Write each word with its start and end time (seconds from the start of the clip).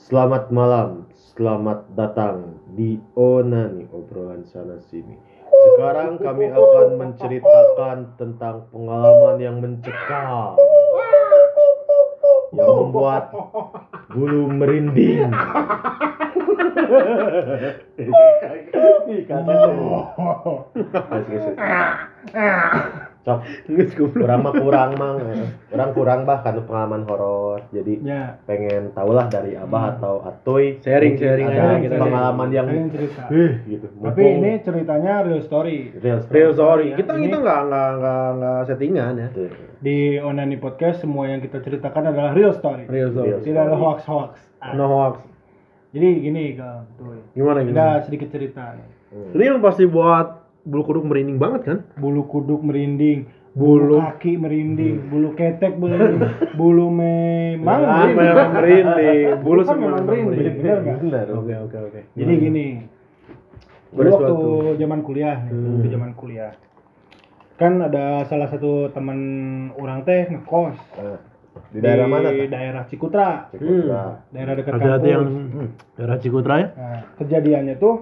Selamat 0.00 0.48
malam, 0.48 1.04
selamat 1.12 1.92
datang 1.92 2.56
di 2.72 2.96
Onani 3.12 3.84
obrolan 3.92 4.48
sana 4.48 4.80
sini. 4.88 5.12
Sekarang 5.44 6.16
kami 6.16 6.48
akan 6.48 6.96
menceritakan 6.96 8.16
tentang 8.16 8.64
pengalaman 8.72 9.36
yang 9.44 9.60
mencekam 9.60 10.56
yang 12.56 12.72
membuat 12.80 13.28
bulu 14.08 14.48
merinding. 14.48 15.28
Kasih, 18.72 19.20
kasih. 19.28 19.60
Sok, 23.20 23.44
kurang 24.16 24.40
mah 24.40 24.54
kurang 24.54 24.90
mang, 24.96 25.20
kurang 25.68 25.90
kurang 25.92 26.20
bah 26.24 26.40
karena 26.40 26.64
pengalaman 26.64 27.04
horor. 27.04 27.60
Jadi 27.68 28.00
Ya, 28.00 28.40
pengen 28.42 28.90
tahulah 28.90 29.28
dari 29.28 29.52
abah 29.54 29.92
atau 29.94 30.24
atoy 30.24 30.80
Sharing, 30.80 31.14
sharing 31.14 31.44
ada 31.46 31.60
aja 31.70 31.84
kita. 31.84 31.96
pengalaman 31.96 32.48
yang 32.48 32.66
cerita. 32.88 33.28
eh, 33.28 33.60
gitu 33.66 33.86
Tapi 33.92 34.00
Mumpung 34.16 34.32
ini 34.40 34.52
ceritanya 34.58 35.20
real 35.20 35.42
story. 35.42 35.92
real 35.94 36.16
story. 36.18 36.32
Real 36.32 36.52
story. 36.54 36.86
Ya, 36.86 36.96
Kita 36.96 37.12
ini- 37.12 37.24
kita 37.26 37.36
nggak 37.38 37.60
nggak 37.62 37.88
nggak 37.94 38.26
nggak 38.34 38.58
settingan 38.64 39.12
ya. 39.14 39.28
Di 39.78 39.96
Onani 40.18 40.56
Podcast 40.56 40.96
semua 40.98 41.24
yang 41.26 41.40
kita 41.40 41.60
ceritakan 41.60 42.02
adalah 42.08 42.32
real 42.32 42.52
story. 42.52 42.88
Real 42.88 43.10
story. 43.10 43.30
Real. 43.30 43.40
Tidak 43.42 43.62
ada 43.62 43.76
hoax-hoax. 43.76 44.32
Ah. 44.58 44.72
No 44.72 44.88
hoax. 44.88 45.20
Jadi 45.90 46.08
gini, 46.20 46.54
Kang. 46.54 46.88
Tuh. 46.96 47.20
Gimana 47.32 47.60
Kita 47.60 47.68
gimana? 47.68 48.00
sedikit 48.00 48.28
cerita. 48.30 48.64
nih. 48.72 48.88
Hmm. 49.10 49.34
Ini 49.34 49.42
yang 49.44 49.58
pasti 49.58 49.84
buat 49.84 50.39
bulu 50.62 50.82
kuduk 50.84 51.04
merinding 51.04 51.36
banget 51.36 51.60
kan? 51.64 51.78
Bulu 51.94 52.22
kuduk 52.24 52.60
merinding, 52.60 53.24
Bulu- 53.50 53.96
bulu 53.96 53.96
kaki 53.98 54.32
merinding, 54.36 54.96
bulu 55.06 55.28
ketek 55.32 55.74
merinding, 55.74 56.22
bulu 56.60 56.86
memang 56.88 57.80
Ah, 57.80 58.06
merinding. 58.06 58.16
memang 58.16 58.50
merinding. 58.52 59.28
Bulu 59.36 59.42
Bulu 59.42 59.60
kan 59.60 59.72
semua 59.72 59.88
memang 59.90 60.04
memang 60.04 60.26
merinding, 60.28 60.62
nggak? 60.62 60.96
Benar. 61.00 61.26
Oke 61.34 61.54
oke 61.58 61.76
oke. 61.82 62.00
Jadi 62.12 62.32
gini, 62.36 62.66
dulu 63.90 64.06
Ada 64.06 64.10
waktu 64.12 64.36
zaman 64.78 65.00
kuliah, 65.00 65.36
nih, 65.40 65.50
Hmm. 65.50 65.66
waktu 65.74 65.88
zaman 65.90 66.10
kuliah, 66.14 66.52
kan 67.56 67.72
ada 67.78 68.04
salah 68.24 68.46
satu 68.46 68.70
teman 68.88 69.18
orang 69.74 70.00
teh 70.02 70.30
ngekos 70.30 70.78
Eh, 70.96 71.18
di 71.70 71.78
daerah 71.78 72.06
mana? 72.06 72.30
Di 72.30 72.46
daerah 72.46 72.82
Cikutra, 72.86 73.50
Cikutra. 73.50 74.22
daerah 74.30 74.54
dekat 74.54 74.72
Hati-hati 74.72 75.02
kampus. 75.02 75.10
yang 75.10 75.24
daerah 75.92 76.16
Cikutra 76.16 76.54
ya. 76.56 76.68
Nah, 76.70 77.00
kejadiannya 77.16 77.74
tuh 77.76 77.94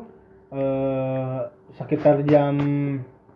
eh, 0.51 1.41
sekitar 1.79 2.21
jam 2.25 2.55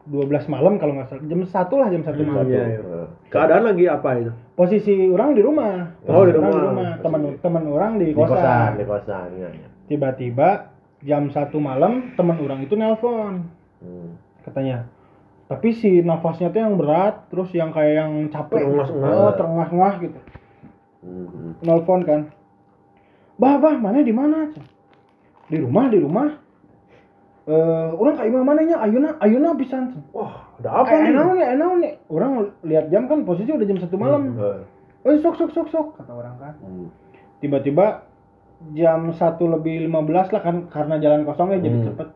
12 0.03 0.19
malam 0.51 0.77
kalau 0.77 0.99
nggak 0.99 1.09
salah, 1.09 1.23
jam 1.23 1.41
satu 1.47 1.75
lah 1.79 1.87
jam 1.87 2.03
satu 2.03 2.21
malam. 2.21 2.43
Iya, 2.45 2.65
iya. 2.75 3.07
Keadaan 3.31 3.63
lagi 3.65 3.87
apa 3.87 4.19
itu? 4.19 4.33
Posisi 4.53 5.07
orang 5.07 5.33
di 5.33 5.41
rumah, 5.41 5.95
Oh, 6.05 6.27
di 6.27 6.35
Posisi 6.35 6.43
orang 6.43 6.53
rumah. 6.69 6.91
teman 6.99 7.21
teman 7.39 7.65
orang 7.65 7.93
di 7.97 8.11
Di 8.11 8.13
kosan, 8.13 8.35
kosan. 8.35 8.71
di 8.75 8.85
kosan. 8.85 9.29
ya, 9.37 9.49
ya. 9.49 9.69
Tiba-tiba 9.87 10.49
jam 11.01 11.31
satu 11.31 11.57
malam 11.57 12.13
teman 12.13 12.35
orang 12.37 12.61
itu 12.61 12.75
nelpon. 12.75 13.47
Hmm. 13.79 14.15
katanya 14.43 14.87
tapi 15.45 15.71
si 15.71 16.01
nafasnya 16.01 16.49
tuh 16.49 16.63
yang 16.63 16.75
berat 16.75 17.27
terus 17.29 17.51
yang 17.51 17.71
kayak 17.71 17.95
yang 17.99 18.13
capek 18.27 18.63
Terengah-engah. 18.63 19.11
oh 19.13 19.31
terengah-engah 19.35 19.95
gitu 20.01 20.19
Hmm. 21.03 21.59
nelfon 21.59 22.03
kan 22.03 22.21
bah 23.35 23.59
bah 23.59 23.75
mana 23.75 23.99
di 24.01 24.11
mana 24.11 24.51
di 25.45 25.59
rumah 25.59 25.87
di 25.87 25.99
rumah 25.99 26.42
eh 27.43 27.89
orang 27.99 28.15
kayak 28.15 28.39
mana 28.39 28.63
nya 28.63 28.77
ayuna 28.79 29.19
ayuna 29.19 29.51
pisan 29.59 29.91
Cen. 29.91 30.03
Wah, 30.15 30.47
ada 30.63 30.87
apa 30.87 30.95
nih? 30.95 31.11
enaon 31.11 31.35
nih 31.35 31.47
enaon 31.59 31.79
nih 31.83 31.93
orang 32.07 32.33
lihat 32.63 32.87
jam 32.95 33.11
kan 33.11 33.27
posisi 33.27 33.51
udah 33.51 33.67
jam 33.67 33.83
satu 33.83 33.99
malam 33.99 34.39
Eh, 34.39 34.63
oh 35.03 35.19
sok 35.19 35.35
sok 35.35 35.51
sok 35.51 35.69
sok 35.75 35.87
kata 35.99 36.13
orang 36.15 36.39
kan 36.39 36.55
hmm. 36.63 36.87
tiba-tiba 37.43 38.07
jam 38.71 39.11
satu 39.19 39.51
lebih 39.51 39.91
15 39.91 40.31
lah 40.31 40.43
kan 40.43 40.57
karena 40.71 40.95
jalan 41.03 41.27
kosongnya 41.27 41.59
jadi 41.59 41.77
Hmm. 41.83 41.87
cepet 41.91 42.09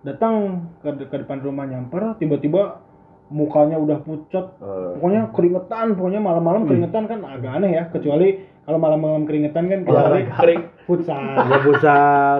datang 0.00 0.34
ke, 0.80 0.88
ke 1.04 1.16
depan 1.20 1.44
rumah 1.44 1.68
nyamper 1.68 2.16
tiba-tiba 2.16 2.80
mukanya 3.30 3.76
udah 3.76 3.98
pucat 4.00 4.46
Eh, 4.56 4.90
pokoknya 4.94 5.30
keringetan 5.30 5.94
pokoknya 5.94 6.18
malam-malam 6.18 6.62
keringetan 6.64 7.06
kan 7.06 7.22
agak 7.24 7.52
aneh 7.54 7.70
ya 7.72 7.84
kecuali 7.86 8.28
kalau 8.60 8.76
malam-malam 8.76 9.22
keringetan 9.22 9.64
kan 9.64 9.80
kecuali 9.82 10.26
Kering. 10.28 10.62
futsal 10.84 11.22
Ya 11.46 11.58
bisa 11.60 11.94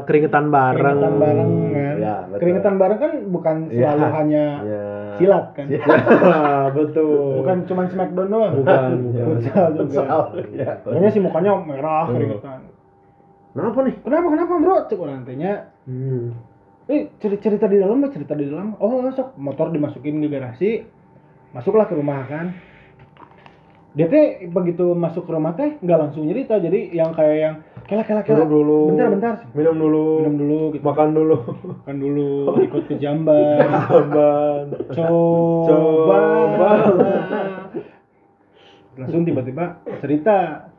keringetan 0.05 0.47
bareng. 0.49 0.99
keringetan 0.99 1.15
bareng 1.17 1.51
kan 1.71 1.95
Ya, 1.97 2.17
betul. 2.25 2.39
keringetan 2.39 2.75
bareng 2.77 2.99
kan 2.99 3.12
bukan 3.28 3.56
selalu 3.69 4.03
Ya. 4.03 4.11
hanya 4.12 4.45
ya. 4.61 4.83
silat 5.17 5.47
kan 5.53 5.67
Betul. 6.77 7.39
bukan 7.39 7.57
cuma 7.65 7.83
smackdown 7.87 8.28
doang 8.28 8.53
Bukan. 8.57 8.91
futsal 9.27 9.67
juga 9.72 9.83
Futsal, 9.84 10.21
ya. 10.53 10.71
pokoknya 10.81 11.09
sih 11.09 11.21
mukanya 11.21 11.51
merah 11.61 12.05
Hmm. 12.05 12.15
keringetan 12.15 12.61
Kenapa 13.51 13.78
nih? 13.81 13.95
kenapa 14.01 14.27
kenapa 14.28 14.53
bro 14.57 14.77
cek 14.84 14.99
orang 14.99 15.22
tanya 15.25 15.53
Hmm. 15.83 16.34
Eh, 16.91 17.06
cerita, 17.23 17.47
cerita 17.47 17.67
di 17.71 17.78
dalam, 17.78 18.03
Mbak, 18.03 18.11
cerita 18.19 18.34
di 18.34 18.51
dalam. 18.51 18.75
Oh, 18.83 19.06
sok 19.15 19.39
motor 19.39 19.71
dimasukin 19.71 20.19
ke 20.19 20.27
garasi. 20.27 20.83
Masuklah 21.55 21.87
ke 21.87 21.95
rumah 21.95 22.27
kan. 22.27 22.51
Dia 23.95 24.06
teh 24.06 24.47
begitu 24.51 24.95
masuk 24.95 25.27
ke 25.27 25.34
rumah 25.34 25.55
teh 25.55 25.78
nggak 25.83 25.99
langsung 25.99 26.27
cerita, 26.27 26.59
jadi 26.59 26.95
yang 26.95 27.11
kayak 27.11 27.39
yang 27.39 27.55
kela 27.91 28.03
kela 28.03 28.23
kela. 28.27 28.43
Duduk 28.43 28.51
dulu. 28.51 28.81
Bentar 28.95 29.06
bentar. 29.11 29.34
Minum 29.55 29.77
dulu. 29.78 30.06
Minum 30.23 30.37
dulu 30.39 30.59
gitu. 30.75 30.83
Makan 30.87 31.09
dulu. 31.11 31.37
Makan 31.62 31.97
dulu, 31.99 32.31
ikut 32.67 32.83
ke 32.87 32.95
jamban. 32.99 33.67
Aman. 33.67 34.67
Coba. 34.95 35.71
Coba. 35.71 36.71
Langsung 38.99 39.22
tiba-tiba 39.22 39.78
cerita. 40.03 40.71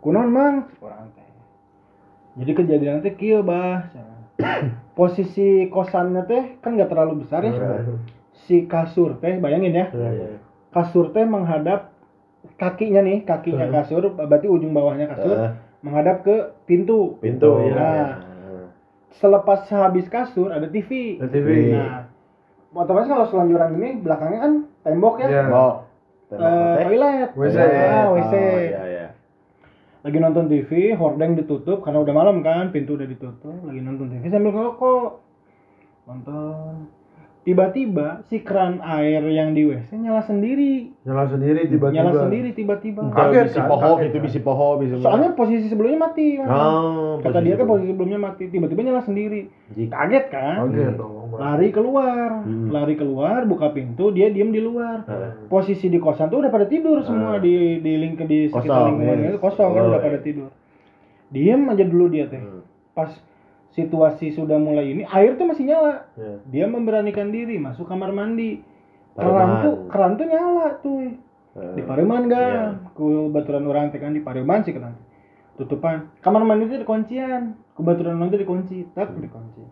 Kunon 0.00 0.28
mang, 0.32 0.72
orang 0.80 1.12
teh. 1.16 1.28
Jadi 2.44 2.52
kejadian 2.56 3.04
teh 3.04 3.12
kieu 3.12 3.44
bah. 3.44 3.92
Posisi 4.92 5.72
kosannya 5.72 6.28
teh 6.28 6.42
kan 6.60 6.76
nggak 6.76 6.90
terlalu 6.92 7.24
besar 7.24 7.40
ya. 7.40 7.52
Si 8.44 8.68
kasur 8.68 9.16
teh, 9.18 9.40
bayangin 9.40 9.72
ya. 9.72 9.86
Iya, 9.88 10.10
iya. 10.12 10.26
Kasur 10.68 11.08
teh 11.10 11.24
menghadap 11.24 11.92
kakinya 12.58 13.00
nih, 13.00 13.24
kakinya 13.24 13.70
Hmm. 13.70 13.74
kasur, 13.74 14.02
berarti 14.12 14.48
ujung 14.48 14.74
bawahnya 14.74 15.08
kasur 15.08 15.36
Eh, 15.38 15.50
menghadap 15.80 16.20
ke 16.20 16.36
pintu. 16.64 17.16
pintu. 17.24 17.50
Iya. 17.62 17.74
Nah. 17.76 18.12
Selepas 19.12 19.68
habis 19.68 20.08
kasur 20.08 20.48
ada 20.48 20.66
TV. 20.66 21.20
Ada 21.20 21.28
TV. 21.28 21.48
Nah, 21.72 22.08
otomatis 22.72 23.08
kalau 23.08 23.26
selanjuran 23.28 23.76
ini 23.76 24.00
belakangnya 24.00 24.40
kan 24.40 24.52
tembok 24.82 25.14
ya. 25.20 25.28
Iya. 25.28 25.42
Oh. 25.48 25.74
Eh, 26.32 26.36
Tembak 26.36 26.52
teh. 26.52 26.84
toilet. 26.88 27.28
WC. 27.36 27.56
Ah, 27.60 28.06
WC. 28.08 28.34
Oh, 28.34 28.56
iya, 28.56 28.60
iya. 28.64 28.81
Lagi 30.02 30.18
nonton 30.18 30.50
TV, 30.50 30.98
hordeng 30.98 31.38
ditutup 31.38 31.86
karena 31.86 32.02
udah 32.02 32.14
malam 32.14 32.42
kan, 32.42 32.74
pintu 32.74 32.98
udah 32.98 33.06
ditutup. 33.06 33.54
Lagi 33.62 33.78
nonton 33.78 34.10
TV 34.10 34.26
sambil 34.26 34.50
ngerokok. 34.50 35.10
Nonton. 36.10 37.01
Tiba-tiba 37.42 38.22
si 38.22 38.38
keran 38.38 38.78
air 38.78 39.18
yang 39.26 39.50
di 39.50 39.66
WC 39.66 39.90
nyala 39.98 40.22
sendiri. 40.22 40.94
Nyala 41.02 41.26
sendiri 41.26 41.66
tiba-tiba. 41.66 41.90
Nyala 41.90 42.12
sendiri 42.22 42.48
tiba-tiba. 42.54 43.02
Kaget 43.10 43.44
Bisi 43.44 43.58
kan, 43.58 43.66
poho 43.66 43.82
kaget 43.82 43.98
gitu, 43.98 44.14
kan. 44.14 44.22
bisi 44.22 44.38
poho, 44.38 44.68
bisa. 44.78 44.94
Soalnya 45.02 45.30
posisi 45.34 45.66
sebelumnya 45.66 45.98
mati. 46.00 46.38
Mas. 46.38 46.46
Oh, 46.46 47.18
Kata 47.18 47.42
dia 47.42 47.58
kan 47.58 47.66
posisi 47.66 47.90
sebelumnya 47.90 48.20
mati, 48.20 48.46
tiba-tiba 48.46 48.80
nyala 48.80 49.02
sendiri. 49.02 49.50
Kaget 49.74 50.24
kan? 50.30 50.70
Kaget 50.70 50.94
dong. 50.94 51.34
Lari 51.34 51.68
keluar, 51.68 52.46
Hmm. 52.46 52.70
lari 52.70 52.94
keluar, 52.94 53.42
buka 53.42 53.74
pintu, 53.74 54.14
dia 54.14 54.30
diem 54.30 54.54
di 54.54 54.62
luar. 54.62 55.02
Eh, 55.02 55.50
Posisi 55.50 55.88
di 55.88 55.98
kosan 55.98 56.28
tuh 56.28 56.38
udah 56.38 56.52
pada 56.52 56.70
tidur 56.70 57.02
semua 57.02 57.42
di 57.42 57.82
di 57.82 57.92
link 57.98 58.22
di 58.22 58.46
sekitar 58.46 58.62
Kosong, 58.70 58.86
lingkungan 58.94 59.18
ya. 59.18 59.28
itu 59.28 59.38
kosong 59.40 59.70
kan 59.72 59.82
udah 59.82 59.96
iya. 59.96 60.06
pada 60.06 60.18
tidur. 60.20 60.50
Diem 61.26 61.62
aja 61.66 61.82
dulu 61.82 62.06
dia 62.06 62.30
teh. 62.30 62.38
Hmm. 62.38 62.62
Pas 62.92 63.10
situasi 63.72 64.32
sudah 64.32 64.56
mulai 64.56 64.92
ini, 64.92 65.02
air 65.04 65.34
tuh 65.34 65.44
masih 65.44 65.64
nyala. 65.64 66.08
Ya. 66.14 66.32
Dia 66.46 66.66
memberanikan 66.68 67.28
diri 67.28 67.56
masuk 67.56 67.84
kamar 67.84 68.12
mandi. 68.12 68.60
Keran 69.12 69.50
tuh 69.60 69.74
keran 69.88 70.12
tuh 70.14 70.24
nyala 70.24 70.80
tuh. 70.80 71.16
Eh, 71.52 71.72
Di 71.76 71.82
Pareman 71.84 72.28
Iya. 72.28 72.32
kan. 72.32 72.56
Ku 72.92 73.28
baturan 73.28 73.64
orang 73.64 73.92
teh 73.92 74.00
kan 74.00 74.12
di 74.12 74.20
Pareman 74.20 74.60
sih 74.62 74.72
kan. 74.72 74.96
Tutupan. 75.56 76.08
Kamar 76.20 76.42
mandi 76.42 76.64
itu 76.64 76.80
dikuncian. 76.80 77.56
Kebetulan 77.72 78.16
orang 78.16 78.28
tuh 78.28 78.40
dikunci, 78.40 78.88
tak 78.92 79.12
Hmm. 79.12 79.20
dikunci. 79.20 79.64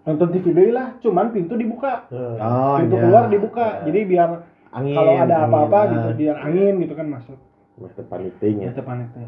Nonton 0.00 0.28
TV 0.32 0.46
deui 0.50 0.72
lah, 0.72 0.96
cuman 0.98 1.28
pintu 1.30 1.54
dibuka. 1.54 2.08
Oh, 2.10 2.80
pintu 2.80 2.96
iya. 2.96 3.02
keluar 3.04 3.24
dibuka. 3.28 3.84
Eh, 3.84 3.92
Jadi 3.92 4.00
biar 4.08 4.28
angin. 4.72 4.96
kalau 4.96 5.12
ada 5.14 5.36
apa-apa 5.44 5.76
ah. 5.76 5.84
gitu 5.92 6.08
biar 6.16 6.36
angin 6.40 6.74
gitu 6.80 6.94
kan 6.96 7.06
masuk. 7.06 7.38
Mas 7.76 7.92
depan 7.92 8.18
meeting 8.22 8.56
ya. 8.60 8.70
Depan 8.72 9.04
itu. 9.04 9.20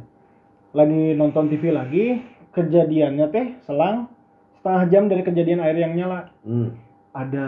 Lagi 0.72 1.02
nonton 1.12 1.48
TV 1.48 1.68
lagi, 1.68 2.24
kejadiannya 2.52 3.26
teh 3.28 3.46
selang 3.60 4.08
setengah 4.54 4.82
jam 4.88 5.04
dari 5.08 5.22
kejadian 5.22 5.60
air 5.60 5.74
yang 5.74 5.92
nyala. 5.92 6.28
Hmm. 6.42 6.76
Ada 7.12 7.46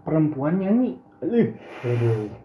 perempuan 0.00 0.60
nyanyi. 0.60 0.96
Aduh. 1.20 1.52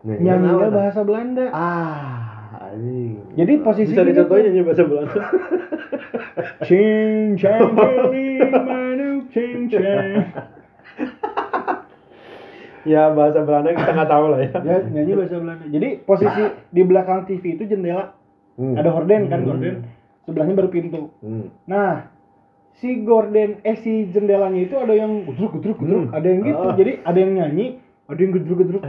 Nyanyinya 0.03 0.67
bahasa 0.69 1.03
Belanda. 1.03 1.51
Ah, 1.51 2.71
anjing. 2.71 3.19
Jadi 3.35 3.53
posisi 3.59 3.91
Bisa 3.91 4.03
dicontohin 4.03 4.43
nyanyi 4.47 4.61
bahasa 4.63 4.83
Belanda. 4.83 5.21
Cing 6.67 7.35
cang 7.35 7.75
manuk 8.67 9.27
cing 9.29 9.67
cang. 9.67 10.23
ya 12.83 13.11
bahasa 13.11 13.43
Belanda 13.43 13.75
kita 13.75 13.91
nggak 13.91 14.09
tahu 14.09 14.25
lah 14.31 14.39
ya. 14.39 14.51
Dia 14.57 14.77
nyanyi 14.85 15.13
bahasa 15.15 15.35
Belanda. 15.37 15.65
Jadi 15.67 15.89
posisi 16.01 16.43
di 16.71 16.81
belakang 16.81 17.19
TV 17.25 17.43
itu 17.55 17.63
jendela 17.67 18.15
Hmm. 18.55 18.75
ada 18.75 18.91
horden 18.91 19.31
kan 19.31 19.39
Hmm. 19.39 19.49
horden 19.55 19.75
sebelahnya 20.29 20.53
baru 20.53 20.69
pintu. 20.69 21.09
Hmm. 21.19 21.49
Nah, 21.65 22.05
si 22.77 23.01
gorden 23.01 23.59
eh 23.65 23.75
si 23.81 24.07
jendelanya 24.07 24.61
itu 24.61 24.77
ada 24.77 24.93
yang 24.93 25.25
gudruk 25.25 25.57
gudruk 25.57 25.81
gudruk, 25.81 26.03
Hmm. 26.07 26.15
ada 26.15 26.27
yang 26.29 26.41
gitu. 26.45 26.65
Ah. 26.69 26.75
Jadi 26.77 26.91
ada 27.01 27.17
yang 27.17 27.31
nyanyi, 27.33 27.65
ada 28.05 28.19
yang 28.21 28.31
gudruk 28.31 28.57
gudruk. 28.61 28.81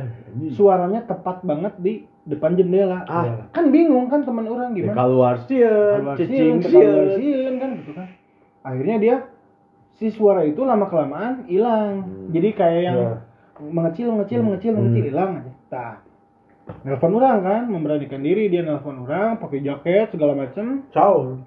Suaranya 0.53 1.01
tepat 1.03 1.43
banget 1.43 1.75
di 1.81 1.93
depan 2.23 2.55
jendela. 2.55 3.03
Ah. 3.09 3.49
Kan 3.51 3.73
bingung 3.73 4.07
kan 4.07 4.23
teman 4.23 4.45
orang 4.45 4.77
gimana? 4.77 4.95
keluar 4.95 5.35
sieun, 5.49 6.05
cicing 6.15 6.61
keluar 6.61 7.17
sieun. 7.17 7.55
kan 7.57 7.71
gitu 7.81 7.91
kan. 7.97 8.07
Akhirnya 8.61 8.97
dia 9.01 9.17
si 9.97 10.13
suara 10.13 10.45
itu 10.45 10.61
lama 10.63 10.87
kelamaan 10.87 11.49
hilang. 11.49 12.05
Hmm. 12.05 12.29
Jadi 12.31 12.49
kayak 12.53 12.83
yang 12.85 12.99
Ya. 13.01 13.13
mengecil 13.61 14.13
mengecil 14.13 14.41
mengecil 14.41 14.71
Hmm. 14.71 14.79
mengecil 14.87 15.05
hilang 15.09 15.31
aja. 15.41 15.53
Nah, 15.71 15.95
nelfon 16.81 17.15
orang 17.15 17.39
kan, 17.41 17.63
memberanikan 17.67 18.21
diri 18.21 18.47
dia 18.47 18.61
nelfon 18.61 19.01
orang, 19.01 19.37
pakai 19.37 19.61
jaket 19.61 20.11
segala 20.11 20.35
macem. 20.35 20.85
Ciao. 20.91 21.39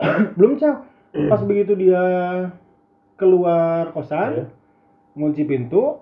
Belum 0.38 0.56
cah. 0.56 0.86
Pas 1.10 1.42
begitu 1.42 1.74
dia 1.74 2.02
keluar 3.14 3.90
kosan, 3.90 4.30
Ya. 4.32 4.46
ngunci 5.12 5.42
pintu, 5.42 5.98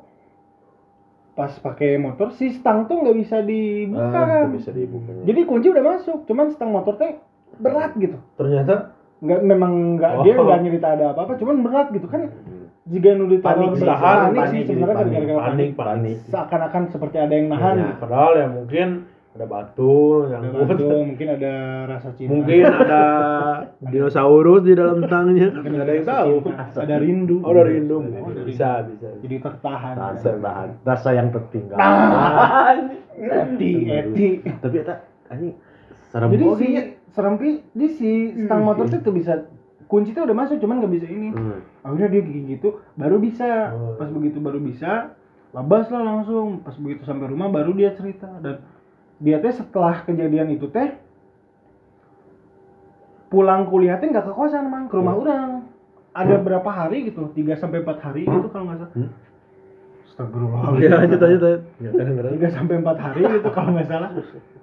pas 1.33 1.51
pakai 1.55 1.97
motor 1.97 2.31
si 2.31 2.51
stang 2.53 2.85
tuh 2.85 3.01
nggak 3.01 3.17
bisa 3.17 3.41
dibuka 3.41 4.05
Ah, 4.13 4.27
kan. 4.45 4.47
bisa 4.53 4.71
dibukanya. 4.71 5.23
Jadi 5.25 5.41
kunci 5.43 5.67
udah 5.69 5.85
masuk, 5.87 6.27
cuman 6.27 6.51
stang 6.51 6.71
motor 6.71 6.95
teh 6.95 7.17
berat 7.57 7.95
gitu. 7.97 8.19
Ternyata 8.35 8.95
Nggak 9.19 9.41
memang 9.43 9.99
nggak 9.99 10.13
Oh. 10.15 10.23
dia 10.23 10.35
nggak 10.37 10.61
nyerita 10.63 10.89
ada 10.95 11.05
apa-apa, 11.11 11.35
cuman 11.43 11.67
berat 11.67 11.91
gitu 11.91 12.07
kan. 12.07 12.31
Hmm. 12.88 12.90
Jika 12.90 13.08
nu 13.12 13.25
Panik, 13.29 13.37
ditaruh 13.37 13.85
tahan, 13.85 14.17
panik, 14.25 14.32
panik, 14.35 14.49
sih 14.49 14.61
sebenarnya 14.64 14.96
panik, 14.96 15.12
gara-gara 15.12 15.38
panik. 15.38 15.52
panik, 15.52 15.70
panik. 15.76 16.17
Seakan-akan 16.26 16.82
seperti 16.88 17.17
ada 17.19 17.35
yang 17.35 17.46
nahan. 17.46 17.75
Iya. 17.76 17.90
Padahal 18.00 18.32
ya 18.32 18.46
mungkin 18.49 18.88
ada 19.29 19.44
batu 19.44 19.94
yang 20.26 20.40
Ada 20.43 20.64
batu, 20.67 20.88
mungkin 21.05 21.26
ada 21.31 21.52
rasa 21.87 22.08
cinta. 22.17 22.31
mungkin 22.32 22.62
ada 22.64 23.02
dinosaurus 23.93 24.62
di 24.64 24.73
dalam 24.73 25.05
tangnya. 25.05 25.49
Mungkin 25.52 25.79
ada 25.79 25.93
yang 25.93 26.06
tahu. 26.08 26.32
Ada 26.75 26.96
rindu. 26.96 27.37
Oh 27.44 27.52
dari 27.52 27.70
rindu. 27.76 27.96
Oh, 28.00 28.32
Bisa, 28.43 28.82
bisa. 28.82 29.08
Jadi 29.20 29.37
tertahan. 29.37 29.94
Rasa 29.94 30.31
bahan, 30.34 30.69
rasa 30.82 31.08
yang 31.12 31.29
tertinggal. 31.29 31.76
Eti, 33.14 33.73
eti. 33.87 34.29
Tapi 34.43 34.76
eta 34.79 34.94
anjing 35.29 35.55
serem 36.08 36.29
Jadi 36.32 36.44
si 36.56 36.67
nya. 36.73 36.82
serempi 37.08 37.50
di 37.69 37.87
si 37.91 38.11
stang 38.38 38.64
motor 38.64 38.88
tuh 38.88 39.12
bisa 39.12 39.44
kunci 39.88 40.12
tuh 40.12 40.29
udah 40.29 40.37
masuk 40.37 40.61
cuman 40.61 40.85
nggak 40.85 40.93
bisa 41.00 41.06
ini. 41.08 41.29
Hmm. 41.32 41.64
Akhirnya 41.82 42.08
dia 42.12 42.23
gigi 42.23 42.40
gitu 42.55 42.69
baru 42.94 43.17
bisa. 43.17 43.73
Oh. 43.73 43.96
Pas 43.96 44.08
begitu 44.12 44.38
baru 44.38 44.61
bisa 44.61 45.17
labas 45.50 45.88
lah 45.88 46.02
langsung. 46.05 46.61
Pas 46.61 46.76
begitu 46.76 47.02
sampai 47.08 47.26
rumah 47.26 47.49
baru 47.49 47.73
dia 47.73 47.96
cerita 47.96 48.29
dan 48.44 48.61
dia 49.19 49.40
teh 49.40 49.50
setelah 49.50 50.05
kejadian 50.05 50.52
itu 50.52 50.69
teh 50.69 50.94
pulang 53.29 53.69
kuliah 53.69 53.96
teh 53.99 54.08
nggak 54.08 54.29
ke 54.29 54.32
kosan 54.32 54.69
mang 54.69 54.87
ke 54.87 54.94
rumah 54.94 55.17
orang. 55.17 55.49
Ada 56.12 56.41
berapa 56.41 56.67
hari 56.67 57.12
gitu, 57.12 57.31
3 57.31 57.55
sampai 57.55 57.84
4 57.84 57.94
hari 58.02 58.26
gitu 58.26 58.49
kalau 58.50 58.64
nggak 58.67 58.81
salah. 58.82 58.93
Hmm. 58.96 59.12
Ya 60.82 60.91
lanjut 60.99 61.20
lanjut 61.23 61.41
lanjut. 61.46 61.62
Ya 61.79 61.91
kadang-kadang. 61.94 62.32
tiga 62.34 62.49
sampai 62.50 62.75
empat 62.82 62.99
hari 62.99 63.23
gitu 63.23 63.49
kalau 63.55 63.70
nggak 63.70 63.87
salah 63.87 64.11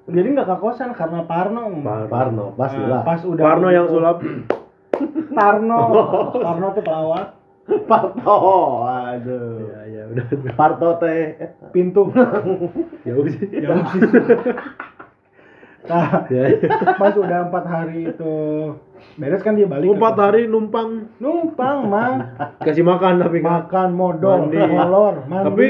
jadi 0.06 0.28
nggak 0.36 0.48
ke 0.52 0.56
kosan 0.60 0.92
karena 0.92 1.24
Parno 1.24 1.64
Par- 1.80 2.12
Parno, 2.12 2.52
Nah, 2.60 2.88
lah. 2.92 3.02
pas 3.08 3.22
udah 3.24 3.40
Parno 3.40 3.68
yang 3.72 3.88
sulap. 3.88 4.20
Parno 5.32 5.80
Parno 6.46 6.68
tuh 6.72 6.82
pelawak 6.82 7.28
Parto, 7.66 8.38
aduh. 8.86 9.58
Ya 9.66 9.82
ya 9.90 10.04
udah. 10.06 10.26
Parto 10.54 10.90
teh 10.98 11.34
pintu 11.72 12.14
Ya 13.08 13.14
udah 13.14 13.34
jauh 13.34 13.84
sih 13.90 14.02
nah 15.86 16.26
Ya. 16.28 16.50
pas 16.98 17.14
udah 17.14 17.46
empat 17.46 17.64
hari 17.64 18.10
itu 18.10 18.34
beres 19.16 19.42
kan 19.42 19.54
dia 19.54 19.66
balik 19.66 19.86
Empat 19.88 20.18
hari 20.20 20.46
numpang 20.46 21.14
numpang 21.18 21.86
mang 21.86 22.14
kasih 22.58 22.82
makan 22.82 23.22
tapi 23.22 23.38
kan. 23.38 23.70
makan 23.70 23.90
modal 23.94 24.50
Mandi. 24.50 24.58
molor 24.58 25.14
mandi 25.26 25.46
Tapi 25.46 25.68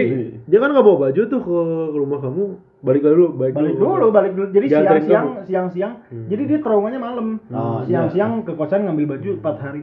dia 0.48 0.58
kan 0.58 0.72
nggak 0.72 0.86
bawa 0.86 0.98
baju 1.06 1.22
tuh 1.22 1.42
ke 1.42 1.58
rumah 1.94 2.20
kamu. 2.22 2.44
Balik 2.86 3.02
dulu, 3.02 3.26
balik, 3.34 3.54
balik 3.58 3.76
dulu. 3.76 4.08
balik 4.14 4.32
dulu. 4.38 4.48
Jadi 4.54 4.66
siang-siang 4.70 5.28
siang-siang 5.44 5.94
Hmm. 6.06 6.30
jadi 6.30 6.42
dia 6.46 6.60
traumanya 6.62 7.02
malam. 7.02 7.42
Oh, 7.50 7.82
siang-siang 7.82 8.46
ke 8.46 8.54
kosan 8.54 8.86
ngambil 8.86 9.18
baju 9.18 9.30
empat 9.42 9.56
hari. 9.58 9.82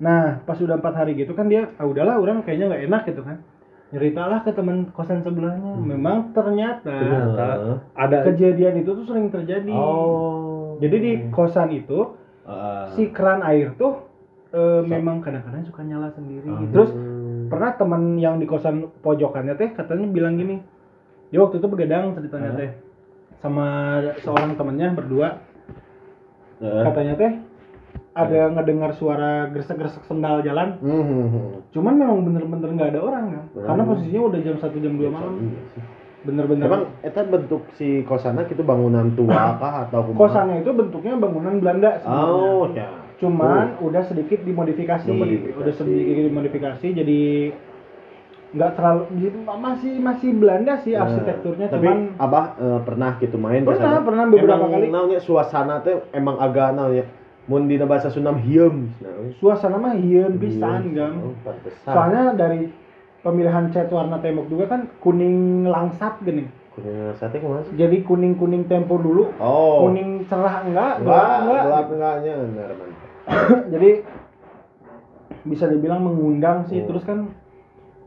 Nah 0.00 0.40
pas 0.42 0.56
udah 0.56 0.80
empat 0.80 0.94
hari 0.96 1.12
gitu 1.12 1.36
kan 1.36 1.46
dia 1.46 1.68
ah 1.76 1.84
udahlah 1.84 2.16
orang 2.16 2.40
kayaknya 2.40 2.72
nggak 2.72 2.82
enak 2.88 3.02
gitu 3.04 3.20
kan. 3.20 3.44
Ceritalah 3.88 4.44
ke 4.44 4.52
teman 4.52 4.88
kosan 4.92 5.20
sebelahnya. 5.20 5.76
Memang 5.76 6.32
ternyata, 6.32 6.88
Ternyata 6.88 7.48
ada 7.92 8.16
kejadian 8.22 8.80
itu 8.80 8.90
tuh 8.92 9.04
sering 9.04 9.28
terjadi. 9.28 9.72
Oh. 9.72 10.76
jadi 10.78 10.96
di 10.96 11.12
kosan 11.28 11.74
itu 11.74 12.14
Heeh. 12.46 12.84
si 12.94 13.02
keran 13.10 13.42
air 13.42 13.74
tuh 13.74 14.08
eh, 14.48 14.80
memang 14.80 15.20
kadang-kadang 15.20 15.66
suka 15.66 15.82
nyala 15.82 16.08
sendiri 16.14 16.46
Oh. 16.48 16.64
terus 16.70 16.90
pernah 17.48 17.74
teman 17.74 18.16
yang 18.16 18.38
di 18.38 18.46
kosan 18.46 18.88
pojokannya 19.00 19.56
teh 19.56 19.74
katanya 19.74 20.06
bilang 20.06 20.36
gini 20.36 20.62
dia 21.28 21.38
waktu 21.38 21.56
itu 21.56 21.66
begadang 21.66 22.12
ceritanya 22.12 22.50
teh 22.54 22.70
sama 23.38 23.66
seorang 24.18 24.54
temennya 24.54 24.92
berdua 24.92 25.28
Heeh. 26.58 26.84
katanya 26.84 27.14
teh 27.14 27.32
ada 28.12 28.50
ngedengar 28.50 28.90
suara 28.92 29.46
gresek-gresek 29.48 30.02
sendal 30.04 30.42
jalan 30.42 30.74
Hmm. 30.78 31.62
cuman 31.70 31.94
memang 31.94 32.18
bener-bener 32.24 32.68
nggak 32.72 32.90
ada 32.90 33.00
orang 33.00 33.24
kan 33.28 33.44
Bener. 33.52 33.66
karena 33.66 33.82
posisinya 33.84 34.22
udah 34.24 34.40
jam 34.40 34.56
satu 34.58 34.76
jam 34.76 34.94
dua 34.94 35.10
malam 35.10 35.34
Iya 35.38 35.84
bener-bener 36.18 36.66
Emang 36.66 36.84
eta 37.00 37.22
bentuk 37.22 37.62
si 37.72 38.02
kosana 38.02 38.42
itu 38.42 38.58
bangunan 38.60 39.14
tua 39.14 39.54
kah 39.62 39.86
atau 39.86 40.02
kumaha? 40.02 40.18
kosannya 40.18 40.56
itu 40.60 40.70
bentuknya 40.74 41.14
bangunan 41.14 41.62
Belanda 41.62 42.02
sebenarnya 42.02 42.26
Oh, 42.26 42.64
ya. 42.74 42.88
cuman 43.18 43.78
udah 43.78 44.02
sedikit 44.04 44.42
dimodifikasi, 44.42 45.06
Dimodifikasi. 45.06 45.54
udah 45.56 45.72
sedikit 45.72 46.14
dimodifikasi 46.26 46.86
jadi 46.92 47.20
nggak 48.48 48.70
terlalu 48.74 49.02
masih 49.54 49.92
masih 49.98 50.30
Belanda 50.32 50.80
sih 50.80 50.92
Nah, 50.92 51.04
arsitekturnya 51.04 51.68
tapi 51.68 51.84
cuman 51.84 51.98
abah 52.16 52.44
eh, 52.56 52.80
pernah 52.80 53.10
gitu 53.16 53.36
main 53.36 53.60
Pernah, 53.60 53.76
sana? 53.92 54.00
pernah 54.00 54.24
beberapa 54.26 54.56
emang, 54.58 54.72
kali. 54.72 54.86
naonnya 54.88 55.20
suasana 55.20 55.74
teh 55.80 56.00
emang 56.10 56.36
agak 56.38 56.72
naonnya 56.72 57.04
mun 57.44 57.64
dina 57.64 57.84
bahasa 57.84 58.08
Sunda 58.08 58.32
hieum 58.34 58.88
naon. 58.98 59.32
suasana 59.34 59.76
mah 59.76 59.92
hieun 59.94 60.36
pisan 60.36 60.80
Hieum. 60.86 60.96
gam 60.96 61.12
Oh, 61.22 61.32
soalnya 61.84 62.32
dari 62.34 62.72
pemilihan 63.18 63.68
cat 63.68 63.88
warna 63.88 64.16
tembok 64.16 64.46
juga 64.46 64.64
kan 64.66 64.88
kuning 64.98 65.36
langsat 65.64 66.16
gini 66.22 66.48
kuning 66.72 66.94
sate 67.14 67.36
kumaha 67.36 67.60
sih? 67.62 67.74
jadi 67.74 68.00
kuning 68.00 68.32
kuning 68.34 68.64
tempo 68.64 68.96
dulu 68.96 69.28
Oh. 69.36 69.84
kuning 69.84 70.24
cerah 70.24 70.62
enggak 70.62 70.92
enggak, 70.98 71.04
gelap 71.04 71.40
enggak 71.42 71.62
gelap 71.62 71.86
enggaknya 71.90 72.32
benar 72.38 72.68
jadi 73.72 73.90
bisa 75.44 75.64
dibilang 75.66 76.00
mengundang 76.00 76.64
sih 76.64 76.78
Hmm. 76.78 76.88
terus 76.88 77.04
kan 77.04 77.18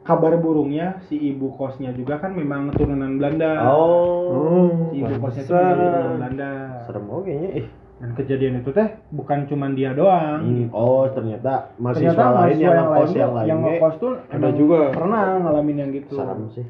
kabar 0.01 0.33
burungnya 0.35 0.97
si 1.03 1.15
ibu 1.15 1.53
kosnya 1.53 1.91
juga 1.91 2.17
kan 2.17 2.31
memang 2.31 2.69
keturunan 2.69 3.15
Belanda 3.15 3.69
Oh. 3.69 4.89
si 4.89 4.97
ibu 4.97 5.13
kosnya 5.17 5.41
itu 5.41 5.53
keturunan 5.53 6.13
Belanda 6.17 6.49
Serem 6.83 7.05
oge 7.07 7.33
nya 7.33 7.49
ih. 7.55 7.67
dan 7.97 8.09
kejadian 8.13 8.53
itu 8.57 8.69
teh 8.71 8.89
bukan 9.09 9.45
cuman 9.45 9.71
dia 9.71 9.93
doang 9.93 10.41
Hmm, 10.41 10.67
Oh, 10.71 11.05
ternyata 11.07 11.69
mahasiswa 11.77 12.09
ternyata 12.09 12.23
lain 12.25 12.33
mahasiswa 12.33 12.57
yang 12.57 12.73
yang 12.73 12.89
lain 12.89 13.09
yang 13.13 13.31
lain 13.31 13.47
yang 13.47 13.59
ngekos 13.61 13.95
tuh 13.95 14.13
ada 14.19 14.33
emang 14.33 14.53
juga. 14.55 14.79
pernah 14.89 15.23
ngalamin 15.39 15.77
yang 15.77 15.89
gitu 15.91 16.13
serem 16.13 16.41
sih. 16.49 16.65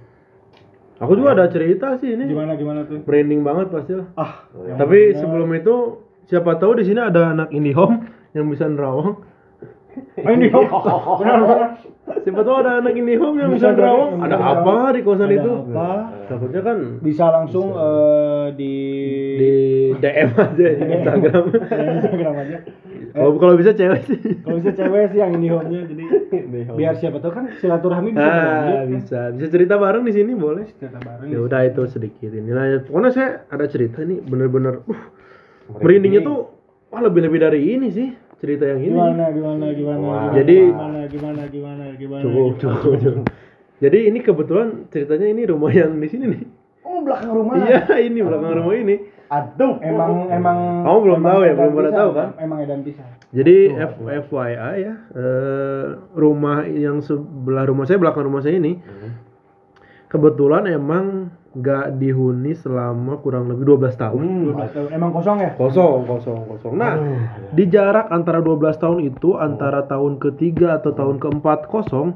Aku 1.00 1.16
juga 1.16 1.34
ada 1.34 1.48
cerita 1.48 1.98
sih 1.98 2.14
ini. 2.14 2.28
gimana 2.28 2.54
gimana 2.54 2.84
tuh 2.84 3.02
Branding 3.02 3.42
banget 3.42 3.72
pasti 3.72 3.96
lah. 3.96 4.06
ah 4.14 4.46
Oh, 4.52 4.62
ya. 4.62 4.76
Tapi 4.76 5.00
benar. 5.08 5.18
sebelum 5.18 5.50
itu 5.56 5.76
siapa 6.24 6.52
tahu 6.56 6.78
di 6.78 6.84
sini 6.84 7.00
ada 7.00 7.32
anak 7.32 7.50
IndiHome 7.50 8.06
yang 8.34 8.46
bisa 8.46 8.68
nerawang. 8.68 9.18
oh, 10.18 10.30
ini 10.30 10.52
oh, 10.52 10.68
benar 11.20 11.36
benar 11.42 11.70
Siapa 12.18 12.42
tahu 12.42 12.56
ada 12.58 12.72
anak 12.78 12.94
IndiHome 12.94 13.38
yang 13.38 13.50
Bisa 13.50 13.70
bisa 13.70 13.70
nerawang. 13.74 14.12
Ada 14.20 14.36
bisa 14.36 14.48
apa 14.54 14.76
di 14.90 15.02
kosan 15.02 15.26
Ada 15.26 15.36
itu? 15.36 15.52
apa? 15.66 15.90
Takutnya 16.26 16.62
kan 16.62 16.78
bisa 17.00 17.26
langsung 17.28 17.68
eh, 17.72 18.46
di 18.54 18.74
di 19.34 19.52
DM 19.98 20.30
aja 20.32 20.66
di 20.70 20.84
Instagram. 20.96 21.44
di 21.50 21.86
Instagram 21.92 22.34
aja 22.38 22.58
Kalau 23.12 23.36
kalau 23.36 23.54
bisa 23.56 23.72
cewek 23.72 24.02
sih. 24.06 24.20
kalau 24.40 24.56
bisa 24.56 24.72
cewek 24.72 25.12
sih 25.12 25.20
yang 25.20 25.36
ini 25.36 25.48
home-nya 25.48 25.84
jadi 25.84 26.04
biar 26.72 26.96
siapa 26.96 27.20
tahu 27.20 27.34
kan 27.34 27.46
silaturahmi 27.54 28.10
bisa 28.10 28.24
berlanjut 28.24 28.56
Ah, 28.64 28.72
kan. 28.72 28.88
bisa. 28.90 29.20
Bisa 29.32 29.48
cerita 29.50 29.76
bareng 29.76 30.04
di 30.04 30.14
sini 30.14 30.32
boleh. 30.34 30.64
cerita 30.72 30.96
bareng 30.98 31.28
Ya 31.28 31.40
udah 31.42 31.60
itu 31.62 31.82
sedikit 31.86 32.30
inilah. 32.30 32.64
ya. 32.66 32.78
Pokoknya 32.80 33.12
saya 33.12 33.30
ada 33.46 33.66
cerita 33.66 34.00
nih 34.02 34.20
bener-bener 34.22 34.80
uh, 34.86 35.04
merindingnya 35.74 36.22
tuh 36.22 36.56
wah 36.88 37.02
lebih-lebih 37.02 37.40
dari 37.42 37.60
ini 37.70 37.88
sih 37.90 38.08
cerita 38.42 38.66
yang 38.66 38.82
ini. 38.82 38.90
gimana 38.92 39.26
gimana 39.30 39.66
gimana 39.70 40.00
Wah. 40.00 40.10
gimana, 40.26 40.36
Jadi- 40.36 40.66
gimana 40.68 41.00
gimana 41.06 41.42
gimana 41.46 41.84
gimana 41.94 42.22
Cukup, 42.22 42.50
gimana? 42.50 42.60
cukup, 42.60 42.94
cukup. 43.00 43.26
Jadi 43.78 44.00
ini 44.04 44.20
kebetulan 44.20 44.68
ceritanya 44.90 45.28
ini 45.28 45.42
rumah 45.44 45.72
yang 45.72 45.94
di 45.96 46.08
sini 46.08 46.26
nih. 46.28 46.42
oh 46.82 47.00
belakang 47.00 47.32
rumah 47.32 47.54
Iya, 47.60 47.82
ini 48.00 48.20
belakang 48.20 48.54
rumah 48.56 48.76
ini. 48.76 48.96
Aduh, 49.28 49.80
emang 49.80 50.28
emang 50.28 50.58
Kamu 50.84 50.98
belum 51.00 51.18
emang 51.18 51.30
tahu 51.32 51.42
ya, 51.42 51.54
belum 51.56 51.72
pada 51.72 51.82
pisan, 51.88 51.96
tahu 51.96 52.10
kan? 52.12 52.30
emang 52.36 52.58
edan 52.60 52.82
pisah 52.84 53.08
Jadi 53.32 53.56
F 53.72 53.94
FYI 54.28 54.52
ya, 54.78 54.94
eh, 55.16 55.86
rumah 56.12 56.58
yang 56.68 57.00
sebelah 57.00 57.64
rumah 57.64 57.86
saya 57.86 57.96
belakang 57.96 58.28
rumah 58.28 58.44
saya 58.44 58.60
ini 58.60 58.76
kebetulan 60.12 60.68
emang 60.68 61.32
nggak 61.52 61.96
dihuni 61.98 62.52
selama 62.54 63.20
kurang 63.20 63.48
lebih 63.48 63.64
12 63.76 63.96
tahun. 63.98 64.20
Hmm, 64.20 64.44
12 64.52 64.72
tahun. 64.72 64.90
Emang 64.92 65.12
kosong 65.12 65.38
ya? 65.38 65.52
Kosong, 65.56 66.00
kosong, 66.06 66.40
kosong. 66.48 66.74
Nah, 66.76 66.96
Aduh, 66.96 67.20
di 67.52 67.64
jarak 67.66 68.08
antara 68.08 68.40
12 68.40 68.76
tahun 68.78 69.00
itu 69.06 69.36
antara 69.36 69.84
tahun 69.84 70.16
ketiga 70.18 70.76
atau 70.78 70.92
tahun 70.92 71.20
keempat 71.20 71.68
kosong 71.68 72.16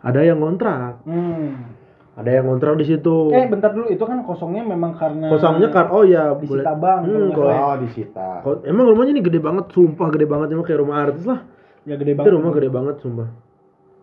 ada 0.00 0.18
yang 0.20 0.38
ngontrak. 0.38 1.02
Hmm. 1.02 1.74
Ada 2.16 2.30
yang 2.32 2.48
ngontrak 2.48 2.80
di 2.80 2.86
situ. 2.88 3.28
Eh 3.28 3.44
bentar 3.44 3.70
dulu 3.70 3.86
itu 3.86 4.00
kan 4.00 4.24
kosongnya 4.24 4.64
memang 4.64 4.96
karena 4.96 5.28
Kosongnya 5.28 5.68
kan 5.68 5.92
oh 5.92 6.00
ya 6.00 6.32
disita 6.34 6.72
bank, 6.72 7.04
Hmm, 7.04 7.28
kalau 7.28 7.44
kalau- 7.44 7.66
oh 7.68 7.76
disita. 7.76 8.28
Emang 8.64 8.88
rumahnya 8.88 9.12
ini 9.12 9.22
gede 9.22 9.36
banget, 9.36 9.68
sumpah 9.68 10.08
gede 10.08 10.24
banget 10.24 10.48
emang 10.48 10.64
kayak 10.64 10.80
rumah 10.80 10.96
artis 11.02 11.22
lah. 11.22 11.44
ya 11.84 11.94
gede 11.94 12.16
Itu 12.16 12.18
banget. 12.18 12.34
rumah 12.34 12.50
gede 12.50 12.68
banget 12.68 12.96
sumpah. 12.98 13.28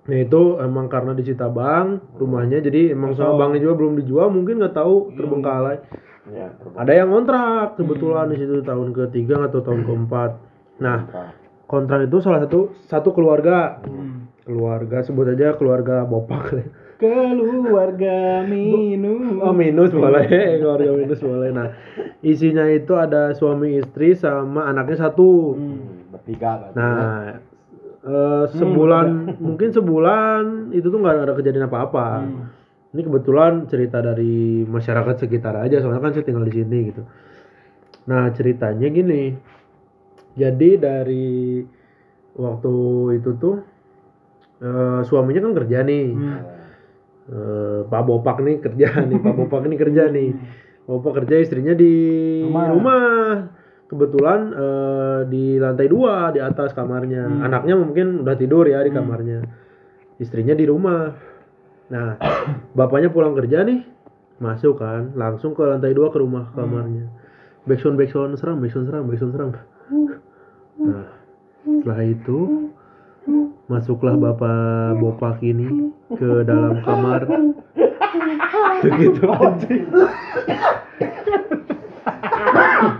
Nah 0.04 0.18
itu 0.20 0.42
emang 0.58 0.88
karena 0.88 1.12
disita 1.12 1.48
bank 1.48 2.04
rumahnya 2.14 2.60
jadi 2.60 2.92
emang 2.92 3.16
sama 3.16 3.40
banknya 3.40 3.64
juga 3.64 3.76
belum 3.80 3.94
dijual 4.00 4.28
mungkin 4.28 4.60
nggak 4.60 4.76
tahu 4.76 5.16
terbengkalai. 5.16 5.80
Ya, 6.26 6.52
terbang. 6.54 6.76
Ada 6.78 6.92
yang 6.94 7.10
kontrak 7.10 7.76
kebetulan 7.76 8.28
di 8.28 8.38
situ 8.38 8.60
tahun 8.62 8.92
ketiga 8.92 9.48
atau 9.48 9.60
tahun 9.60 9.82
keempat. 9.84 10.32
Nah 10.80 10.98
kontrak 11.64 12.06
itu 12.06 12.20
salah 12.20 12.44
satu 12.44 12.76
satu 12.84 13.10
keluarga 13.12 13.80
Hmm. 13.80 14.28
keluarga 14.44 15.00
sebut 15.00 15.24
aja 15.30 15.56
keluarga 15.56 16.04
bopak 16.04 16.52
Keluarga 17.00 18.44
minum. 18.44 19.40
oh 19.44 19.52
minus 19.52 19.90
boleh 19.90 20.28
keluarga 20.60 20.92
minus 20.94 21.20
boleh 21.20 21.50
nah 21.50 21.68
isinya 22.20 22.68
itu 22.68 22.94
ada 22.94 23.32
suami 23.32 23.76
istri 23.78 24.14
sama 24.14 24.66
anaknya 24.66 25.08
satu 25.08 25.56
Hmm, 25.56 26.08
bertiga 26.10 26.60
kan. 26.60 26.72
nah 26.74 27.40
eh, 28.04 28.46
sebulan 28.52 29.08
mungkin 29.46 29.70
sebulan 29.70 30.44
itu 30.72 30.86
tuh 30.86 31.00
nggak 31.00 31.16
ada 31.24 31.34
kejadian 31.34 31.68
apa-apa 31.68 32.08
Hmm. 32.22 32.48
ini 32.94 33.02
kebetulan 33.02 33.66
cerita 33.66 34.00
dari 34.00 34.62
masyarakat 34.64 35.16
sekitar 35.18 35.58
aja 35.58 35.80
soalnya 35.80 36.00
kan 36.00 36.14
saya 36.14 36.24
tinggal 36.24 36.44
di 36.44 36.54
sini 36.54 36.78
gitu 36.92 37.02
nah 38.04 38.28
ceritanya 38.30 38.88
gini 38.88 39.34
jadi 40.34 40.70
dari 40.76 41.64
waktu 42.34 42.74
itu 43.18 43.30
tuh 43.38 43.56
eh, 44.60 45.00
suaminya 45.04 45.42
kan 45.42 45.54
kerja 45.56 45.80
nih 45.82 46.08
Hmm. 46.12 46.42
Eh, 47.24 47.80
Pak 47.88 48.04
Bopak 48.04 48.44
nih 48.44 48.60
kerja 48.60 49.00
nih, 49.00 49.16
Pak 49.16 49.32
Bopak 49.32 49.64
ini 49.64 49.80
kerja 49.80 50.12
nih. 50.12 50.36
Bopak 50.84 51.24
kerja 51.24 51.40
istrinya 51.40 51.72
di 51.72 51.96
Rumah. 52.44 52.68
rumah. 52.68 53.32
Kebetulan 53.94 54.40
eh, 54.50 55.20
di 55.30 55.62
lantai 55.62 55.86
dua 55.86 56.34
di 56.34 56.42
atas 56.42 56.74
kamarnya. 56.74 57.30
Hmm. 57.30 57.46
Anaknya 57.46 57.78
mungkin 57.78 58.26
udah 58.26 58.34
tidur 58.34 58.66
ya 58.66 58.82
di 58.82 58.90
kamarnya. 58.90 59.46
Istrinya 60.18 60.58
di 60.58 60.66
rumah. 60.66 61.14
Nah, 61.94 62.18
bapaknya 62.78 63.14
pulang 63.14 63.38
kerja 63.38 63.62
nih, 63.62 63.86
masuk 64.42 64.82
kan, 64.82 65.14
langsung 65.14 65.54
ke 65.54 65.62
lantai 65.62 65.94
dua 65.94 66.10
ke 66.10 66.18
rumah 66.18 66.50
kamarnya. 66.58 67.06
Backsound 67.70 68.02
backsound 68.02 68.34
serang, 68.42 68.58
backsound 68.58 68.90
serang, 68.90 69.06
backsound 69.06 69.32
serang. 69.38 69.52
Nah, 70.82 71.06
setelah 71.64 72.02
itu 72.02 72.74
masuklah 73.72 74.20
bapak 74.20 75.00
bopak 75.00 75.40
ini 75.40 75.96
ke 76.12 76.44
dalam 76.44 76.84
kamar 76.84 77.24
begitu 78.84 79.24
anjing 79.32 79.88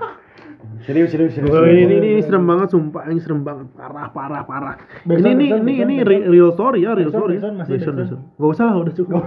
Serius, 0.91 1.09
serius, 1.09 1.31
serius. 1.33 1.47
Oh, 1.49 1.63
ini, 1.63 1.81
ini, 1.81 1.95
ini, 1.95 2.07
ini 2.09 2.21
serem 2.21 2.43
banget 2.43 2.67
sumpah 2.69 3.07
ini 3.07 3.17
serem 3.17 3.41
banget 3.41 3.71
parah 3.71 4.07
parah 4.07 4.43
parah 4.43 4.75
ini 4.75 5.07
Backsound, 5.07 5.31
ini 5.31 5.45
backsound, 5.47 5.69
ini 5.87 5.95
ini 5.95 5.95
real 6.27 6.51
story 6.51 6.79
ya 6.81 6.91
real 6.91 7.07
story 7.09 7.35
backsound. 7.35 7.63
backsound. 7.63 8.21
Nggak 8.35 8.49
usah 8.51 8.65
lah 8.65 8.75
udah 8.77 8.93
cukup 8.93 9.21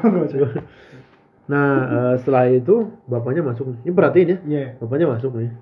nah 1.45 1.67
eh, 1.85 2.15
setelah 2.17 2.49
itu 2.49 2.75
bapaknya 3.05 3.43
masuk 3.43 3.77
ini 3.79 3.91
perhatiin 3.91 4.27
ya 4.27 4.39
Iya. 4.43 4.67
bapaknya 4.79 5.07
masuk 5.11 5.33
nih 5.35 5.53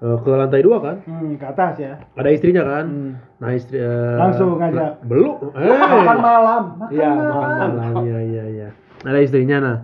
Eh, 0.00 0.16
ke 0.16 0.32
lantai 0.32 0.64
dua 0.64 0.80
kan 0.80 0.96
Hmm, 1.04 1.36
ke 1.36 1.44
atas 1.44 1.76
ya. 1.76 2.00
ada 2.10 2.30
istrinya 2.30 2.64
kan 2.64 2.84
Hmm. 2.86 3.12
nah 3.36 3.52
istri 3.52 3.76
eh, 3.76 4.16
Langsung 4.16 4.56
ngajak. 4.56 5.04
belum 5.04 5.36
eh 5.60 5.76
Makan 5.76 6.18
malam. 6.18 6.62
Makan 6.78 6.88
Iya, 6.90 7.08
malam. 7.10 7.28
makan 7.36 7.70
malam. 7.76 7.94
Iya, 8.00 8.18
iya, 8.24 8.44
iya. 8.48 8.68
Ada 9.02 9.18
istrinya 9.20 9.56
nah. 9.60 9.76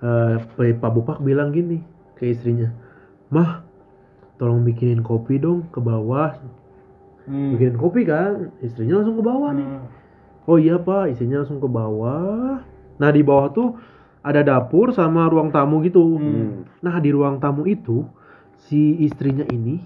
eh, 0.00 0.72
Pak 0.72 0.88
Bupak 0.90 1.20
bilang 1.20 1.50
gini 1.50 1.84
ke 2.14 2.24
istrinya, 2.26 2.72
"Mah, 3.28 3.67
tolong 4.38 4.62
bikinin 4.62 5.02
kopi 5.02 5.36
dong 5.36 5.66
ke 5.68 5.78
bawah." 5.78 6.38
Hmm. 7.28 7.52
Bikinin 7.52 7.76
kopi 7.76 8.08
kan, 8.08 8.54
istrinya 8.64 9.04
langsung 9.04 9.20
ke 9.20 9.24
bawah 9.24 9.50
nih. 9.52 9.68
Hmm. 9.68 9.84
Oh 10.48 10.56
iya, 10.56 10.80
Pak, 10.80 11.12
istrinya 11.12 11.44
langsung 11.44 11.60
ke 11.60 11.68
bawah. 11.68 12.64
Nah, 12.96 13.10
di 13.12 13.20
bawah 13.20 13.52
tuh 13.52 13.76
ada 14.24 14.40
dapur 14.40 14.90
sama 14.90 15.28
ruang 15.28 15.52
tamu 15.52 15.84
gitu. 15.84 16.00
Hmm. 16.16 16.64
Nah, 16.80 16.96
di 16.98 17.12
ruang 17.12 17.36
tamu 17.36 17.68
itu 17.68 18.08
si 18.56 18.96
istrinya 18.98 19.44
ini 19.46 19.78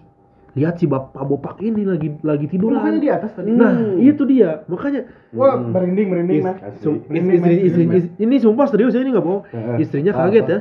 lihat 0.53 0.77
si 0.77 0.85
Bapak 0.85 1.25
Bopak 1.25 1.57
ini 1.65 1.83
lagi 1.83 2.13
lagi 2.21 2.45
tiduran. 2.45 2.77
Makanya 2.77 3.01
di 3.01 3.11
atas 3.11 3.33
tadi. 3.33 3.51
Nah, 3.51 3.73
itu 3.97 4.23
dia. 4.29 4.63
Makanya 4.69 5.09
Wah, 5.33 5.57
Hmm. 5.57 5.73
merinding, 5.73 6.09
merinding, 6.13 6.45
Is-. 6.45 6.85
Sum- 6.85 7.01
Merinding, 7.09 7.41
istri, 7.41 7.55
istri, 7.65 7.83
Merinding, 7.89 8.13
istri- 8.13 8.23
ini 8.23 8.37
sumpah 8.37 8.67
serius 8.69 8.93
ya 8.93 9.01
ini 9.01 9.11
nggak 9.17 9.25
bohong. 9.25 9.43
Istrinya 9.81 10.13
kaget 10.13 10.45
ya. 10.47 10.59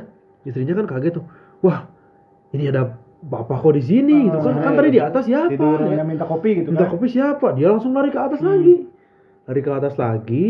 Istrinya 0.48 0.74
kan 0.80 0.86
kaget 0.88 1.12
tuh. 1.20 1.26
Wah, 1.60 1.92
ini 2.56 2.72
ada 2.72 2.98
bapak 3.22 3.58
kok 3.62 3.74
di 3.78 3.84
sini 3.86 4.26
gitu 4.26 4.38
kan. 4.42 4.54
Kan 4.60 4.72
iya. 4.74 4.78
tadi 4.78 4.90
di 4.90 5.02
atas 5.02 5.24
siapa? 5.30 5.52
Tidur, 5.54 5.80
Ya. 5.86 6.02
Yang 6.02 6.08
minta 6.10 6.26
kopi 6.26 6.50
gitu 6.58 6.70
Minta 6.74 6.86
kan. 6.86 6.92
kopi 6.98 7.08
siapa? 7.08 7.48
Dia 7.54 7.68
langsung 7.70 7.92
lari 7.94 8.10
ke 8.10 8.20
atas 8.20 8.40
Hmm. 8.42 8.50
lagi. 8.50 8.76
Lari 9.46 9.62
ke 9.62 9.72
atas 9.72 9.94
lagi. 9.96 10.48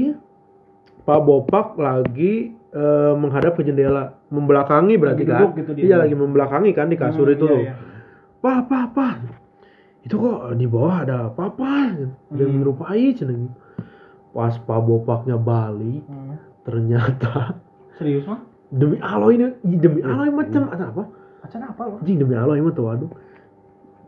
Pak 1.02 1.20
Bopak 1.20 1.68
lagi 1.76 2.56
eh, 2.72 3.14
menghadap 3.20 3.60
ke 3.60 3.68
jendela, 3.68 4.16
membelakangi 4.32 4.96
berarti 4.96 5.28
Lagi 5.28 5.44
kan? 5.44 5.60
gitu 5.60 5.72
dia. 5.76 5.84
Iya 5.92 5.96
lagi 6.00 6.16
membelakangi 6.16 6.72
kan 6.72 6.88
di 6.88 6.96
kasur 6.96 7.28
Hmm, 7.28 7.36
itu 7.36 7.48
iya, 7.52 7.60
iya. 7.68 7.74
Pak, 8.40 8.60
pak, 8.72 8.86
pak. 8.96 9.16
Itu 10.08 10.16
kok 10.16 10.56
di 10.56 10.66
bawah 10.72 11.04
ada? 11.04 11.36
Yang 11.36 12.08
Hmm. 12.32 12.40
menyerupai 12.56 13.12
ceneng. 13.12 13.52
Pas 14.32 14.56
Pak 14.56 14.80
Bopaknya 14.88 15.36
balik, 15.36 16.08
Hmm. 16.08 16.40
ternyata 16.64 17.60
Serius, 18.00 18.24
Mas? 18.24 18.40
demi 18.72 18.96
Allah 19.04 19.30
ini 19.36 19.46
demi 19.76 20.00
Allah 20.00 20.32
ini 20.32 20.36
macam 20.40 20.64
ada 20.72 20.86
apa? 20.96 21.04
Macan 21.42 21.62
apa 21.66 21.82
lo? 21.90 21.94
Anjing 22.00 22.18
demi 22.22 22.36
Allah 22.38 22.56
ini 22.58 22.70
tuh 22.72 22.86
aduh. 22.88 23.12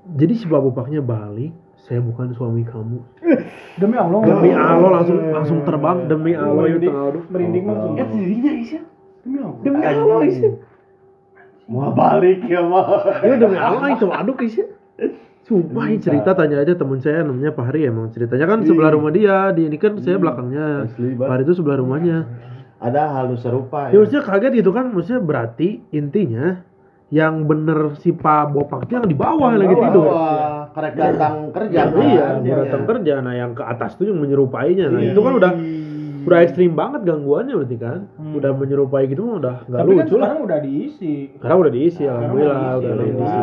Jadi 0.03 0.33
si 0.35 0.45
Pak 0.45 0.59
Bopaknya 0.59 0.99
balik, 0.99 1.55
saya 1.79 2.03
bukan 2.03 2.35
suami 2.35 2.67
kamu. 2.67 2.99
Demi 3.81 3.95
Allah. 3.95 4.19
Demi 4.19 4.51
Allah 4.51 4.89
langsung 4.99 5.17
langsung 5.31 5.59
terbang 5.63 6.11
demi 6.11 6.35
Allah 6.35 6.67
itu 6.69 6.91
aduh. 6.91 7.23
merinding. 7.31 7.63
Oh. 7.71 7.95
Eh, 7.95 8.07
dirinya 8.11 8.51
Isya. 8.51 8.81
Demi 9.23 9.37
Allah. 9.39 9.59
Demi 9.63 9.81
Allah 9.83 10.17
isi. 10.27 10.47
Mau 11.71 11.95
balik 11.95 12.43
ya 12.45 12.61
mah. 12.61 13.23
Ya 13.23 13.35
demi 13.39 13.55
Allah 13.55 13.95
itu 13.95 14.05
aduh 14.11 14.35
isi. 14.43 14.61
Sumpah 15.43 15.91
ini 15.91 15.99
cerita 15.99 16.31
tanya 16.31 16.63
aja 16.63 16.71
temen 16.71 17.03
saya 17.03 17.19
namanya 17.19 17.51
Pak 17.51 17.65
Hari 17.67 17.91
emang 17.91 18.07
ceritanya 18.15 18.47
kan 18.47 18.63
sebelah 18.63 18.95
rumah 18.95 19.11
dia 19.11 19.51
di 19.51 19.67
ini 19.67 19.75
kan 19.75 19.99
saya 19.99 20.15
belakangnya 20.15 20.87
Pak. 20.95 21.27
Hari 21.27 21.43
itu 21.43 21.53
sebelah 21.59 21.83
rumahnya 21.83 22.17
Ada 22.79 23.11
halus 23.11 23.43
serupa 23.43 23.91
ya 23.91 23.99
maksudnya 23.99 24.23
kaget 24.23 24.51
gitu 24.63 24.71
kan 24.71 24.91
maksudnya 24.95 25.19
berarti 25.19 25.83
intinya 25.91 26.63
yang 27.13 27.45
bener 27.45 27.93
si 27.95 28.09
Pak 28.11 28.49
Bopaknya 28.49 28.97
yang 28.97 29.05
di 29.05 29.13
bawah 29.13 29.53
yang 29.53 29.61
lagi 29.61 29.75
bawah. 29.75 29.85
tidur 29.85 30.05
Wah, 30.07 30.61
karek 30.73 30.93
datang 30.95 31.35
kerja. 31.51 31.79
iya 31.93 32.25
kan? 32.25 32.35
mau 32.41 32.55
datang 32.57 32.83
kerja 32.87 33.13
nah 33.19 33.33
yang 33.35 33.51
ke 33.51 33.61
atas 33.63 33.91
tuh 33.93 34.09
yang 34.09 34.17
menyerupainya 34.17 34.85
nah 34.87 34.97
Iya. 34.97 35.13
itu 35.13 35.21
kan 35.21 35.33
udah 35.35 35.51
udah 36.23 36.39
ekstrim 36.39 36.71
banget 36.73 37.03
gangguannya 37.03 37.53
berarti 37.53 37.77
kan 37.77 37.99
Hmm. 38.15 38.33
udah 38.33 38.51
menyerupai 38.51 39.03
gitu 39.05 39.37
udah 39.37 39.61
nggak 39.61 39.77
kan 39.77 39.85
lucu 39.85 40.15
lah 40.15 40.25
sekarang 40.25 40.41
udah 40.41 40.59
diisi. 40.59 41.13
sekarang 41.35 41.57
udah 41.59 41.71
diisi 41.71 41.93
Sekarang 41.99 42.15
alhamdulillah 42.17 42.57
udah 42.57 42.71
diisi, 42.71 42.87
udah 42.89 43.05
diisi. 43.13 43.41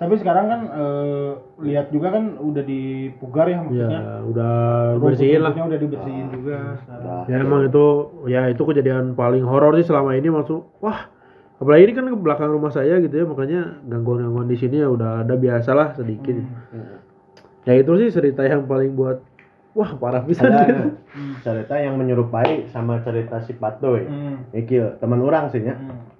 Tapi 0.00 0.14
sekarang 0.16 0.44
kan 0.48 0.60
eh, 0.72 1.30
lihat 1.60 1.86
juga 1.92 2.08
kan 2.08 2.24
udah 2.40 2.64
dipugar 2.64 3.46
ya 3.46 3.52
ya 3.52 3.60
maksudnya. 3.60 4.00
udah 4.24 4.54
bersihin 4.96 5.40
lah 5.44 5.52
udah 5.52 5.78
dibersihin 5.78 6.26
juga. 6.32 6.58
Udah. 6.80 7.20
ya 7.28 7.36
emang 7.38 7.62
itu 7.62 7.84
ya 8.26 8.48
itu 8.48 8.62
kejadian 8.64 9.12
paling 9.12 9.44
horor 9.44 9.76
sih 9.76 9.84
selama 9.84 10.16
ini 10.16 10.26
maksud 10.26 10.56
wah 10.80 11.04
apalagi 11.60 11.82
ini 11.84 11.92
kan 11.92 12.06
ke 12.06 12.16
belakang 12.16 12.48
rumah 12.48 12.72
saya 12.72 12.96
gitu 12.98 13.14
ya 13.14 13.24
makanya 13.24 13.60
gangguan-gangguan 13.84 14.48
di 14.48 14.56
sini 14.56 14.80
ya 14.80 14.88
udah 14.88 15.22
ada 15.22 15.34
biasalah 15.34 15.92
sedikit 15.92 16.40
Hmm. 16.72 16.98
ya 17.62 17.76
itu 17.76 17.92
sih 17.98 18.08
cerita 18.10 18.40
yang 18.42 18.64
paling 18.64 18.92
buat 18.92 19.20
wah 19.70 19.92
parah 19.94 20.24
bisa 20.24 20.42
Ada 20.42 20.96
cerita 21.44 21.76
yang 21.76 21.94
menyerupai 21.94 22.66
sama 22.66 22.98
cerita 23.00 23.38
si 23.40 23.52
Patoy. 23.52 24.02
Hmm. 24.02 24.50
Ikil, 24.50 24.96
teman 24.96 25.20
orang 25.20 25.46
sih 25.46 25.60
ya. 25.60 25.76
Hmm. 25.76 26.10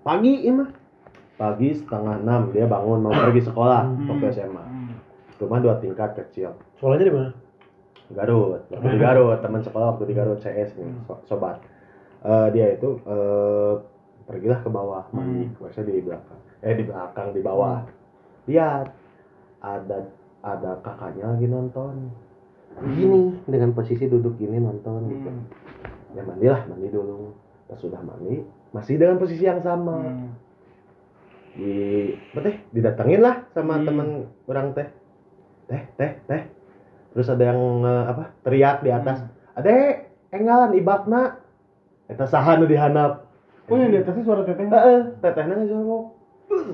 Pagi 0.00 0.42
ini 0.42 0.52
mah. 0.54 0.70
Pagi 1.34 1.70
setengah 1.70 2.18
enam 2.18 2.50
dia 2.50 2.64
bangun 2.64 2.98
mau 3.00 3.12
pergi 3.12 3.42
sekolah 3.42 3.84
waktu 4.08 4.26
SMA. 4.32 4.58
Hmm. 4.60 4.90
Rumah 5.36 5.58
dua 5.60 5.74
tingkat 5.78 6.16
kecil. 6.16 6.56
soalnya 6.74 7.04
di 7.04 7.12
mana 7.12 7.30
Garut, 8.06 8.64
waktu 8.68 8.88
di 8.88 8.98
Garut, 8.98 9.38
teman 9.40 9.60
sekolah 9.60 9.86
waktu 9.92 10.04
di 10.04 10.14
Garut 10.14 10.38
CS 10.38 10.74
nih, 10.74 10.88
so- 11.04 11.22
sobat. 11.24 11.56
Eh, 12.20 12.48
dia 12.50 12.72
itu 12.72 13.00
eh, 13.02 13.74
pergilah 14.24 14.60
ke 14.64 14.68
bawah, 14.72 15.04
mandi, 15.12 15.52
biasanya 15.60 15.92
di 15.92 16.02
belakang, 16.04 16.40
eh 16.64 16.74
di 16.74 16.84
belakang 16.84 17.28
di 17.36 17.40
bawah. 17.44 17.84
Lihat 18.48 18.86
ada 19.60 19.98
ada 20.44 20.70
kakaknya 20.84 21.36
lagi 21.36 21.46
nonton. 21.48 22.12
Gini 22.74 23.38
dengan 23.46 23.70
posisi 23.70 24.04
duduk 24.10 24.36
gini 24.36 24.58
nonton 24.58 25.06
gitu. 25.08 25.30
Hmm. 25.30 25.46
Ya 26.16 26.22
mandilah, 26.26 26.66
mandi 26.66 26.88
dulu. 26.90 27.30
Pas 27.70 27.78
sudah 27.80 28.02
mandi, 28.02 28.44
masih 28.74 28.98
dengan 28.98 29.16
posisi 29.16 29.46
yang 29.46 29.62
sama 29.62 30.02
Hmm. 30.04 30.34
di 31.54 32.10
teh 32.34 32.56
didatengin 32.74 33.22
lah 33.22 33.46
sama 33.54 33.78
Hmm. 33.78 33.86
temen 33.86 34.08
orang 34.50 34.74
teh 34.74 34.90
teh 35.70 35.82
teh 35.94 36.12
teh 36.26 36.42
terus 37.14 37.30
ada 37.30 37.54
yang 37.54 37.60
eh, 37.86 38.04
apa 38.10 38.24
teriak 38.42 38.82
di 38.82 38.90
atas 38.90 39.22
Hmm. 39.22 39.62
ade 39.62 39.76
enggalan 40.34 40.74
ibakna 40.74 41.38
eta 42.10 42.26
saha 42.26 42.58
nu 42.58 42.66
dihanap 42.66 43.22
Oh 43.64 43.76
yang 43.76 43.90
di 43.90 43.98
atasnya 43.98 44.22
suara 44.22 44.42
teteh. 44.42 44.66
heeh 44.66 45.00
tetehna 45.18 45.54
ngejawab 45.56 46.04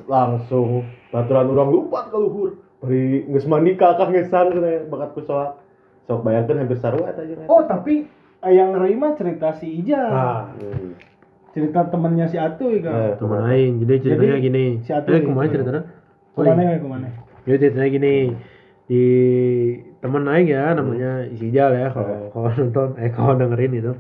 langsung 0.07 0.83
baturan 1.09 1.47
urang 1.49 1.71
lupat 1.71 2.11
ka 2.11 2.19
luhur 2.19 2.51
bari 2.79 3.25
geus 3.25 3.47
mandi 3.47 3.75
ka 3.75 3.95
akang 3.95 4.11
ngesan 4.11 4.51
cenah 4.51 4.89
bakat 4.89 5.15
ku 5.15 5.23
soak 5.23 5.63
sok 6.05 6.21
bayangkeun 6.21 6.59
hampir 6.59 6.77
sarua 6.77 7.09
eta 7.09 7.23
jeung 7.23 7.41
eta. 7.41 7.49
Oh 7.49 7.63
tapi 7.63 8.09
eh, 8.41 8.53
yang 8.53 8.75
Rima 8.75 9.15
cerita 9.15 9.55
si 9.55 9.71
Ija. 9.79 10.03
Nah, 10.03 10.41
Hmm. 10.53 10.97
Cerita 11.51 11.83
temennya 11.85 12.27
si 12.27 12.39
Atuy 12.39 12.79
Eh, 12.79 12.81
kan. 12.81 13.19
teman 13.19 13.43
aing. 13.45 13.83
Jadi 13.83 13.95
ceritanya 14.01 14.37
Jadi, 14.37 14.45
gini. 14.45 14.65
si 14.81 14.91
Atu 14.91 15.11
eh, 15.11 15.19
ke 15.19 15.27
mana 15.29 15.47
ceritanya? 15.47 15.83
Ke 16.31 16.41
mana 16.41 16.61
iya. 16.61 16.71
ya 16.71 16.79
ke 16.79 16.87
mana? 16.87 17.07
Jadi 17.43 17.57
ceritanya 17.61 17.89
gini. 17.91 18.15
Di 18.87 19.05
temen 19.99 20.25
aing 20.25 20.47
ya 20.47 20.65
namanya 20.73 21.11
Isijal 21.27 21.71
ya 21.75 21.89
kalau 21.91 22.07
Eh. 22.09 22.31
kalau 22.31 22.49
nonton 22.55 22.89
eh 22.97 23.11
kalau 23.11 23.35
dengerin 23.35 23.73
itu. 23.73 23.93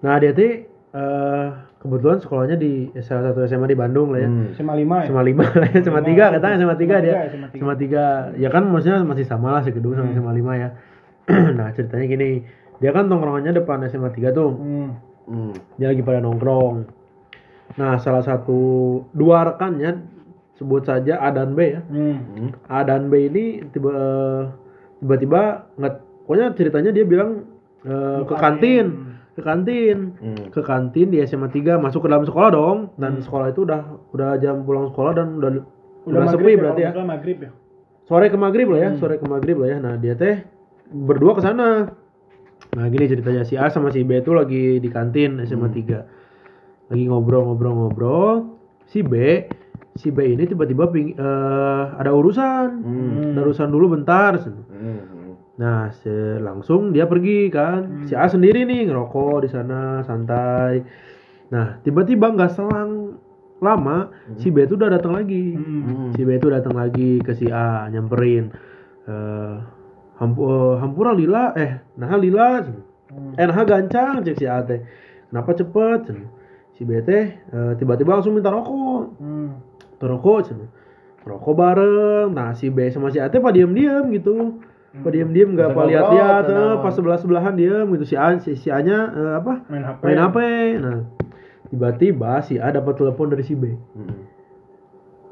Nah, 0.00 0.18
dia 0.18 0.30
tuh 0.30 0.50
eh 0.92 1.48
kebetulan 1.80 2.20
sekolahnya 2.20 2.56
di 2.60 2.92
salah 3.00 3.32
satu 3.32 3.48
SMA 3.48 3.72
di 3.72 3.78
Bandung 3.78 4.12
lah 4.12 4.20
ya. 4.20 4.28
Hmm. 4.28 4.52
SMA 4.52 4.74
5 4.84 5.00
ya? 5.00 5.06
SMA 5.08 5.24
5 5.32 5.40
lah 5.40 5.68
ya, 5.72 5.78
SMA 5.80 6.02
3 6.04 6.34
katanya 6.36 6.56
SMA 6.60 6.76
3 6.76 7.04
dia. 7.04 7.14
SMA 7.32 7.48
tiga. 7.48 7.60
SMA 7.64 7.74
3. 8.36 8.42
Ya 8.44 8.48
kan 8.52 8.62
maksudnya 8.68 8.98
masih 9.00 9.24
sama 9.24 9.48
lah 9.56 9.62
segedung 9.64 9.96
sama 9.96 10.12
Hmm. 10.12 10.16
SMA 10.20 10.32
5 10.36 10.52
ya. 10.60 10.68
nah, 11.58 11.68
ceritanya 11.72 12.06
gini. 12.06 12.30
Dia 12.80 12.90
kan 12.92 13.08
nongkrongannya 13.08 13.52
depan 13.56 13.80
SMA 13.88 14.12
3 14.12 14.28
tuh. 14.36 14.52
Hmm. 14.52 14.90
Hmm. 15.24 15.52
Dia 15.80 15.96
lagi 15.96 16.04
pada 16.04 16.20
nongkrong. 16.20 16.76
Nah, 17.80 17.96
salah 18.02 18.24
satu 18.26 18.60
dua 19.14 19.46
rekannya 19.46 20.04
sebut 20.60 20.84
saja 20.84 21.16
A 21.16 21.32
dan 21.32 21.56
B 21.56 21.60
ya. 21.64 21.80
Hmm. 21.88 22.16
Hmm. 22.36 22.50
A 22.68 22.84
dan 22.84 23.08
B 23.08 23.32
ini 23.32 23.64
tiba 23.72 23.94
tiba-tiba 25.00 25.72
nggak 25.80 25.94
pokoknya 26.28 26.46
ceritanya 26.52 26.90
dia 26.92 27.08
bilang 27.08 27.48
eh, 27.88 28.20
ke 28.28 28.34
kantin, 28.36 28.86
hmm. 28.92 29.09
Ke 29.30 29.40
kantin, 29.40 30.18
Hmm. 30.18 30.50
ke 30.50 30.60
kantin 30.60 31.08
di 31.08 31.22
SMA 31.22 31.48
3 31.48 31.78
masuk 31.78 32.04
ke 32.04 32.08
dalam 32.10 32.26
sekolah 32.26 32.50
dong 32.50 32.78
dan 32.98 33.18
Hmm. 33.18 33.22
sekolah 33.22 33.46
itu 33.50 33.62
udah 33.62 33.80
udah 34.10 34.30
jam 34.36 34.62
pulang 34.62 34.90
sekolah 34.90 35.12
dan 35.14 35.38
udah 35.38 35.50
udah, 35.50 35.62
Udah, 36.06 36.32
sepi 36.32 36.42
maghrib 36.42 36.56
berarti 36.58 36.82
ya. 36.82 36.90
maghrib 37.04 37.38
ya. 37.40 37.50
Sore 38.04 38.26
ke 38.26 38.36
maghrib 38.36 38.66
lah 38.68 38.80
ya, 38.80 38.90
Hmm. 38.90 38.98
sore 38.98 39.14
ke 39.16 39.26
maghrib 39.26 39.56
lah 39.60 39.68
ya. 39.70 39.78
Nah, 39.78 39.94
dia 39.94 40.14
teh 40.14 40.42
berdua 40.90 41.38
ke 41.38 41.42
sana. 41.42 41.94
Nah, 42.70 42.86
gini 42.86 43.06
ceritanya 43.06 43.42
si 43.42 43.54
A 43.54 43.70
sama 43.70 43.90
si 43.90 44.02
B 44.02 44.18
itu 44.18 44.30
lagi 44.30 44.78
di 44.78 44.88
kantin 44.88 45.38
SMA 45.40 45.70
Hmm. 45.70 45.74
3. 45.74 45.98
Lagi 46.90 47.06
ngobrol-ngobrol-ngobrol. 47.06 48.58
Si 48.86 49.06
B, 49.06 49.46
si 49.94 50.10
B 50.10 50.34
ini 50.34 50.42
tiba-tiba 50.44 50.90
ping, 50.90 51.14
eh, 51.14 51.84
ada 51.94 52.10
urusan. 52.10 52.66
Hmm. 52.82 53.30
Ada 53.34 53.40
urusan 53.44 53.68
dulu 53.70 53.94
bentar. 53.94 54.34
Hmm. 54.42 55.19
Nah, 55.60 55.92
se- 55.92 56.40
langsung 56.40 56.88
dia 56.90 57.04
pergi 57.04 57.52
kan. 57.52 57.84
Hmm. 57.84 58.06
Si 58.08 58.16
A 58.16 58.24
sendiri 58.26 58.64
nih 58.64 58.88
ngerokok 58.88 59.44
di 59.44 59.48
sana 59.52 60.00
santai. 60.00 60.80
Nah, 61.52 61.76
tiba-tiba 61.84 62.32
nggak 62.32 62.50
selang 62.50 63.20
lama 63.60 64.08
si 64.40 64.48
B 64.48 64.64
itu 64.64 64.72
udah 64.72 64.88
datang 64.88 65.12
lagi. 65.12 65.52
Hmm. 65.52 65.82
Hmm. 65.84 66.10
Si 66.16 66.24
B 66.24 66.40
itu 66.40 66.48
datang 66.48 66.72
lagi 66.72 67.20
ke 67.20 67.36
si 67.36 67.52
A 67.52 67.92
nyamperin. 67.92 68.48
Eh 69.04 69.54
hampu, 70.16 70.40
eh, 70.48 70.74
hampura 70.80 71.12
lila 71.12 71.52
eh 71.56 71.80
nah 71.96 72.12
lila 72.16 72.60
Hmm. 73.10 73.34
eh 73.34 73.42
nah 73.42 73.60
gancang 73.66 74.22
cek 74.22 74.36
si 74.38 74.46
A 74.46 74.62
teh. 74.62 74.80
Kenapa 75.28 75.50
cepet? 75.52 75.98
Cen. 76.08 76.18
Si 76.72 76.86
B 76.88 77.04
teh 77.04 77.36
eh, 77.36 77.72
tiba-tiba 77.76 78.16
langsung 78.16 78.32
minta 78.32 78.48
rokok. 78.48 79.18
Hmm. 79.20 79.60
Rokok 80.00 80.38
cen. 80.46 80.60
Rokok 81.26 81.52
bareng. 81.52 82.32
Nah, 82.32 82.56
si 82.56 82.72
B 82.72 82.88
sama 82.88 83.12
si 83.12 83.20
A 83.20 83.28
teh 83.28 83.42
pada 83.42 83.58
diem-diem 83.58 84.08
gitu. 84.14 84.56
Hmm. 84.90 85.00
Apa 85.00 85.08
diem-diem 85.08 85.54
nggak 85.54 85.68
Kita 85.68 85.76
apa 85.76 85.86
lihat-lihat 85.86 86.44
eh, 86.50 86.74
pas 86.82 86.90
sebelah-sebelahan 86.90 87.54
diem 87.54 87.86
gitu 87.94 88.04
si 88.04 88.18
A 88.18 88.34
si, 88.38 88.58
si 88.58 88.68
A-nya 88.68 88.98
eh, 89.06 89.32
apa? 89.38 89.62
Main 89.70 89.86
HP. 89.86 90.00
Main 90.02 90.18
HP. 90.18 90.38
Nah, 90.82 90.98
tiba-tiba 91.70 92.32
si 92.42 92.58
A 92.58 92.68
dapat 92.68 92.98
telepon 92.98 93.30
dari 93.30 93.46
si 93.46 93.54
B. 93.54 93.70
Hmm. 93.70 94.26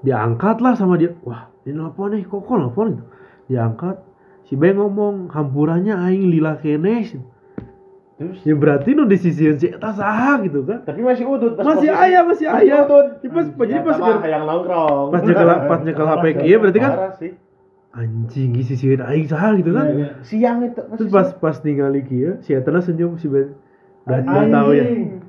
Diangkat 0.01 0.62
lah 0.62 0.79
sama 0.79 0.94
dia. 0.94 1.11
Wah, 1.23 1.51
ini 1.66 1.75
nelfon 1.75 2.14
nih, 2.14 2.23
kok 2.23 2.38
kok 2.40 2.55
gitu. 2.71 3.03
Diangkat. 3.49 3.97
Si 4.47 4.55
B 4.55 4.71
ngomong, 4.71 5.27
hampurannya 5.29 5.99
aing 5.99 6.31
lila 6.31 6.55
kene. 6.57 7.03
Terus 8.14 8.38
Ya 8.42 8.55
berarti 8.55 8.94
nu 8.94 9.07
disisian 9.07 9.55
si 9.55 9.71
eta 9.71 9.90
saha 9.90 10.42
gitu 10.42 10.62
kan. 10.62 10.83
tapi 10.83 11.03
masih 11.03 11.23
udut 11.23 11.55
pas 11.55 11.62
Masih 11.64 11.87
posisi- 11.87 12.03
ayah, 12.03 12.23
masih 12.23 12.47
Masih 12.47 12.62
ayah. 12.66 12.81
udut. 12.83 13.07
Jadi 13.16 13.29
pas 13.29 13.47
jadi 13.47 13.75
Ya, 13.75 13.81
pas 13.81 13.97
yang 14.25 14.42
nongkrong. 14.42 15.07
pas 15.11 15.23
nyekel 15.23 15.49
pas 15.66 15.81
nyekel 15.83 16.07
HP 16.09 16.25
kieu 16.37 16.59
berarti 16.59 16.79
kan 16.79 16.92
Parah 16.94 17.12
sih. 17.14 17.33
Anjing 17.92 18.53
disisian 18.53 19.01
aing 19.01 19.27
saha 19.27 19.57
gitu 19.57 19.72
kan. 19.72 19.87
Iya, 19.88 19.96
iya. 19.96 20.09
Siang 20.20 20.59
itu 20.62 20.81
Terus 20.81 21.11
pas 21.11 21.29
pas 21.35 21.57
ningali 21.61 22.05
kieu 22.05 22.38
si 22.44 22.53
eta 22.53 22.70
senyum 22.79 23.16
si 23.16 23.27
Ben. 23.27 23.57
Udah, 24.05 24.20
udah 24.22 24.44
tahu 24.48 24.70
ya. 24.72 24.85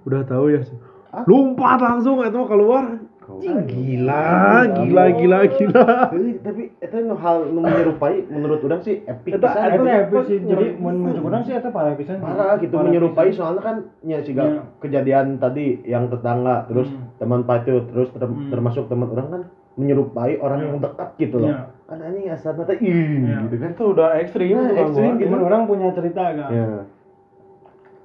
Udah 0.05 0.21
tahu 0.23 0.45
ya. 0.51 0.61
Ah. 1.09 1.23
Lompat 1.25 1.79
langsung 1.79 2.19
mah 2.19 2.29
keluar. 2.29 2.85
Anjing 3.29 3.61
gila, 3.69 4.25
gila, 4.73 5.03
gila, 5.13 5.39
gila. 5.47 5.85
Tapi 6.09 6.41
tapi 6.41 6.63
itu 6.73 6.95
nu 7.05 7.13
hal 7.13 7.45
nu 7.53 7.61
menyerupai 7.61 8.25
menurut 8.25 8.57
orang 8.65 8.81
sih 8.81 9.05
epic 9.05 9.37
Eta- 9.37 9.53
pisan. 9.53 9.69
Eta 9.69 9.91
epic 10.01 10.21
sih. 10.25 10.37
Jadi 10.41 10.65
muncul 10.75 11.13
orang 11.23 11.45
sih 11.45 11.53
eta 11.53 11.69
parah 11.69 11.93
pisan. 11.93 12.17
parah 12.19 12.57
gitu 12.57 12.73
Parah 12.73 12.89
menyerupai 12.89 13.29
soalnya 13.29 13.61
kan 13.61 13.75
ya 14.01 14.17
sih 14.19 14.33
Iya. 14.33 14.65
kejadian 14.81 15.37
tadi 15.37 15.77
yang 15.85 16.09
tetangga 16.09 16.65
terus 16.65 16.89
Hmm. 16.89 17.05
teman 17.21 17.45
pacu 17.45 17.85
terus 17.85 18.09
ter- 18.09 18.25
Hmm. 18.25 18.49
termasuk 18.49 18.89
teman 18.89 19.07
orang 19.07 19.27
kan 19.29 19.41
menyerupai 19.77 20.41
orang 20.41 20.59
yang 20.65 20.77
dekat 20.81 21.09
gitu 21.15 21.37
loh. 21.37 21.53
Kan 21.89 21.99
anjing 21.99 22.29
asal 22.29 22.53
mata 22.53 22.71
ih 22.71 22.85
Iya. 22.85 23.37
gitu 23.43 23.55
kan 23.57 23.69
Itu 23.71 23.83
udah 23.89 24.09
ekstrim 24.17 24.53
Nah, 24.53 24.77
ekstrim 24.79 25.11
gitu. 25.15 25.25
Cuman 25.25 25.41
orang 25.43 25.61
punya 25.65 25.89
cerita 25.91 26.23
kan. 26.29 26.49
ya 26.49 26.67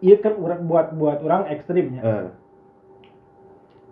Iya 0.01 0.16
kan 0.18 0.35
urang 0.37 0.64
buat 0.64 0.92
buat 0.92 1.18
orang 1.18 1.49
ekstrimnya. 1.49 2.01
eh. 2.01 2.27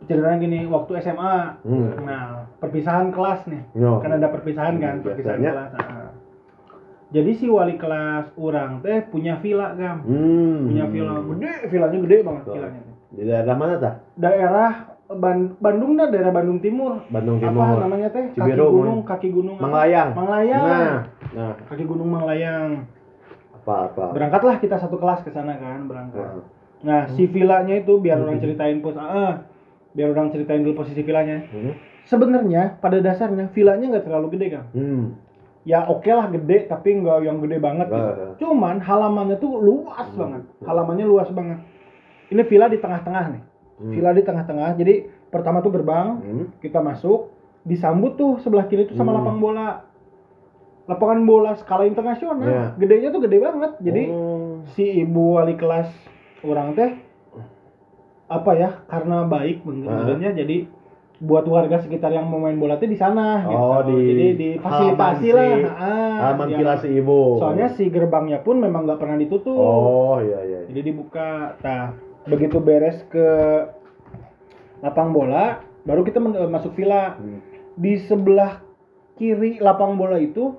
Ceritanya 0.02 0.36
gini, 0.36 0.58
waktu 0.66 0.98
SMA, 0.98 1.62
Hmm. 1.62 1.94
nah 2.02 2.22
perpisahan 2.58 3.08
kelas 3.08 3.46
nih, 3.46 3.62
Yo. 3.72 3.96
kan 3.96 4.10
ada 4.12 4.28
perpisahan 4.28 4.76
kan, 4.76 4.98
Hmm, 4.98 5.04
perpisahan 5.06 5.38
biasanya. 5.38 5.52
kelas. 5.54 5.70
nah. 5.78 6.10
Jadi 7.12 7.30
si 7.32 7.46
wali 7.46 7.76
kelas 7.76 8.34
orang 8.34 8.80
teh 8.80 9.04
punya 9.06 9.38
villa 9.38 9.72
kan, 9.72 10.02
hmm. 10.02 10.66
punya 10.66 10.84
villa 10.86 11.14
gede, 11.22 11.52
villanya 11.68 11.98
gede 12.00 12.16
banget 12.20 12.44
villanya. 12.46 12.82
di 13.10 13.22
daerah 13.22 13.54
mana 13.54 13.74
tah 13.76 13.94
Daerah 14.14 14.72
Ban- 15.14 15.56
Bandung 15.56 15.94
dah, 15.94 16.06
daerah 16.06 16.30
Bandung 16.30 16.58
Timur. 16.58 17.04
Bandung 17.06 17.36
Apa 17.36 17.44
Timur 17.44 17.76
namanya 17.78 18.08
teh? 18.08 18.24
Kaki 18.28 18.36
Cibiru, 18.36 18.66
gunung, 18.72 19.00
kaki 19.02 19.28
gunung. 19.28 19.56
apa? 19.56 19.62
Manglayang 19.62 20.08
Manglayang. 20.12 20.62
nah 20.62 20.94
nah 21.32 21.52
Kaki 21.64 21.84
gunung 21.84 22.08
Manglayang. 22.08 22.70
apa 23.54 23.74
apa 23.86 24.04
Berangkatlah 24.10 24.56
kita 24.58 24.74
satu 24.74 24.96
kelas 24.96 25.22
ke 25.22 25.30
sana 25.30 25.54
kan, 25.54 25.86
berangkat. 25.86 26.18
Nah. 26.18 26.42
Nah, 26.82 27.02
si 27.08 27.24
villanya 27.24 27.78
itu 27.78 27.94
biar 27.96 28.18
orang 28.18 28.36
ceritain 28.36 28.78
pos 28.78 28.96
ah, 28.96 29.46
biar 29.92 30.10
orang 30.10 30.28
ceritain 30.28 30.60
dulu 30.60 30.74
posisi 30.76 30.98
villanya. 31.00 31.46
Hmm. 31.46 31.78
Sebenarnya 32.02 32.76
pada 32.76 32.98
dasarnya 32.98 33.46
villanya 33.48 33.86
nggak 33.88 34.04
terlalu 34.04 34.34
gede 34.34 34.46
kan. 34.50 34.64
Hmm. 34.72 35.14
Ya 35.62 35.86
oke 35.86 36.10
lah 36.10 36.26
gede 36.28 36.66
tapi 36.66 36.98
nggak 36.98 37.22
yang 37.22 37.38
gede 37.38 37.62
banget 37.62 37.86
gitu. 37.86 38.02
Nah. 38.10 38.34
Cuman 38.34 38.76
halamannya 38.78 39.38
tuh 39.38 39.52
luas 39.56 40.10
Hmm. 40.10 40.18
banget. 40.18 40.42
Halamannya 40.60 41.06
luas 41.06 41.30
banget. 41.30 41.58
Ini 42.28 42.42
villa 42.42 42.66
di 42.66 42.78
tengah-tengah 42.78 43.24
nih. 43.30 43.42
Hmm. 43.82 43.90
Villa 43.90 44.10
di 44.10 44.22
tengah-tengah. 44.22 44.70
Jadi 44.74 44.94
pertama 45.26 45.58
tuh 45.58 45.70
gerbang, 45.70 46.08
Hmm. 46.16 46.44
kita 46.56 46.78
masuk, 46.78 47.34
disambut 47.62 48.14
tuh 48.14 48.38
sebelah 48.38 48.64
kiri 48.64 48.86
tuh 48.86 48.94
sama 48.94 49.10
Hmm. 49.10 49.18
lapang 49.18 49.38
bola. 49.38 49.68
Lapangan 50.84 51.20
bola 51.22 51.50
skala 51.54 51.82
internasional. 51.84 52.42
Iya. 52.42 52.64
Gedenya 52.76 53.08
tuh 53.10 53.20
gede 53.20 53.38
banget. 53.38 53.72
Jadi 53.78 54.02
Oh. 54.08 54.62
si 54.68 54.84
ibu 55.00 55.34
wali 55.34 55.54
kelas 55.54 55.90
orang 56.40 56.72
teh 56.72 56.90
apa 58.28 58.50
ya 58.54 58.80
karena 58.86 59.22
baik 59.24 59.60
sebenarnya 59.60 60.32
jadi 60.32 60.64
buat 61.20 61.44
warga 61.44 61.78
sekitar 61.78 62.10
yang 62.10 62.26
mau 62.26 62.40
main 62.40 62.56
bola 62.56 62.74
teh 62.74 62.88
di 62.88 62.96
sana 62.96 63.44
Oh, 63.44 63.78
gitu. 63.78 63.92
di 63.92 63.98
jadi 64.08 64.26
difasilitasi 64.56 65.26
halaman 65.28 65.36
lah 65.36 65.52
si- 65.52 65.76
ah, 65.76 66.16
Halaman 66.18 66.48
villa 66.50 66.74
si 66.76 66.88
ibu. 66.90 67.20
soalnya 67.36 67.68
si 67.68 67.84
gerbangnya 67.86 68.40
pun 68.40 68.56
memang 68.56 68.82
nggak 68.82 68.98
pernah 68.98 69.14
ditutup 69.14 69.52
Oh 69.52 70.16
iya 70.18 70.40
iya. 70.42 70.60
jadi 70.66 70.80
dibuka 70.82 71.54
nah 71.60 71.92
begitu 72.24 72.58
beres 72.58 73.02
ke 73.06 73.26
lapang 74.78 75.10
bola 75.10 75.62
baru 75.82 76.02
kita 76.02 76.18
men- 76.18 76.38
masuk 76.48 76.74
villa 76.74 77.18
Hmm. 77.18 77.38
di 77.74 77.98
sebelah 77.98 78.62
kiri 79.14 79.58
lapang 79.58 79.94
bola 79.94 80.18
itu 80.18 80.54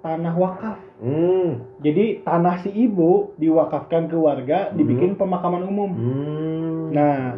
tanah 0.00 0.34
wakaf 0.34 0.78
Hmm. 0.94 1.64
jadi 1.80 2.22
tanah 2.22 2.60
si 2.60 2.70
ibu 2.70 3.34
diwakafkan 3.34 4.06
ke 4.06 4.14
warga, 4.14 4.70
Hmm. 4.70 4.78
dibikin 4.78 5.18
pemakaman 5.18 5.66
umum. 5.66 5.90
Hmm. 5.90 6.82
Nah, 6.94 7.34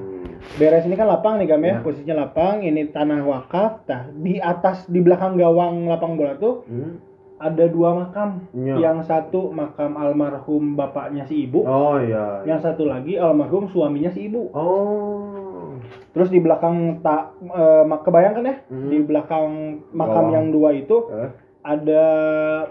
beres 0.54 0.84
ini 0.84 0.94
kan 0.94 1.08
lapang 1.08 1.40
nih 1.40 1.48
Gam 1.48 1.64
ya, 1.64 1.72
Ya. 1.72 1.80
posisinya 1.80 2.16
lapang, 2.20 2.60
ini 2.60 2.86
tanah 2.86 3.24
wakaf. 3.24 3.88
Nah, 3.88 4.12
di 4.12 4.36
atas 4.36 4.84
di 4.86 5.00
belakang 5.00 5.34
gawang 5.34 5.88
lapang 5.88 6.14
bola 6.14 6.36
tuh 6.36 6.68
Hmm. 6.68 7.00
Ada 7.38 7.64
dua 7.66 7.92
makam. 7.94 8.48
Ya. 8.52 8.74
Yang 8.82 9.06
satu 9.06 9.48
makam 9.50 9.92
almarhum 9.94 10.72
bapaknya 10.72 11.24
si 11.24 11.44
ibu, 11.44 11.62
Oh 11.62 11.96
iya. 11.96 12.40
yang 12.44 12.58
satu 12.58 12.84
lagi 12.84 13.14
almarhum 13.14 13.66
suaminya 13.66 14.08
si 14.08 14.26
ibu. 14.26 14.48
Oh. 14.50 15.76
Terus 16.10 16.28
di 16.28 16.40
belakang 16.40 17.00
tak 17.00 17.36
eh, 17.42 17.84
mak- 17.84 18.02
kebayangkan 18.02 18.44
ya, 18.44 18.56
Hmm. 18.66 18.88
di 18.88 18.98
belakang 19.00 19.48
makam 19.90 20.24
Bawah. 20.24 20.34
yang 20.34 20.46
dua 20.48 20.72
itu 20.72 20.96
Eh? 21.12 21.30
ada 21.62 22.04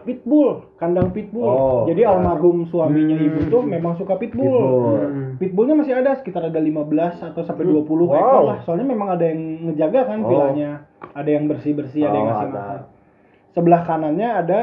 pitbull, 0.02 0.72
kandang 0.76 1.12
pitbull. 1.12 1.46
Oh, 1.46 1.84
Jadi 1.84 2.02
ya. 2.02 2.10
almarhum 2.10 2.66
suaminya 2.66 3.14
Hmm. 3.14 3.28
ibu 3.28 3.40
tuh 3.48 3.62
memang 3.62 3.94
suka 3.94 4.16
pitbull. 4.16 4.50
Pitbull. 4.50 4.98
Hmm. 5.06 5.32
Pitbullnya 5.38 5.76
masih 5.76 5.94
ada 5.96 6.16
sekitar 6.16 6.48
ada 6.48 6.58
15 6.58 7.22
atau 7.22 7.44
sampai 7.44 7.68
20 7.68 8.08
Wow. 8.08 8.16
ekor 8.16 8.44
lah. 8.46 8.58
Soalnya 8.64 8.88
memang 8.88 9.14
ada 9.14 9.26
yang 9.26 9.42
ngejaga 9.70 10.02
kan 10.06 10.20
Oh. 10.20 10.28
vilanya. 10.28 10.88
Ada 11.14 11.30
yang 11.30 11.46
bersih-bersih, 11.46 12.02
ada 12.02 12.16
yang 12.16 12.26
Oh, 12.26 12.30
ngasih 12.34 12.48
ada. 12.48 12.56
makan. 12.58 12.80
Sebelah 13.56 13.82
kanannya 13.88 14.30
ada 14.30 14.60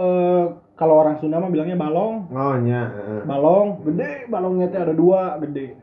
eh 0.00 0.44
kalau 0.72 0.94
orang 0.98 1.20
Sunda 1.20 1.38
mah 1.38 1.52
bilangnya 1.52 1.76
balong. 1.76 2.26
Oh, 2.32 2.56
heeh. 2.56 3.22
Balong, 3.28 3.84
gede 3.86 4.26
balongnya 4.26 4.66
tuh 4.72 4.80
ada 4.80 4.94
dua, 4.96 5.22
gede. 5.38 5.76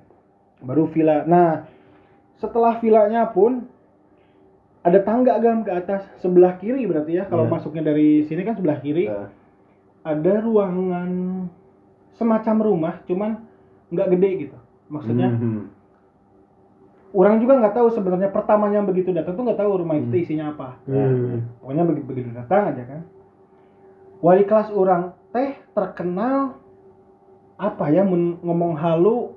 Baru 0.60 0.89
villa. 0.91 1.24
Nah, 1.24 1.69
setelah 2.41 2.82
villanya 2.82 3.30
pun 3.30 3.63
ada 4.84 5.00
tangga 5.04 5.38
gam 5.43 5.62
ke 5.62 5.72
atas 5.72 6.08
sebelah 6.24 6.56
kiri 6.58 6.88
berarti 6.88 7.19
ya 7.19 7.28
kalau 7.28 7.45
Iya. 7.45 7.52
masuknya 7.52 7.84
dari 7.93 8.24
sini 8.26 8.41
kan 8.48 8.56
sebelah 8.56 8.80
kiri 8.80 9.12
Eh, 9.12 9.28
ada 10.08 10.34
ruangan 10.39 11.12
semacam 12.15 12.56
rumah 12.63 12.95
cuman 13.04 13.43
nggak 13.91 14.08
gede 14.15 14.30
gitu 14.48 14.58
maksudnya 14.88 15.36
mhm. 15.36 15.67
Orang 17.12 17.38
juga 17.38 17.58
nggak 17.58 17.74
tahu 17.74 17.88
sebenarnya 17.89 18.30
pertamanya 18.30 18.80
begitu 18.82 19.10
datang 19.10 19.34
tuh 19.34 19.43
nggak 19.43 19.58
tahu 19.58 19.72
rumah 19.78 19.95
itu 19.95 20.08
Hmm. 20.08 20.22
isinya 20.22 20.45
apa 20.52 20.78
Hmm. 20.84 21.41
pokoknya 21.60 21.84
begitu 21.86 22.06
begitu 22.06 22.30
datang 22.32 22.69
aja 22.69 22.84
kan 22.84 23.02
wali 24.19 24.43
kelas 24.43 24.69
orang 24.69 25.02
teh 25.30 25.58
terkenal 25.72 26.60
apa 27.56 27.86
ya 27.88 28.04
men- 28.04 28.38
ngomong 28.39 28.74
halu 28.74 29.34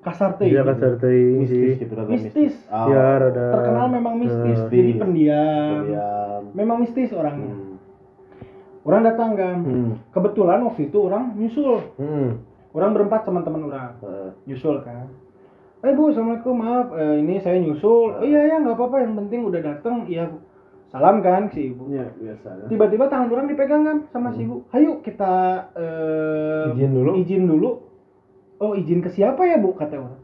kasar 0.00 0.38
teh 0.38 0.46
Dia 0.46 0.62
gitu. 0.62 0.70
kasar 0.70 0.92
teuing 0.96 1.38
mistis 1.40 1.58
sih. 1.68 1.74
gitu 1.76 1.92
rada 1.92 2.08
Mistis. 2.08 2.54
Oh. 2.68 2.86
Ya 2.88 3.18
rada 3.18 3.44
terkenal 3.52 3.86
memang 3.88 4.14
mistis 4.16 4.58
jadi 4.64 4.86
mistis. 4.86 5.00
pendiam 5.02 5.74
Diam. 5.82 6.42
memang 6.52 6.76
mistis 6.78 7.10
orangnya 7.10 7.50
Hmm. 7.50 7.74
orang 8.82 9.02
datang 9.02 9.30
kan 9.34 9.56
Hmm. 9.58 9.90
kebetulan 10.08 10.62
waktu 10.62 10.86
itu 10.86 10.98
orang 11.00 11.34
nyusul 11.34 11.82
Hmm. 11.98 12.38
orang 12.70 12.90
berempat 12.92 13.20
teman-teman 13.24 13.66
orang 13.66 13.98
Eh, 13.98 14.30
nyusul 14.46 14.78
kan 14.80 15.10
eh 15.78 15.92
bu 15.92 16.08
assalamualaikum 16.08 16.54
maaf 16.56 16.88
eh, 16.92 17.20
ini 17.20 17.38
saya 17.38 17.58
nyusul 17.58 18.10
oh, 18.12 18.22
iya 18.22 18.48
ya 18.48 18.56
nggak 18.58 18.74
apa-apa 18.74 18.96
yang 18.98 19.14
penting 19.16 19.40
udah 19.44 19.60
datang 19.60 20.06
iya 20.06 20.24
Bu." 20.24 20.38
salam 20.86 21.18
kan 21.18 21.50
si 21.50 21.68
ibu 21.68 21.90
Ya, 21.90 22.06
biasa. 22.12 22.70
tiba-tiba 22.70 23.04
tangan 23.06 23.28
orang 23.28 23.46
dipegang 23.46 23.82
kan 23.82 23.96
sama 24.08 24.30
si 24.30 24.42
ibu 24.42 24.64
ayo 24.70 24.98
kita 25.00 25.34
eh, 25.74 26.72
Izin 26.72 26.92
dulu. 26.92 27.10
izin 27.16 27.42
dulu 27.44 27.70
oh 28.56 28.72
izin 28.72 29.00
ke 29.00 29.10
siapa 29.10 29.44
ya 29.44 29.58
bu 29.58 29.74
kata 29.74 29.98
orang 29.98 30.16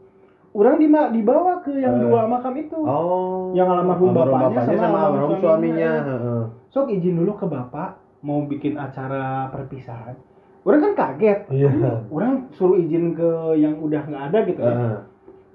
orang 0.53 0.75
dima- 0.77 1.09
dibawa 1.09 1.59
ke 1.59 1.75
yang 1.75 1.97
Eh. 1.97 2.01
dua 2.03 2.25
makam 2.25 2.53
itu 2.55 2.79
Oh. 2.79 3.51
Yang 3.51 3.69
almarhum 3.71 4.11
bapaknya 4.11 4.61
sama 4.63 4.79
sama 4.79 4.97
almarhum 5.03 5.37
suaminya. 5.37 5.43
suaminya. 5.43 5.91
heeh. 6.09 6.43
sok 6.69 6.87
izin 6.89 7.15
dulu 7.15 7.31
ke 7.35 7.45
bapak 7.45 7.89
mau 8.19 8.41
bikin 8.43 8.73
acara 8.75 9.49
perpisahan 9.49 10.15
orang 10.63 10.79
kan 10.81 10.93
kaget 10.95 11.39
Iya. 11.51 11.69
orang 12.07 12.47
suruh 12.49 12.75
izin 12.75 13.13
ke 13.13 13.29
yang 13.55 13.77
udah 13.77 14.01
nggak 14.01 14.23
ada 14.25 14.39
gitu 14.43 14.59
ya 14.59 14.73
Heeh 14.73 14.97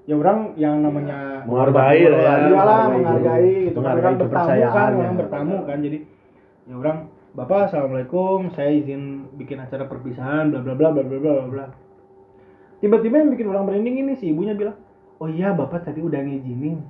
ya 0.09 0.17
orang 0.17 0.57
yang 0.57 0.81
namanya 0.81 1.45
menghargai 1.45 2.01
lah 2.09 2.17
ya 2.17 2.33
iyalah 2.49 2.79
menghargai 2.89 3.69
itu 3.69 3.77
menghargai 3.77 4.17
gitu. 4.17 4.25
kan 4.25 4.25
bertamu 4.25 4.73
kan 4.73 4.91
orang 4.97 5.17
bertamu 5.21 5.55
kan. 5.69 5.77
Jadi 5.85 5.97
ya 6.65 6.73
orang 6.73 6.97
bapak 7.37 7.69
assalamualaikum 7.69 8.49
saya 8.57 8.73
izin 8.73 9.29
bikin 9.37 9.61
acara 9.61 9.85
perpisahan 9.85 10.49
bla 10.49 10.65
bla 10.65 10.73
bla 10.73 10.89
bla 10.97 11.03
bla 11.05 11.19
bla 11.21 11.45
bla. 11.45 11.65
Tiba-tiba 12.81 13.21
yang 13.21 13.29
bikin 13.37 13.53
orang 13.53 13.69
merinding 13.69 14.01
ini 14.01 14.13
si 14.17 14.33
ibunya 14.33 14.57
bilang 14.57 14.81
oh 15.21 15.29
iya 15.29 15.53
bapak 15.53 15.85
tadi 15.85 16.01
udah 16.01 16.17
ngizinin. 16.25 16.81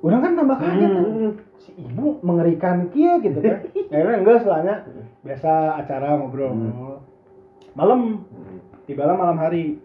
Orang 0.00 0.24
kan 0.24 0.32
tambah 0.40 0.56
kaget 0.56 0.92
hmm. 0.96 1.32
si 1.60 1.70
ibu 1.76 2.24
mengerikan 2.24 2.88
kia 2.88 3.20
gitu 3.20 3.36
kan. 3.36 3.68
Akhirnya 3.92 4.16
enggak 4.16 4.40
selanya 4.48 4.74
biasa 5.20 5.76
acara 5.84 6.16
ngobrol. 6.16 6.56
Hmm. 6.56 7.04
malam 7.76 8.24
tibalah 8.88 9.12
malam 9.12 9.36
hari 9.36 9.76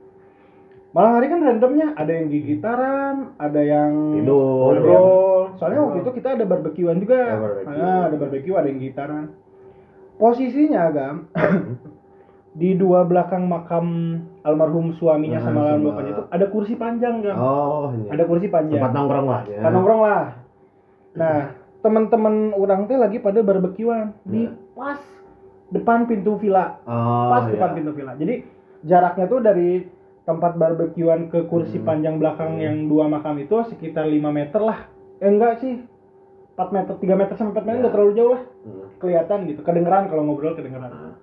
malam 0.91 1.12
hari 1.15 1.27
kan 1.27 1.39
randomnya 1.39 1.95
ada 1.95 2.12
yang 2.12 2.27
gigitaran 2.27 3.15
ada 3.38 3.62
yang 3.62 3.91
Tidur. 4.13 4.75
ngobrol 4.75 5.08
soalnya 5.56 5.80
waktu 5.82 5.97
itu 6.01 6.12
kita 6.13 6.30
ada 6.36 6.43
barbekyuan 6.43 6.97
juga 6.97 7.19
Ya, 7.21 7.36
barbecue. 7.38 7.80
Ah, 7.80 8.01
ada 8.06 8.15
barbeque 8.15 8.49
ada 8.51 8.67
yang 8.67 8.80
gitaran 8.82 9.25
posisinya 10.17 10.80
agam 10.86 11.15
di 12.60 12.75
dua 12.75 13.08
belakang 13.08 13.47
makam 13.47 13.86
almarhum 14.43 14.91
suaminya 14.91 15.39
Nah, 15.39 15.45
sama 15.45 15.60
almarhum 15.65 15.84
bapaknya 15.88 16.12
itu 16.12 16.23
ada 16.27 16.45
kursi 16.47 16.73
panjang 16.75 17.15
gam 17.21 17.36
Oh, 17.36 17.95
iya. 17.95 18.10
ada 18.12 18.23
kursi 18.25 18.47
panjang 18.47 18.75
tempat 18.77 18.91
nongkrong 18.91 19.27
lah 19.27 19.41
ya. 19.47 19.60
Kan 19.62 19.71
nongkrong 19.71 20.01
lah. 20.01 20.23
Nah, 21.12 21.38
teman-teman 21.80 22.36
orang 22.54 22.86
teh 22.86 22.95
lagi 22.95 23.17
pada 23.17 23.39
barbekyuan 23.39 24.12
di 24.21 24.45
Ya. 24.45 24.51
pas 24.75 24.99
depan 25.71 26.04
pintu 26.04 26.36
villa. 26.36 26.84
Oh, 26.84 27.32
Pas 27.32 27.47
iya. 27.47 27.56
depan 27.56 27.69
pintu 27.71 27.91
villa. 27.95 28.12
Jadi 28.13 28.43
jaraknya 28.84 29.25
tuh 29.25 29.39
dari 29.39 29.88
tempat 30.32 30.56
barbekyuan 30.56 31.28
ke 31.28 31.44
kursi 31.52 31.84
Hmm. 31.84 31.88
panjang 31.88 32.15
belakang 32.15 32.56
Hmm. 32.56 32.63
yang 32.63 32.76
dua 32.88 33.12
makam 33.12 33.36
itu 33.36 33.60
sekitar 33.67 34.08
5 34.08 34.32
meter 34.32 34.63
lah. 34.63 34.88
Eh 35.20 35.28
enggak 35.28 35.60
sih. 35.60 35.84
4 36.56 36.72
meter, 36.72 36.94
3 36.96 37.15
meter 37.20 37.36
sampai 37.36 37.52
4 37.52 37.63
meter 37.67 37.76
Ya. 37.76 37.80
enggak 37.84 37.94
terlalu 37.96 38.12
jauh 38.15 38.32
lah. 38.32 38.41
Hmm. 38.63 38.86
Kelihatan 38.96 39.39
gitu, 39.46 39.60
kedengeran 39.62 40.08
kalau 40.08 40.24
ngobrol 40.24 40.56
kedengeran. 40.56 40.88
Nah. 40.88 41.15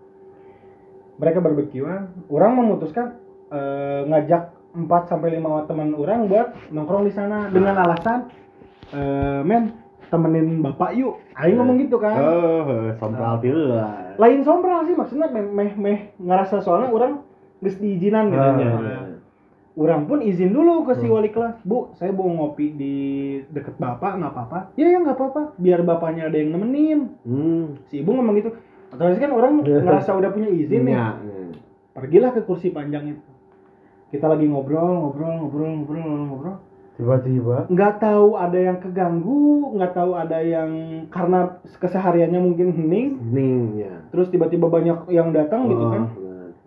Mereka 1.19 1.41
barbekyuan, 1.41 2.29
orang 2.29 2.53
memutuskan 2.55 3.17
eh, 3.49 4.05
ngajak 4.05 4.53
4 4.77 5.09
sampai 5.09 5.41
5 5.41 5.65
teman 5.65 5.97
orang 5.97 6.29
buat 6.29 6.53
nongkrong 6.69 7.09
di 7.09 7.13
sana 7.17 7.49
dengan 7.49 7.81
alasan 7.81 8.29
eh, 8.93 9.41
men 9.41 9.73
temenin 10.09 10.61
bapak 10.61 10.97
yuk. 10.97 11.17
Aing 11.33 11.57
ngomong 11.57 11.77
gitu 11.81 11.97
kan. 11.97 12.17
Oh, 12.17 12.93
sompral 12.97 13.41
pieu 13.41 13.53
lah. 13.53 14.17
Lain 14.17 14.41
sombral 14.41 14.85
sih 14.85 14.97
maksudnya 14.97 15.29
meh 15.29 15.45
meh, 15.45 15.71
meh 15.77 15.99
ngerasa 16.17 16.61
soalnya 16.61 16.89
orang 16.89 17.25
geus 17.59 17.77
diizinan 17.77 18.29
gitu 18.29 18.39
Ah, 18.41 18.55
nya. 18.55 18.71
iya. 18.77 18.99
Orang 19.73 20.05
pun 20.05 20.19
izin 20.19 20.51
dulu 20.51 20.83
ke 20.83 20.99
si 20.99 21.07
wali 21.07 21.31
kelas, 21.31 21.63
Bu, 21.63 21.95
saya 21.95 22.11
mau 22.11 22.27
ngopi 22.27 22.75
di 22.75 22.95
deket 23.47 23.79
bapak, 23.79 24.19
nggak 24.19 24.33
apa-apa. 24.33 24.59
Ya 24.75 24.91
ya 24.91 24.99
nggak 24.99 25.15
apa-apa, 25.15 25.55
biar 25.55 25.87
bapaknya 25.87 26.27
ada 26.27 26.35
yang 26.35 26.51
nemenin. 26.51 27.15
Hmm. 27.23 27.79
Si 27.87 28.03
ibu 28.03 28.11
ngomong 28.11 28.35
gitu. 28.37 28.51
Otomatis 28.91 29.19
kan 29.19 29.31
orang 29.31 29.63
ngerasa 29.87 30.11
udah 30.13 30.31
punya 30.31 30.51
izin 30.51 30.83
nih. 30.83 30.95
Ya. 30.95 31.15
Pergilah 31.95 32.31
ke 32.31 32.43
kursi 32.43 32.71
panjang 32.71 33.07
itu. 33.09 33.23
Kita 34.09 34.27
lagi 34.27 34.47
ngobrol, 34.47 34.83
ngobrol, 34.99 35.31
ngobrol, 35.37 35.71
ngobrol, 35.77 36.03
ngobrol, 36.03 36.27
ngobrol. 36.27 36.57
Tiba-tiba 36.99 37.71
Nggak 37.71 38.03
tahu 38.03 38.35
ada 38.35 38.59
yang 38.59 38.79
keganggu, 38.83 39.39
nggak 39.71 39.95
tahu 39.95 40.11
ada 40.13 40.43
yang 40.43 40.71
karena 41.07 41.55
kesehariannya 41.63 42.41
mungkin 42.43 42.75
hening, 42.75 43.09
Ning 43.31 43.79
ya. 43.79 44.03
terus 44.11 44.27
tiba-tiba 44.27 44.67
banyak 44.67 45.07
yang 45.07 45.31
datang 45.31 45.71
gitu 45.71 45.79
Oh, 45.79 45.95
kan. 45.95 46.03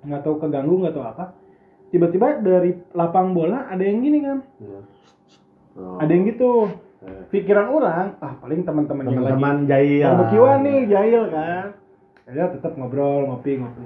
Nggak 0.01 0.21
tahu 0.21 0.35
keganggu, 0.37 0.75
nggak 0.77 0.93
tahu 0.93 1.05
apa. 1.05 1.25
Tiba-tiba 1.89 2.39
dari 2.39 2.71
lapang 2.91 3.31
bola 3.31 3.67
ada 3.67 3.81
yang 3.81 3.99
gini 3.99 4.19
kan. 4.21 4.37
Oh. 5.71 5.97
ada 5.97 6.07
yang 6.07 6.23
gitu. 6.25 6.67
Eh. 7.01 7.23
Pikiran 7.29 7.67
orang, 7.67 8.13
ah 8.19 8.37
paling 8.37 8.61
teman-teman 8.61 9.03
yang 9.03 9.17
lagi 9.17 9.33
teman-teman 9.33 9.55
jahil. 9.65 10.05
barbekyuan 10.05 10.59
nih, 10.61 10.79
jahil 10.85 11.23
kan. 11.27 11.65
Ya 12.29 12.45
tetap 12.47 12.75
ngobrol, 12.75 13.25
ngopi, 13.25 13.57
ngopi. 13.57 13.83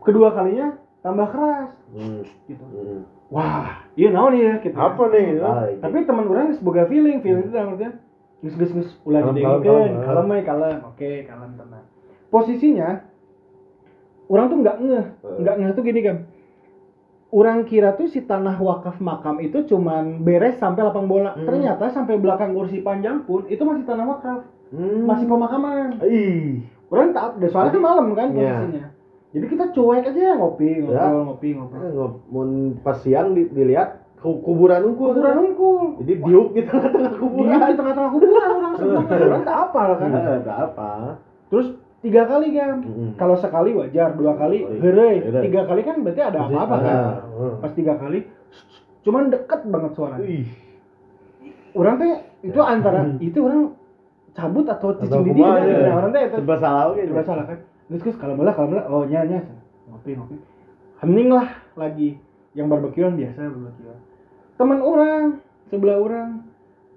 Kedua 0.00 0.30
kalinya 0.30 0.78
tambah 1.00 1.28
keras 1.28 1.70
Hmm. 1.90 2.22
gitu. 2.46 2.64
Hmm. 2.64 3.00
Wah, 3.28 3.84
iya 3.94 4.08
naon 4.08 4.32
ya 4.34 4.60
gitu. 4.60 4.72
apa 4.72 5.02
nih? 5.08 5.40
Ah, 5.40 5.64
Tapi 5.78 6.04
teman 6.04 6.24
orang 6.26 6.52
sebagai 6.52 6.84
feeling, 6.86 7.20
feeling 7.20 7.42
itu 7.42 7.52
maksudnya 7.52 7.92
gus 8.40 8.54
gus 8.56 8.70
gus 8.72 8.88
ulah 9.02 9.20
Kalem, 9.22 9.34
didengerin, 9.34 9.92
kalem, 10.00 10.26
kalem. 10.28 10.42
kalem, 10.42 10.78
oke 10.84 11.10
kalem 11.24 11.50
tenang. 11.54 11.84
Posisinya 12.28 12.88
orang 14.26 14.46
tuh 14.46 14.58
nggak 14.58 14.76
ngeh, 14.78 15.06
Eh. 15.24 15.36
nggak 15.40 15.54
ngeh 15.56 15.70
tuh 15.72 15.82
gini 15.82 16.00
kan. 16.00 16.16
Orang 17.28 17.64
kira 17.64 17.96
tuh 17.96 18.06
si 18.06 18.20
tanah 18.20 18.60
wakaf 18.60 19.00
makam 19.00 19.40
itu 19.40 19.64
cuman 19.64 20.20
beres 20.20 20.60
sampai 20.60 20.84
lapang 20.84 21.08
bola. 21.08 21.32
Hmm. 21.32 21.48
Ternyata 21.48 21.88
sampai 21.88 22.20
belakang 22.20 22.52
kursi 22.52 22.84
panjang 22.84 23.24
pun 23.24 23.48
itu 23.48 23.64
masih 23.64 23.82
tanah 23.82 24.04
wakaf, 24.04 24.40
Hmm. 24.68 25.08
masih 25.08 25.24
pemakaman. 25.24 25.96
Ih. 26.04 26.60
Orang 26.86 27.16
tak, 27.16 27.40
dan 27.40 27.48
soalnya 27.48 27.72
kan 27.72 27.80
malam 27.82 28.06
kan 28.12 28.28
Iya. 28.30 28.52
posisinya. 28.52 28.84
Jadi 29.32 29.46
kita 29.48 29.64
cuek 29.72 30.04
aja 30.04 30.36
ngopi, 30.36 30.68
ngobrol, 30.78 30.92
Ya. 30.92 31.24
ngopi, 31.24 31.48
ngobrol. 31.56 31.80
Eh, 31.80 31.90
nggak- 31.90 32.16
mun 32.28 32.48
pas 32.84 33.00
siang 33.00 33.32
di- 33.32 33.48
dilihat 33.48 33.88
ku- 34.20 34.44
kuburan 34.44 34.84
unggul. 34.84 35.16
Kuburan 35.16 35.36
unggul. 35.40 36.04
Jadi 36.04 36.12
diuk 36.20 36.48
di 36.52 36.62
tengah-tengah 36.62 37.12
kuburan. 37.16 37.58
di 37.64 37.74
tengah-tengah 37.74 38.10
kuburan 38.12 38.48
orang 38.52 38.72
sebenarnya. 38.76 39.24
Orang 39.24 39.44
tak 39.48 39.56
apa 39.56 39.82
kan. 39.96 40.08
Eh, 40.12 40.36
nggak 40.44 40.58
apa. 40.68 40.90
Terus 41.48 41.66
tiga 42.02 42.22
kali 42.26 42.48
kan. 42.52 42.82
Mm-mm. 42.82 43.08
Kalau 43.14 43.34
sekali 43.34 43.70
wajar, 43.72 44.12
dua 44.12 44.34
kali 44.34 44.58
Kali. 44.60 44.78
heureuy. 44.82 45.16
Heureuy. 45.22 45.44
Tiga 45.46 45.62
kali 45.64 45.80
kan 45.82 45.96
berarti 46.02 46.22
ada 46.22 46.38
apa-apa 46.42 46.76
kan. 46.76 46.96
Ah. 46.98 47.54
Pas 47.62 47.72
tiga 47.72 47.94
kali 47.96 48.26
cuman 49.02 49.30
deket 49.30 49.60
banget 49.66 49.92
suaranya. 49.94 50.26
Ih. 50.26 50.46
Orang 51.72 51.96
teh 51.96 52.12
itu 52.44 52.60
antara 52.60 53.00
itu 53.18 53.38
orang 53.40 53.72
cabut 54.32 54.66
atau 54.66 54.94
cicing 54.94 55.24
di 55.24 55.32
dia 55.34 55.46
kan. 55.48 55.62
ya. 55.64 55.90
Orang 55.90 56.10
teh 56.10 56.22
itu 56.22 56.36
Serba 56.38 56.56
salah 56.58 56.82
oke. 56.90 57.02
Coba 57.06 57.22
salah 57.24 57.44
kan. 57.46 57.58
Terus 57.88 58.00
terus 58.02 58.16
kalau 58.18 58.34
malah 58.34 58.54
kalau 58.54 58.68
malah 58.70 58.84
oh 58.86 59.02
nya 59.06 59.24
nya 59.24 59.40
ngopi 59.88 60.14
ngopi. 60.14 60.36
Hening 61.02 61.28
lah 61.30 61.48
lagi 61.74 62.14
yang 62.54 62.70
barbekyuan 62.70 63.16
biasa 63.16 63.42
barbekyuan. 63.42 63.98
Teman 64.54 64.78
orang 64.78 65.42
sebelah 65.66 65.98
orang 65.98 66.46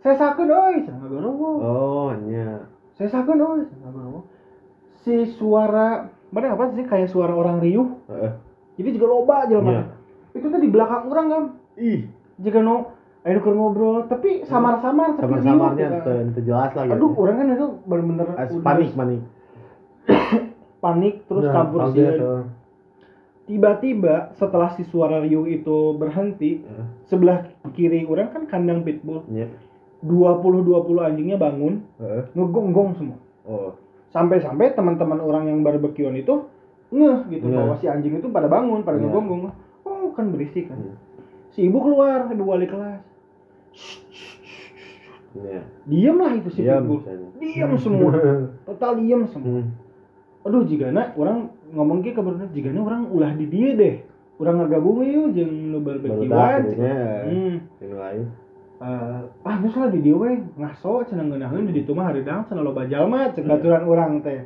saya 0.06 0.13
sakit 0.13 0.46
oi 0.46 0.76
saya 0.86 1.02
ngagorowo 1.02 1.50
Oh, 1.65 2.10
nya. 2.13 2.70
saya 2.94 3.10
sakit 3.10 3.34
oi 3.34 3.65
saya 3.65 3.80
ngagorowo 3.82 4.20
si 5.06 5.13
suara 5.32 6.10
mana 6.28 6.52
apa 6.52 6.74
sih 6.74 6.82
kayak 6.82 7.08
suara 7.08 7.32
orang 7.32 7.62
riuh 7.62 8.02
Heeh. 8.08 8.32
jadi 8.76 8.89
juga 8.91 9.06
loba 9.08 9.46
aja 9.46 9.56
Iya. 9.56 9.84
itu 10.34 10.46
tuh 10.46 10.58
di 10.58 10.68
belakang 10.68 11.06
orang 11.06 11.28
kan 11.28 11.44
Ih, 11.78 12.10
jika 12.38 12.60
no 12.60 12.98
ayo 13.22 13.38
keur 13.39 13.54
ngobrol 13.54 14.04
tapi 14.06 14.41
samar-samar 14.44 15.13
tapi 15.13 15.38
samar-samarnya 15.38 15.88
riuh, 15.88 16.02
teu 16.02 16.18
teu 16.32 16.44
jelas 16.44 16.72
lagi. 16.74 16.89
aduh 16.89 17.12
orang 17.13 17.36
kan 17.36 17.48
itu 17.52 17.68
bener-bener 17.84 18.28
As- 18.34 18.50
udah 18.50 18.63
panik 18.63 18.89
panik. 18.91 19.22
panik 20.84 21.15
terus 21.26 21.44
Nah, 21.44 21.54
kaget, 21.54 21.89
sih 21.91 22.06
tiba-tiba 23.46 24.34
setelah 24.34 24.74
si 24.74 24.82
suara 24.84 25.22
riuh 25.22 25.46
itu 25.46 25.94
berhenti 25.94 26.60
Heeh. 26.60 26.86
sebelah 27.06 27.46
kiri 27.72 28.02
orang 28.04 28.34
kan 28.34 28.44
kandang 28.46 28.82
pitbull 28.82 29.22
Nya. 29.28 29.46
20-20 30.02 30.65
anjingnya 31.00 31.38
bangun 31.38 31.86
Heeh. 31.98 32.24
ngegonggong 32.34 32.91
semua 32.96 33.18
Oh. 33.46 33.78
Sampai-sampai 34.15 34.71
teman-teman 34.71 35.19
orang 35.19 35.51
yang 35.51 35.60
barbekyuan 35.60 36.15
itu 36.15 36.47
ngeh 36.88 37.28
gitu 37.28 37.51
Ngeh. 37.51 37.58
bahwa 37.60 37.75
si 37.75 37.91
anjing 37.91 38.15
itu 38.15 38.32
pada 38.32 38.47
bangun 38.47 38.80
pada 38.82 38.95
Iya. 38.95 39.12
ngegonggong 39.12 39.51
oh 39.84 40.10
kan 40.15 40.32
berisik 40.32 40.71
kan 40.71 40.80
Iya. 40.80 40.95
si 41.51 41.67
ibu 41.67 41.84
keluar 41.84 42.32
ibu 42.32 42.43
wali 42.47 42.63
kelas 42.63 43.04
Nya. 45.36 45.67
diem 45.84 46.15
lah 46.15 46.32
itu 46.32 46.47
si 46.47 46.63
Diam. 46.63 46.88
pitbull 46.88 47.04
diem 47.43 47.71
semua 47.75 48.12
total 48.63 48.91
diem 48.95 49.28
semua 49.28 49.60
Hmm. 49.60 49.75
aduh 50.47 50.63
jigana 50.63 51.12
orang 51.19 51.51
ngomong 51.75 51.99
ke 51.99 52.15
kabarnya 52.15 52.47
jigana 52.56 52.80
orang 52.80 53.12
ulah 53.12 53.36
di 53.36 53.51
dia 53.51 53.75
deh 53.75 53.95
orang 54.39 54.63
ngagabung 54.63 55.04
yuk 55.04 55.36
jeung 55.36 55.75
nu 55.75 55.84
Baru 55.84 55.99
barbekyuan 55.99 56.62
hmm. 56.71 57.56
Yang 57.84 57.95
lain. 57.99 58.23
Eh, 58.75 59.21
ah 59.47 59.55
lah 59.55 59.88
di 59.88 60.03
dieu 60.03 60.19
we 60.19 60.35
ngaso 60.59 61.07
cenah 61.07 61.23
ngeunaheun 61.23 61.71
di 61.71 61.79
ditu 61.79 61.95
mah 61.95 62.11
hareudang 62.11 62.43
cenah 62.51 62.59
loba 62.59 62.83
jalma 62.91 63.31
cek 63.31 63.47
baturan 63.47 63.88
urang 63.88 64.19
teh. 64.19 64.43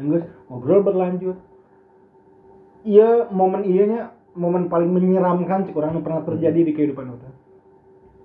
Dan 0.00 0.08
geus 0.08 0.24
ngobrol 0.48 0.80
berlanjut. 0.80 1.36
Iya 2.88 3.28
momen 3.28 3.68
iya 3.68 3.84
nya 3.84 4.00
momen 4.32 4.72
paling 4.72 4.88
menyeramkan 4.88 5.68
cek 5.68 5.76
orang 5.76 5.96
nu 5.96 6.00
pernah 6.00 6.24
terjadi 6.24 6.64
di 6.64 6.72
kehidupan 6.72 7.12
orang 7.12 7.34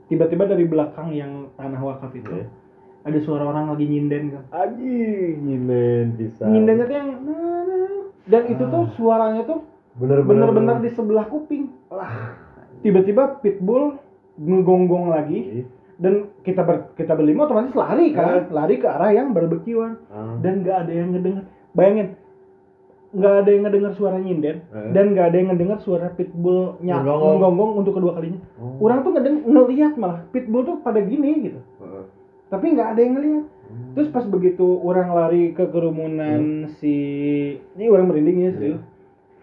tiba-tiba 0.09 0.43
dari 0.45 0.65
belakang 0.69 1.09
yang 1.13 1.49
tanah 1.57 1.81
wakaf 1.81 2.13
itu 2.13 2.29
Oke. 2.29 2.45
ada 3.05 3.19
suara 3.21 3.43
orang 3.49 3.73
lagi 3.73 3.85
nyinden 3.89 4.23
kan. 4.33 4.43
Anjing, 4.53 5.35
nyinden 5.45 6.05
bisa. 6.17 6.45
nyindennya 6.45 6.85
tuh 6.85 6.95
yang 6.97 7.09
dan 8.25 8.43
itu 8.49 8.63
tuh 8.65 8.83
suaranya 8.97 9.45
tuh 9.45 9.61
bener-bener. 10.01 10.81
di 10.81 10.89
sebelah 10.93 11.25
kuping. 11.29 11.69
Tiba-tiba 12.81 13.41
pitbull 13.41 13.97
ngegonggong 14.37 15.07
lagi 15.07 15.39
Ih. 15.61 15.65
dan 15.95 16.13
kita 16.41 16.61
ber, 16.61 16.91
kita 16.93 17.13
berlima 17.13 17.45
otomatis 17.45 17.71
lari 17.71 18.11
kan 18.11 18.47
lari 18.49 18.75
ke 18.75 18.85
arah 18.85 19.09
yang 19.09 19.31
barbekyuan 19.31 19.95
Ah. 20.07 20.35
dan 20.39 20.59
nggak 20.59 20.77
ada 20.81 20.91
yang 20.91 21.09
ngedenger 21.11 21.43
bayangin 21.71 22.07
nggak 23.09 23.33
ada 23.37 23.49
yang 23.49 23.63
ngedengar 23.63 23.91
suara 23.93 24.17
nyinden 24.19 24.57
Eh. 24.67 24.91
dan 24.91 25.05
nggak 25.09 25.25
ada 25.25 25.37
yang 25.37 25.47
ngedengar 25.49 25.79
suara 25.79 26.07
pitbull 26.09 26.75
nyak 26.79 26.99
Ngegonggong. 26.99 27.79
untuk 27.79 27.95
kedua 27.95 28.11
kalinya 28.13 28.43
Oh. 28.57 28.75
orang 28.81 29.01
tuh 29.01 29.11
ngedeng 29.13 29.37
ngelihat 29.45 29.93
malah 29.95 30.27
pitbull 30.29 30.63
tuh 30.63 30.77
pada 30.79 30.99
gini 30.99 31.47
gitu 31.47 31.59
Heeh. 31.79 32.03
tapi 32.49 32.75
nggak 32.75 32.87
ada 32.91 32.99
yang 32.99 33.13
ngelihat 33.15 33.45
terus 33.91 34.09
pas 34.09 34.25
begitu 34.25 34.67
orang 34.77 35.09
lari 35.09 35.51
ke 35.51 35.63
kerumunan 35.65 36.67
si 36.75 36.95
ini 37.71 37.87
orang 37.87 38.05
merinding 38.05 38.37
ya 38.41 38.51
sih 38.53 38.75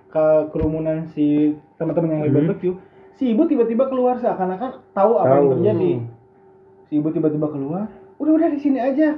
ke 0.06 0.24
kerumunan 0.52 1.08
si 1.08 1.56
teman-teman 1.74 2.12
yang 2.12 2.22
Hmm. 2.22 2.36
barbecue 2.36 2.76
si 3.16 3.32
ibu 3.32 3.44
tiba-tiba 3.44 3.86
keluar 3.86 4.16
seakan-akan 4.18 4.80
tahu 4.92 5.12
apa 5.18 5.32
yang 5.32 5.46
Tahu. 5.46 5.52
terjadi 5.58 5.92
si 6.88 6.92
ibu 6.96 7.08
tiba-tiba 7.10 7.46
keluar 7.48 7.86
udah 8.16 8.32
udah 8.32 8.48
di 8.48 8.58
sini 8.58 8.78
aja 8.78 9.16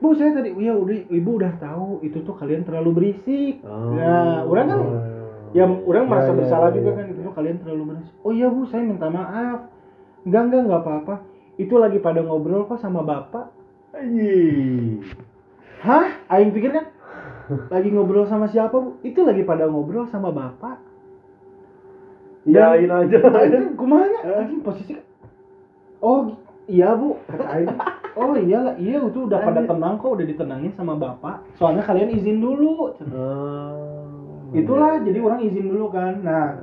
bu 0.00 0.16
saya 0.16 0.32
tadi 0.32 0.56
ya 0.56 0.72
udah 0.72 0.96
ibu 1.08 1.30
udah 1.36 1.52
tahu 1.60 2.00
itu 2.00 2.24
tuh 2.24 2.34
kalian 2.34 2.64
terlalu 2.64 2.90
berisik 2.96 3.60
Oh. 3.62 3.92
nah 3.92 4.42
orang 4.42 4.66
kan 4.66 4.80
ya 5.50 5.64
orang 5.66 6.04
Ya, 6.06 6.08
merasa 6.08 6.30
ya, 6.30 6.36
bersalah 6.38 6.68
ya, 6.72 6.76
juga 6.80 6.90
ya. 6.90 6.96
kan 6.96 7.04
itu 7.10 7.20
tuh 7.20 7.34
kalian 7.34 7.56
terlalu 7.60 7.82
berisik 7.94 8.14
oh 8.24 8.32
iya 8.32 8.46
bu 8.48 8.64
saya 8.66 8.82
minta 8.82 9.06
maaf 9.10 9.68
enggak 10.24 10.42
enggak 10.48 10.60
enggak 10.64 10.80
apa-apa 10.82 11.14
itu 11.60 11.74
lagi 11.76 11.98
pada 12.00 12.20
ngobrol 12.24 12.64
kok 12.64 12.80
sama 12.80 13.04
bapak 13.04 13.52
Anjing. 13.90 15.02
Hah? 15.82 16.22
Aing 16.30 16.54
pikir 16.54 16.70
kan 16.70 16.86
lagi 17.74 17.90
ngobrol 17.90 18.22
sama 18.24 18.46
siapa 18.46 18.70
bu? 18.70 19.02
Itu 19.02 19.26
lagi 19.26 19.42
pada 19.42 19.66
ngobrol 19.66 20.06
sama 20.06 20.30
bapak. 20.30 20.78
Iyain 22.48 22.88
aja. 22.88 23.18
Aing 23.20 23.76
kumanya? 23.76 24.20
Aing 24.44 24.64
posisi 24.64 24.96
Oh 26.00 26.32
iya 26.64 26.96
bu, 26.96 27.20
kata 27.28 27.44
Aing. 27.44 27.68
Oh 28.18 28.34
iyalah, 28.34 28.74
iya 28.80 28.98
itu 28.98 29.20
udah 29.28 29.38
pada 29.38 29.62
tenang 29.62 29.94
kok, 30.00 30.16
udah 30.18 30.26
ditenangin 30.26 30.72
sama 30.74 30.98
bapak. 30.98 31.46
Soalnya 31.60 31.84
kalian 31.86 32.10
izin 32.10 32.42
dulu. 32.42 32.90
Oh. 33.12 34.50
Itulah, 34.50 34.98
jadi 35.04 35.18
orang 35.22 35.46
izin 35.46 35.70
dulu 35.70 35.94
kan. 35.94 36.18
Nah, 36.26 36.58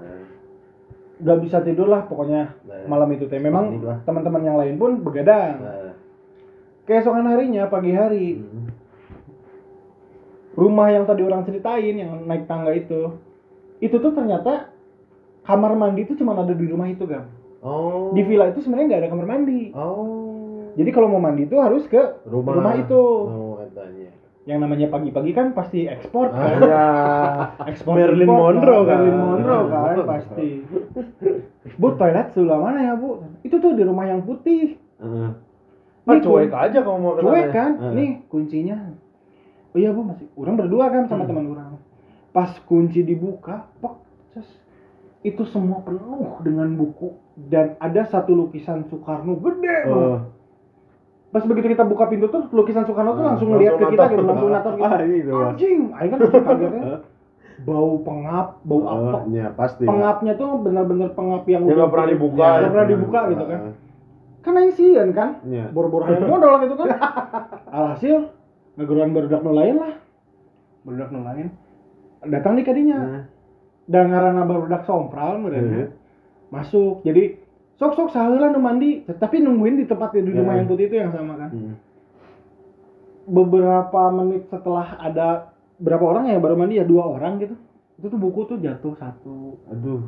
gak 1.23 1.39
bisa 1.39 1.63
tidur 1.63 1.87
lah 1.87 2.03
pokoknya 2.03 2.51
Nah. 2.67 2.83
malam 2.85 3.09
itu 3.15 3.31
teh. 3.31 3.39
Memang 3.39 3.79
teman-teman 4.03 4.43
yang 4.43 4.57
lain 4.59 4.75
pun 4.75 4.99
begadang. 5.01 5.55
Nah. 5.61 5.93
Keesokan 6.83 7.27
harinya 7.31 7.67
pagi 7.71 7.91
hari, 7.95 8.39
Hmm. 8.39 8.71
rumah 10.57 10.89
yang 10.89 11.05
tadi 11.05 11.21
orang 11.21 11.45
ceritain 11.45 11.95
yang 11.95 12.25
naik 12.25 12.49
tangga 12.49 12.73
itu 12.73 13.13
itu 13.77 13.93
tuh 14.01 14.09
ternyata 14.09 14.73
kamar 15.47 15.71
mandi 15.73 16.03
itu 16.03 16.13
cuma 16.13 16.35
ada 16.35 16.51
di 16.51 16.65
rumah 16.65 16.85
itu 16.85 17.03
kan 17.03 17.23
Oh. 17.57 18.11
di 18.11 18.21
villa 18.21 18.47
itu 18.47 18.59
sebenarnya 18.59 18.85
nggak 18.85 19.01
ada 19.01 19.09
kamar 19.09 19.27
mandi 19.27 19.71
Oh. 19.71 20.69
jadi 20.73 20.89
kalau 20.91 21.07
mau 21.07 21.17
mandi 21.17 21.43
itu 21.43 21.55
harus 21.55 21.83
ke 21.85 21.97
rumah 22.23 22.53
rumah 22.53 22.75
itu. 22.75 23.01
Oh, 23.25 23.57
katanya. 23.57 24.11
yang 24.45 24.59
namanya 24.61 24.87
pagi-pagi 24.87 25.31
kan 25.31 25.51
pasti 25.51 25.83
ekspor 25.85 26.29
Ah, 26.29 26.39
kan 26.47 26.59
ya. 26.61 26.85
ekspor 27.67 27.99
impor 27.99 28.55
Monroe 28.55 28.83
kan. 28.85 28.95
Marilyn 28.95 29.17
Monroe 29.17 29.65
kan 29.65 29.95
Ah. 29.95 30.07
pasti 30.07 30.47
bu 31.73 31.87
toilet 31.93 32.27
sebelah 32.29 32.55
mana 32.57 32.79
ya 32.81 32.93
bu 32.93 33.09
itu 33.41 33.55
tuh 33.55 33.71
di 33.71 33.83
rumah 33.83 34.05
yang 34.05 34.21
putih 34.21 34.79
Heeh. 34.97 35.29
Nih, 36.07 36.23
cuek 36.23 36.47
aja 36.49 36.79
kalau 36.79 36.95
mau 36.97 37.13
ke 37.13 37.21
cuek 37.21 37.43
sana. 37.43 37.51
kan 37.51 37.71
Ah. 37.77 37.91
nih 37.91 38.23
kuncinya 38.25 38.77
oh 39.67 39.77
iya 39.77 39.91
bu 39.91 40.01
masih 40.05 40.31
orang 40.33 40.55
berdua 40.55 40.85
kan 40.87 41.03
sama 41.05 41.25
teman 41.25 41.43
orang 41.49 41.75
pas 42.29 42.53
kunci 42.61 43.01
dibuka 43.01 43.67
pok 43.77 43.99
itu 45.27 45.43
semua 45.43 45.81
penuh 45.81 46.39
dengan 46.39 46.71
buku 46.73 47.11
dan 47.43 47.75
ada 47.77 48.01
satu 48.03 48.31
lukisan 48.33 48.87
Soekarno 48.87 49.35
gede. 49.37 49.77
Oh. 49.85 50.17
pas 51.27 51.43
begitu 51.43 51.67
kita 51.69 51.83
buka 51.83 52.07
pintu 52.07 52.27
tuh 52.27 52.47
lukisan 52.49 52.81
Soekarno 52.81 53.11
tuh 53.11 53.21
Ah, 53.21 53.27
langsung 53.29 53.51
ngeliat 53.51 53.75
ke 53.75 53.85
kita 53.89 54.03
gitu 54.07 54.23
langsung 54.23 54.49
natap 54.49 54.73
gitu 54.73 54.87
Ah, 54.87 54.99
gitu, 55.03 55.29
Mas. 55.29 55.47
anjing 55.51 55.79
aing 55.91 56.09
kan 56.09 56.19
kagetnya 56.23 56.83
bau 57.59 57.91
pengap 57.99 58.47
bau 58.63 58.79
Oh, 58.79 58.87
apa 58.87 59.19
ya 59.27 59.47
pasti. 59.51 59.83
pengapnya 59.83 60.33
tuh 60.33 60.55
benar-benar 60.57 61.11
pengap 61.11 61.43
yang 61.45 61.63
Yang 61.63 61.77
udah- 61.77 61.91
pernah 61.91 62.07
dibuka. 62.07 62.39
Ya, 62.39 62.55
nggak 62.55 62.71
pernah 62.71 62.87
dibuka 62.87 63.19
gitu 63.27 63.43
kan 63.43 63.59
kan 64.39 64.53
sieun 64.71 65.09
kan 65.11 65.29
Ya. 65.43 65.65
bor-bor 65.67 66.07
hayang 66.07 66.23
modal 66.23 66.63
gitu 66.63 66.73
kan 66.77 66.87
alhasil 67.75 68.31
ngegeruan 68.73 69.11
barudak 69.11 69.43
nu 69.43 69.51
lain 69.51 69.75
lah 69.75 69.93
barudak 70.81 71.09
nu 71.11 71.19
lain 71.19 71.47
datang 72.23 72.55
di 72.55 72.63
kadinya 72.63 72.97
Nah. 72.97 73.23
Dan 73.87 74.11
ngaranna 74.11 74.43
barudak 74.43 74.83
sompral 74.83 75.35
Heeh. 75.35 75.41
mereka 75.41 75.83
masuk 76.47 77.01
jadi 77.01 77.39
sok 77.75 77.93
sok 77.93 78.09
saheula 78.11 78.47
nu 78.47 78.59
mandi 78.59 79.01
tapi 79.07 79.39
nungguin 79.39 79.77
di 79.77 79.85
tempat 79.85 80.11
di 80.11 80.23
rumah 80.23 80.53
Heeh. 80.53 80.59
yang 80.59 80.67
putih 80.67 80.85
itu 80.85 80.95
yang 80.97 81.11
sama 81.11 81.33
kan 81.35 81.49
Hmm. 81.49 81.75
beberapa 83.27 84.01
menit 84.13 84.47
setelah 84.47 84.95
ada 84.97 85.51
berapa 85.77 85.99
orang 86.01 86.31
yang 86.31 86.39
baru 86.39 86.55
mandi 86.55 86.75
ya 86.75 86.85
dua 86.85 87.03
orang 87.09 87.39
gitu 87.39 87.55
itu 87.97 88.07
tuh 88.07 88.17
buku 88.17 88.45
tuh 88.45 88.57
jatuh 88.57 88.93
satu 88.93 89.57
Aduh. 89.67 90.03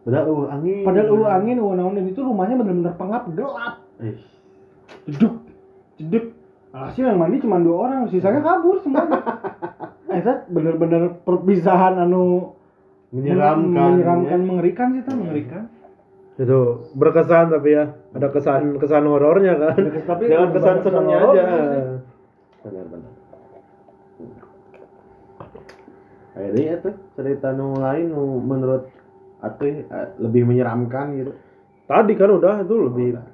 Padahal 0.00 0.26
uh 0.26 0.46
angin. 0.48 0.80
padahal 0.80 1.08
uh 1.12 1.28
angin 1.28 1.56
uh 1.58 1.72
naon 1.72 1.92
dan 1.92 2.06
itu 2.06 2.20
rumahnya 2.20 2.56
bener-bener 2.56 2.94
pengap 2.94 3.28
gelap 3.30 3.84
Eh. 4.00 4.16
jeduk 5.06 5.44
jeduk 5.96 6.32
alhasil 6.70 7.04
yang 7.04 7.16
mandi 7.16 7.36
cuma 7.38 7.56
dua 7.56 7.76
orang 7.84 8.08
sisanya 8.08 8.40
kabur 8.40 8.80
semuanya 8.80 9.20
itu 10.20 10.32
bener-bener 10.48 11.20
perpisahan 11.20 11.98
anu 11.98 12.52
menyeramkan. 13.10 13.90
menyeramkan 13.98 14.40
ya. 14.40 14.46
mengerikan 14.46 14.88
sih 14.94 15.02
tuh 15.02 15.14
mengerikan 15.18 15.62
itu 16.40 16.60
berkesan 16.96 17.52
tapi 17.52 17.68
ya 17.76 17.84
ada 18.16 18.28
kesan 18.32 18.80
kesan 18.80 19.04
horornya 19.04 19.54
kan 19.60 19.76
Tapi 20.08 20.24
jangan 20.24 20.50
kesan 20.56 20.76
senangnya 20.80 21.16
aja. 21.20 21.44
Benar-benar. 22.64 23.12
Akhirnya 26.30 26.62
ya 26.64 26.76
tuh 26.80 26.94
cerita 27.12 27.52
nu 27.52 27.76
lain 27.76 28.06
nu 28.08 28.40
menurut 28.40 28.88
Atuh 29.40 29.68
eh, 29.68 30.08
lebih 30.20 30.44
menyeramkan 30.44 31.16
gitu. 31.16 31.32
tadi 31.88 32.12
kan 32.12 32.28
udah 32.28 32.60
itu 32.60 32.76
lebih 32.76 33.16
Udah. 33.16 33.24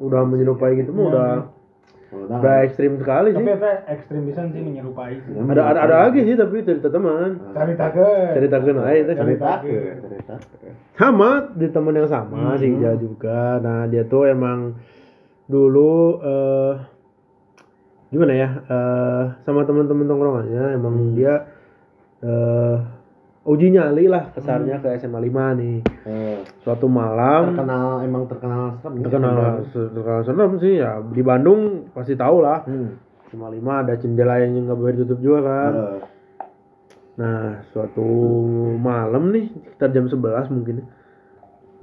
udah 0.00 0.22
menyerupai 0.24 0.80
gitu 0.80 0.90
mah 0.96 1.04
udah 1.12 1.28
Udah, 2.12 2.60
ekstrim 2.62 2.96
sekali 2.96 3.32
sih 3.32 3.40
Tapi 3.40 3.52
eta 3.52 3.72
ekstrim 3.88 4.22
pisan 4.22 4.46
sih 4.48 4.60
menyerupai 4.60 5.16
sih. 5.16 5.32
Ya, 5.32 5.40
ada 5.42 5.62
ada 5.64 5.80
ada 5.82 5.96
lagi 6.02 6.20
sih 6.22 6.34
tapi 6.34 6.60
cerita 6.60 6.86
teman 6.86 7.40
Caritakeun. 7.50 8.36
ceritakan 8.36 8.76
aja 8.78 8.92
itu 8.94 9.12
cerita 9.16 9.50
cerita 9.64 10.34
sama 10.92 11.28
di 11.50 11.66
teman 11.66 11.94
yang 11.94 12.06
sama 12.06 12.52
Hmm. 12.52 12.58
sih 12.58 12.68
dia 12.70 12.92
juga 12.94 13.56
nah 13.58 13.84
dia 13.86 14.04
tuh 14.04 14.26
emang 14.26 14.76
dulu 15.44 15.92
eh 16.20 16.74
gimana 18.08 18.32
ya 18.34 18.48
eh 18.62 19.24
sama 19.42 19.64
teman-teman 19.64 20.04
tongkrongannya 20.04 20.64
emang 20.74 20.94
Hmm. 20.94 21.12
dia 21.14 21.34
eh 22.20 22.76
uji 23.42 23.74
nyali 23.74 24.06
lah 24.06 24.30
kesannya 24.30 24.78
ke 24.78 24.88
SMA 24.98 25.18
5 25.18 25.58
nih 25.58 25.76
Eh, 26.06 26.38
suatu 26.62 26.86
malam 26.86 27.54
terkenal 27.54 28.06
emang 28.06 28.22
terkenal 28.30 28.78
serem 28.78 28.94
ya, 28.98 29.02
terkenal 29.10 29.34
terkenal 29.72 30.20
serem 30.22 30.52
sih 30.62 30.74
ya 30.78 31.02
di 31.02 31.22
Bandung 31.22 31.90
pasti 31.90 32.14
tahu 32.14 32.38
lah 32.38 32.62
hmm. 32.62 32.90
SMA 33.30 33.48
5 33.58 33.82
ada 33.82 33.92
jendela 33.98 34.38
yang 34.38 34.62
nggak 34.62 34.78
boleh 34.78 34.92
ditutup 34.94 35.18
juga 35.18 35.38
kan 35.42 35.72
Eh, 35.74 36.00
Nah, 37.12 37.60
suatu 37.76 38.08
malam 38.80 39.36
nih, 39.36 39.52
sekitar 39.52 39.92
jam 39.92 40.08
11 40.08 40.48
mungkin. 40.48 40.80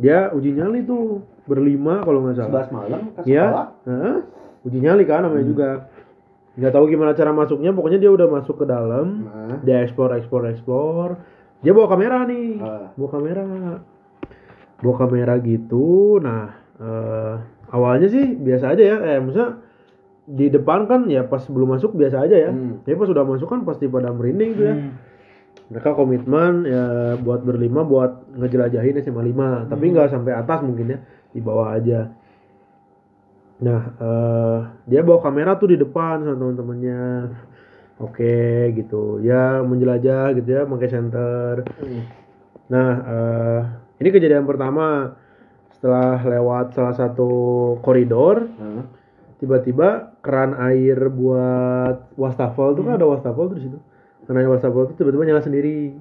Dia 0.02 0.34
uji 0.34 0.58
nyali 0.58 0.82
tuh 0.82 1.22
berlima 1.46 2.02
kalau 2.02 2.26
nggak 2.26 2.40
salah. 2.40 2.66
11 2.66 2.74
malam 2.74 3.00
ke 3.14 3.22
sekolah 3.22 3.30
Iya. 3.30 3.46
Heeh. 3.86 4.16
Uji 4.66 4.80
nyali 4.82 5.04
kan 5.06 5.30
namanya 5.30 5.46
juga. 5.46 5.70
Nggak 6.58 6.74
tahu 6.74 6.86
gimana 6.90 7.14
cara 7.14 7.30
masuknya, 7.30 7.72
pokoknya 7.78 8.02
dia 8.02 8.10
udah 8.12 8.26
masuk 8.26 8.58
ke 8.58 8.66
dalam. 8.66 9.30
nah 9.30 9.62
Dia 9.62 9.86
explore, 9.86 10.18
explore, 10.18 10.50
explore. 10.50 11.14
Dia 11.60 11.72
bawa 11.76 11.88
kamera 11.92 12.24
nih. 12.24 12.48
Ah. 12.60 12.88
Bawa 12.96 13.10
kamera. 13.12 13.44
Bawa 14.80 14.96
kamera 14.96 15.34
gitu. 15.44 16.18
Nah, 16.24 16.56
eh, 16.80 17.36
awalnya 17.70 18.08
sih 18.08 18.36
biasa 18.36 18.74
aja 18.74 18.84
ya. 18.84 18.98
Eh, 19.04 19.20
maksudnya 19.20 19.60
di 20.30 20.46
depan 20.48 20.86
kan 20.86 21.10
ya 21.10 21.26
pas 21.26 21.42
belum 21.50 21.76
masuk 21.76 21.98
biasa 21.98 22.24
aja 22.24 22.38
ya. 22.48 22.52
Hmm. 22.54 22.86
Tapi 22.86 22.96
pas 22.96 23.10
udah 23.10 23.26
masuk 23.26 23.48
kan 23.50 23.66
pasti 23.68 23.90
pada 23.90 24.14
merinding 24.14 24.52
tuh 24.56 24.66
ya 24.66 24.76
Hmm. 24.78 24.94
mereka 25.70 25.94
komitmen 25.94 26.66
ya 26.66 26.86
buat 27.22 27.46
berlima 27.46 27.86
buat 27.86 28.26
ngejelajahin 28.38 29.02
SMA 29.02 29.22
5 29.34 29.70
tapi 29.70 29.94
nggak 29.94 30.10
sampai 30.10 30.34
atas 30.34 30.66
mungkin 30.66 30.98
ya 30.98 31.00
di 31.30 31.42
bawah 31.46 31.78
aja 31.78 32.10
nah 33.62 33.82
eh, 33.94 34.60
dia 34.90 35.06
bawa 35.06 35.22
kamera 35.22 35.62
tuh 35.62 35.70
di 35.70 35.78
depan 35.78 36.26
sama 36.26 36.38
teman-temannya 36.42 37.02
oke 38.00 38.36
gitu. 38.74 39.20
Ya 39.22 39.62
menjelajah 39.62 40.34
gitu 40.36 40.50
ya 40.50 40.64
pakai 40.66 40.90
center 40.90 41.68
nah 42.70 42.90
eh, 43.02 43.62
ini 43.98 44.10
kejadian 44.14 44.46
pertama 44.46 45.18
setelah 45.80 46.20
lewat 46.28 46.76
salah 46.76 46.92
satu 46.92 47.32
koridor. 47.80 48.52
Nah, 48.60 48.84
tiba-tiba 49.40 50.20
keran 50.20 50.60
air 50.60 51.08
buat 51.08 52.12
wastafel 52.20 52.76
tuh 52.76 52.84
kan 52.84 53.00
ada 53.00 53.08
wastafel 53.08 53.48
tuh 53.48 53.58
di 53.58 53.64
situ. 53.64 53.80
Keran 54.28 54.44
air 54.44 54.52
wastafel 54.52 54.92
tuh 54.92 54.96
tiba-tiba 55.00 55.24
nyala 55.24 55.40
sendiri. 55.40 55.96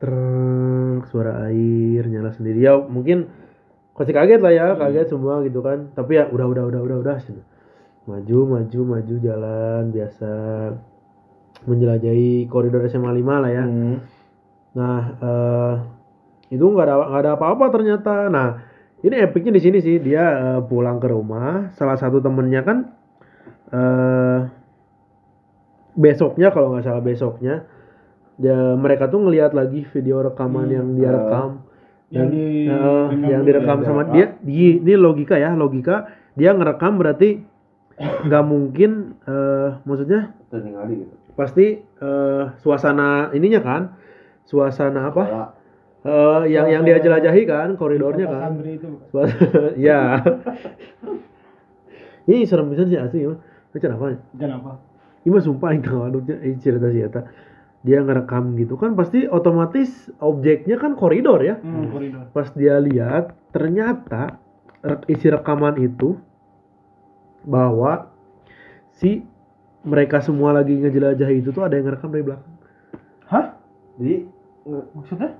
Treng, 0.00 1.04
suara 1.12 1.46
air 1.46 2.02
nyala 2.10 2.34
sendiri 2.34 2.66
ya 2.66 2.74
mungkin 2.74 3.30
pasti 3.94 4.10
kaget 4.10 4.42
lah 4.42 4.50
ya 4.50 4.66
kaget 4.74 5.14
semua 5.14 5.44
gitu 5.46 5.62
kan 5.62 5.94
tapi 5.94 6.18
ya 6.18 6.26
udah 6.26 6.48
udah 6.48 6.64
udah 6.66 6.80
udah 6.82 6.96
udah 7.06 7.16
sini. 7.22 7.38
maju 8.02 8.58
maju 8.58 8.80
maju 8.82 9.14
jalan 9.22 9.94
biasa 9.94 10.32
menjelajahi 11.64 12.46
koridor 12.46 12.82
SMA 12.86 13.10
5 13.12 13.42
lah 13.42 13.50
ya 13.50 13.64
hmm. 13.66 13.96
Nah, 14.72 15.00
eh, 15.20 15.74
itu 16.48 16.64
nggak 16.64 16.86
ada 16.88 16.94
nggak 17.04 17.22
ada 17.28 17.32
apa-apa 17.36 17.68
ternyata. 17.68 18.32
Nah, 18.32 18.56
ini 19.04 19.20
epicnya 19.20 19.52
di 19.52 19.60
sini 19.60 19.78
sih 19.84 20.00
dia 20.00 20.24
eh, 20.32 20.60
pulang 20.64 20.96
ke 20.96 21.12
rumah. 21.12 21.68
Salah 21.76 22.00
satu 22.00 22.24
temennya 22.24 22.64
kan 22.64 22.88
eh 23.68 24.38
besoknya 25.92 26.48
kalau 26.48 26.72
nggak 26.72 26.88
salah 26.88 27.04
besoknya 27.04 27.68
dia 28.40 28.56
mereka 28.80 29.12
tuh 29.12 29.28
ngelihat 29.28 29.52
lagi 29.52 29.84
video 29.92 30.24
rekaman 30.24 30.64
Hmm. 30.64 30.72
yang 30.72 30.88
dia 30.96 31.08
Eh, 31.08 31.12
rekam 31.12 31.48
yang 32.12 32.28
Dan, 32.28 32.32
di 32.32 32.44
eh, 32.64 33.06
yang 33.28 33.42
direkam 33.44 33.78
yang 33.80 33.84
sama 33.84 34.02
direkam. 34.08 34.14
dia 34.16 34.26
di 34.40 34.56
ini 34.80 34.94
logika 34.96 35.36
ya 35.36 35.52
logika 35.52 36.08
dia 36.32 36.56
ngerekam 36.56 36.96
berarti 36.96 37.44
nggak 38.00 38.44
mungkin 38.44 39.20
eh 39.28 39.68
maksudnya 39.84 40.32
gitu 40.88 41.04
pasti 41.34 41.80
eh, 41.80 42.44
suasana 42.60 43.30
ininya 43.32 43.60
kan? 43.60 43.82
Suasana 44.44 45.08
apa. 45.12 45.24
Eh, 46.02 46.42
yang 46.50 46.66
yang 46.66 46.82
dia 46.82 46.98
jelajahi 46.98 47.42
kan? 47.46 47.68
Koridornya 47.78 48.26
kan? 48.26 48.58
Itu. 48.64 49.00
Suasana- 49.10 49.74
ya 49.88 50.18
ini 52.26 52.46
serem 52.46 52.70
bisa 52.70 52.86
sih 52.86 52.98
asli 52.98 53.26
mah 53.26 53.38
Itu 53.72 53.86
apa? 53.88 54.14
Jangan 54.36 54.56
apa? 54.62 54.72
ini 55.22 55.30
mah 55.38 55.42
sumpah 55.42 55.70
ini 55.70 55.86
kawannya 55.86 56.34
ini 56.42 56.56
cerita 56.58 56.90
sih 56.90 57.06
dia 57.82 57.98
ngerekam 57.98 58.54
gitu 58.58 58.78
kan 58.78 58.94
pasti 58.94 59.26
otomatis 59.26 60.10
objeknya 60.22 60.78
kan 60.78 60.94
koridor 60.94 61.42
ya. 61.42 61.58
Hmm, 61.58 61.90
koridor. 61.90 62.30
pas 62.30 62.50
dia 62.54 62.78
lihat 62.78 63.34
ternyata 63.50 64.38
isi 65.06 65.26
rekaman 65.30 65.78
itu 65.78 66.18
bahwa 67.46 68.10
si 68.98 69.26
mereka 69.82 70.18
semua 70.18 70.52
lagi 70.52 70.74
ngejelajah 70.74 71.30
itu 71.30 71.48
tuh 71.48 71.62
ada 71.62 71.74
yang 71.74 71.86
ngerekam 71.86 72.10
dari 72.10 72.24
belakang 72.24 72.52
Hah? 73.26 73.46
jadi 73.96 74.16
Maksudnya? 74.92 75.30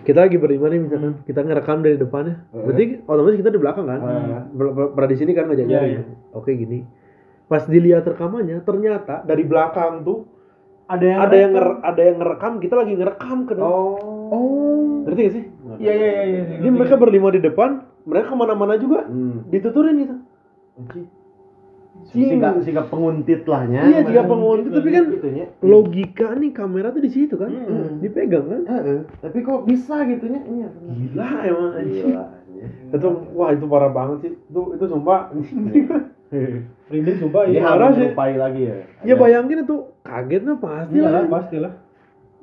kita 0.00 0.22
lagi 0.22 0.36
berlima 0.36 0.66
nih 0.66 0.80
misalkan 0.80 1.18
kita 1.22 1.40
ngerekam 1.40 1.78
dari 1.80 1.94
depannya 1.94 2.40
Eh. 2.48 2.62
berarti 2.62 2.84
otomatis 3.04 3.36
kita 3.36 3.50
di 3.50 3.58
belakang 3.58 3.84
kan. 3.84 4.00
Ber- 4.50 4.70
ber- 4.70 4.90
pernah 4.92 5.08
di 5.08 5.18
sini 5.18 5.32
kan 5.32 5.44
ngajak 5.44 5.60
Iya, 5.60 5.72
nyari 5.72 5.90
iya. 5.92 6.02
oke 6.32 6.48
gini 6.48 6.78
pas 7.44 7.62
dilihat 7.64 8.06
rekamannya 8.06 8.62
ternyata 8.62 9.20
dari 9.22 9.42
belakang 9.42 10.00
tuh 10.00 10.24
Ada 10.86 11.04
yang 11.04 11.18
ada 11.20 11.36
yang 11.36 11.50
nger- 11.52 11.80
ada 11.84 12.02
yang 12.02 12.16
ngerekam 12.16 12.52
kita 12.58 12.74
lagi 12.76 12.92
ngerekam 12.94 13.38
kan 13.44 13.56
oh 13.58 13.98
Oh. 14.30 15.02
ngerti 15.04 15.20
gak 15.20 15.34
sih 15.34 15.44
Iya 15.76 15.92
iya 15.92 16.08
iya 16.08 16.22
iya. 16.24 16.42
jadi 16.56 16.70
mereka 16.70 16.94
berlima 16.94 17.28
di 17.28 17.40
depan 17.40 17.70
mereka 18.02 18.30
ke 18.30 18.36
mana-mana 18.36 18.74
juga 18.74 19.04
hmm. 19.04 19.50
dituturin 19.50 19.96
gitu 19.96 20.16
sehingga 22.08 22.58
sehingga 22.64 22.84
penguntit 22.88 23.44
lahnya 23.44 23.84
iya 23.86 24.00
jika 24.02 24.24
penguntit 24.24 24.72
tapi 24.72 24.88
kan 24.90 25.04
itunya. 25.12 25.46
logika 25.60 26.32
nih 26.34 26.50
kamera 26.50 26.88
tuh 26.90 27.02
di 27.04 27.10
situ 27.12 27.34
kan? 27.36 27.52
Hmm. 27.52 28.00
dipegang 28.00 28.46
kan? 28.48 28.62
Heeh. 28.66 29.00
tapi 29.20 29.38
kok 29.44 29.68
bisa 29.68 30.02
gitu 30.08 30.26
nya? 30.26 30.40
Iya 30.42 30.68
gila 30.72 31.30
emang 31.46 31.70
gila 31.86 32.24
itu 32.90 33.08
wah 33.32 33.48
itu 33.54 33.64
parah 33.70 33.90
banget 33.92 34.18
sih. 34.26 34.32
Itu 34.50 34.60
itu 34.76 34.84
sumpah. 34.84 35.30
Rinding 36.90 37.16
sumpah 37.18 37.42
ini 37.46 37.58
iya. 37.58 37.62
parah 37.66 37.90
harus 37.90 37.98
sih. 37.98 38.38
lagi 38.38 38.62
ya? 38.66 38.74
Ya 39.02 39.14
bayangin 39.18 39.66
itu 39.66 39.76
kagetnya 40.06 40.54
pasti 40.58 40.98
Iya 40.98 41.06
lah 41.06 41.12
lah, 41.26 41.30
pastilah. 41.30 41.72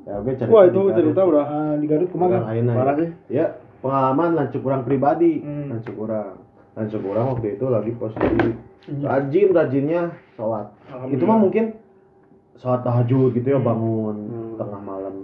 ya 0.08 0.14
oke 0.24 0.32
cerita 0.40 0.52
wah 0.56 0.64
itu 0.64 0.82
cerita 0.96 1.22
udah 1.28 1.44
Ah, 1.44 1.74
di 1.76 1.86
Garut 1.88 2.08
ke 2.08 2.16
mana? 2.16 2.48
Parah 2.48 2.96
sih. 2.96 3.12
ya 3.28 3.60
pengalaman 3.84 4.30
lancuk 4.40 4.64
orang 4.64 4.88
pribadi. 4.88 5.44
Hmm. 5.44 5.68
lancuk 5.72 5.96
orang 6.00 6.47
lancuk 6.78 7.02
orang 7.04 7.34
waktu 7.34 7.58
itu 7.58 7.66
lagi 7.68 7.92
posisi 7.92 8.54
rajin 9.02 9.48
rajinnya 9.50 10.02
sholat. 10.38 10.70
Itu 11.10 11.26
mah 11.26 11.36
mungkin 11.36 11.74
sholat 12.56 12.82
tahajud 12.82 13.34
gitu 13.34 13.48
ya 13.50 13.60
bangun 13.60 14.16
Hmm. 14.30 14.56
tengah 14.56 14.80
malam. 14.80 15.16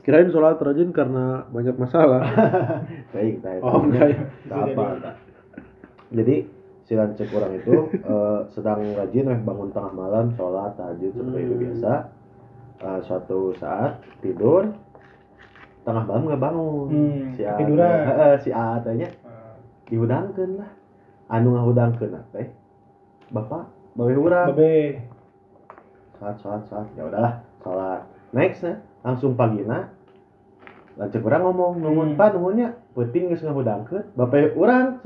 Kirain 0.00 0.30
sholat 0.30 0.56
rajin 0.56 0.88
karena 0.90 1.44
banyak 1.48 1.74
masalah. 1.74 2.22
Baik 3.12 3.42
itu 3.42 3.60
Oh, 3.60 3.82
enggak 3.82 4.06
ya. 4.08 4.20
Apa. 4.48 5.12
Jadi 6.08 6.36
si 6.82 6.96
lancik 6.96 7.28
orang 7.30 7.52
itu 7.54 7.74
eh, 8.08 8.40
sedang 8.48 8.80
rajin 8.94 9.28
eh, 9.28 9.38
bangun 9.38 9.68
tengah 9.68 9.92
malam 9.92 10.32
sholat 10.32 10.72
tahajud 10.74 11.12
seperti 11.12 11.40
itu 11.42 11.52
Hmm. 11.52 11.62
biasa. 11.66 11.92
Eh, 12.78 13.00
suatu 13.04 13.52
saat 13.58 14.00
tidur 14.22 14.70
tengah 15.82 16.04
malam 16.04 16.22
nggak 16.24 16.40
bangun. 16.40 16.88
Hmm, 16.88 17.34
si 17.34 17.42
A 17.42 17.52
ketiduran. 17.52 17.90
teh- 17.90 18.06
heeh, 18.08 18.34
si 18.38 18.50
A 18.50 18.80
tanya 18.80 19.08
dihudangkeun 19.88 20.60
lah 20.60 20.70
anu 21.28 21.56
ngahudangkeun 21.56 22.16
teh 22.30 22.48
bapak 23.28 23.68
bawe 23.92 24.14
urang 24.14 24.52
Babe. 24.52 25.02
sholat 26.16 26.36
sholat 26.38 26.62
sholat 26.68 26.88
ya 26.94 27.02
udahlah 27.04 27.34
sholat 27.60 28.02
next 28.32 28.62
ya 28.62 28.80
langsung 29.02 29.32
pagina 29.34 29.92
lanjut 30.98 31.22
orang 31.22 31.42
ngomong 31.46 31.72
ngomong 31.80 32.06
Hmm. 32.12 32.18
pak 32.18 32.34
nuhunnya 32.34 32.68
penting 32.92 33.30
geus 33.30 33.42
ngahudangkeun 33.42 34.04
bapak 34.12 34.52
urang 34.54 35.00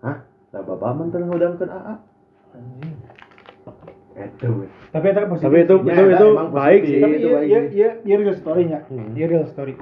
hah 0.00 0.22
da 0.50 0.58
bapak 0.60 0.90
menteu 0.94 1.20
ngahudangkeun 1.20 1.70
aa 1.70 1.94
itu 4.14 4.46
we. 4.46 4.66
Tapi 4.94 5.10
itu 5.10 5.20
positif. 5.26 5.42
tapi 5.42 5.58
itu 5.66 5.74
Ya, 5.74 5.90
itu 5.90 6.02
ada, 6.06 6.14
itu 6.14 6.26
baik 6.54 6.82
sih 6.86 6.98
tapi 7.02 7.14
itu 7.18 7.26
iya 7.26 7.34
baik 7.34 7.48
iya 7.50 7.60
iya 7.66 7.88
iya 8.06 8.14
real 8.14 8.36
story-nya. 8.38 8.78
Hmm. 8.86 9.10
Iya 9.10 9.26
real 9.26 9.46
story. 9.50 9.74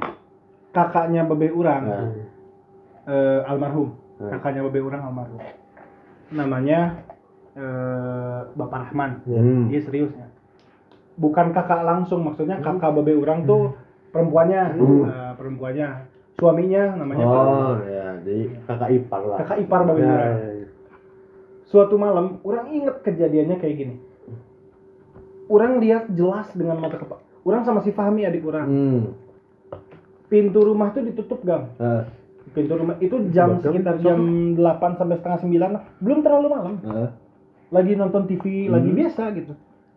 Kakaknya 0.73 1.29
Babe 1.29 1.53
Urang, 1.53 1.85
Nah. 1.85 2.09
eh, 3.05 3.41
almarhum. 3.45 3.93
Hmm. 4.23 4.31
Kakaknya 4.31 4.63
Babe 4.63 4.79
Urang 4.81 5.03
almarhum. 5.03 5.43
Namanya 6.31 7.03
eh, 7.53 8.39
Bapak 8.49 8.89
Rahman. 8.89 9.19
Hmm. 9.27 9.67
Iya 9.67 9.83
seriusnya. 9.83 10.31
Bukan 11.13 11.51
kakak 11.51 11.83
langsung, 11.83 12.23
maksudnya 12.23 12.57
kakak 12.59 12.95
Babe 12.95 13.13
Urang 13.13 13.43
tuh 13.43 13.75
perempuannya, 14.09 14.63
Hmm. 14.73 15.03
eh, 15.05 15.33
perempuannya, 15.35 15.89
suaminya 16.33 16.97
namanya 16.97 17.25
Pak. 17.25 17.45
oh 17.45 17.75
ya 17.85 18.07
jadi 18.19 18.43
kakak 18.65 18.91
ipar 18.95 19.23
lah 19.23 19.39
Kakak 19.39 19.59
ipar 19.61 19.81
Babe 19.85 20.01
Ya, 20.01 20.09
Urang. 20.09 20.33
ya, 20.33 20.51
ya. 20.55 20.67
suatu 21.65 21.95
malam 21.97 22.27
orang 22.41 22.67
inget 22.71 22.97
kejadiannya 23.01 23.57
kayak 23.57 23.77
gini 23.79 23.95
orang 25.47 25.79
lihat 25.79 26.09
jelas 26.11 26.49
dengan 26.51 26.79
mata 26.79 26.97
kepala 26.97 27.21
orang 27.43 27.63
sama 27.63 27.81
si 27.81 27.91
Fahmi 27.91 28.25
adik 28.25 28.43
orang 28.43 28.67
Hmm. 28.67 29.03
pintu 30.27 30.61
rumah 30.63 30.91
tuh 30.91 31.05
ditutup 31.05 31.41
gang 31.43 31.69
Eh, 31.77 32.03
pintu 32.53 32.73
rumah 32.75 32.97
itu 32.99 33.17
jam 33.29 33.57
Jam 33.57 33.65
sekitar 33.65 33.97
jam 33.99 34.19
8 34.55 34.61
sampai 34.95 35.17
setengah 35.17 35.39
9 35.41 35.57
lah. 35.71 35.83
belum 35.99 36.19
terlalu 36.21 36.47
malam 36.49 36.75
eh. 36.83 37.11
lagi 37.69 37.93
nonton 37.95 38.23
TV 38.25 38.69
lagi 38.69 38.87
Hmm. 38.87 38.99
biasa 38.99 39.23
gitu 39.33 39.53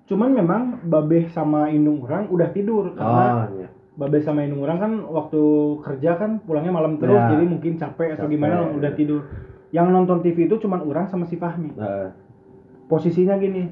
cuman 0.06 0.30
memang 0.32 0.62
babeh 0.84 1.28
sama 1.30 1.68
indung 1.68 2.00
orang 2.00 2.28
udah 2.28 2.50
tidur 2.50 2.94
karena 2.94 3.26
Oh, 3.26 3.58
iya. 3.58 3.68
babeh 3.96 4.22
sama 4.22 4.42
indung 4.42 4.62
orang 4.62 4.78
kan 4.78 4.92
waktu 5.04 5.42
kerja 5.82 6.16
kan 6.16 6.40
pulangnya 6.40 6.72
malam 6.72 6.96
terus 6.96 7.16
Ya. 7.16 7.32
jadi 7.32 7.44
mungkin 7.44 7.76
capek 7.76 8.14
atau 8.14 8.26
Capek. 8.26 8.32
gimana 8.32 8.56
udah 8.72 8.92
tidur 8.92 9.22
yang 9.70 9.90
nonton 9.90 10.22
TV 10.22 10.46
itu 10.46 10.56
cuman 10.58 10.80
orang 10.82 11.06
sama 11.06 11.26
si 11.26 11.36
Fahmi 11.36 11.74
Eh, 11.74 12.08
posisinya 12.86 13.36
gini 13.36 13.68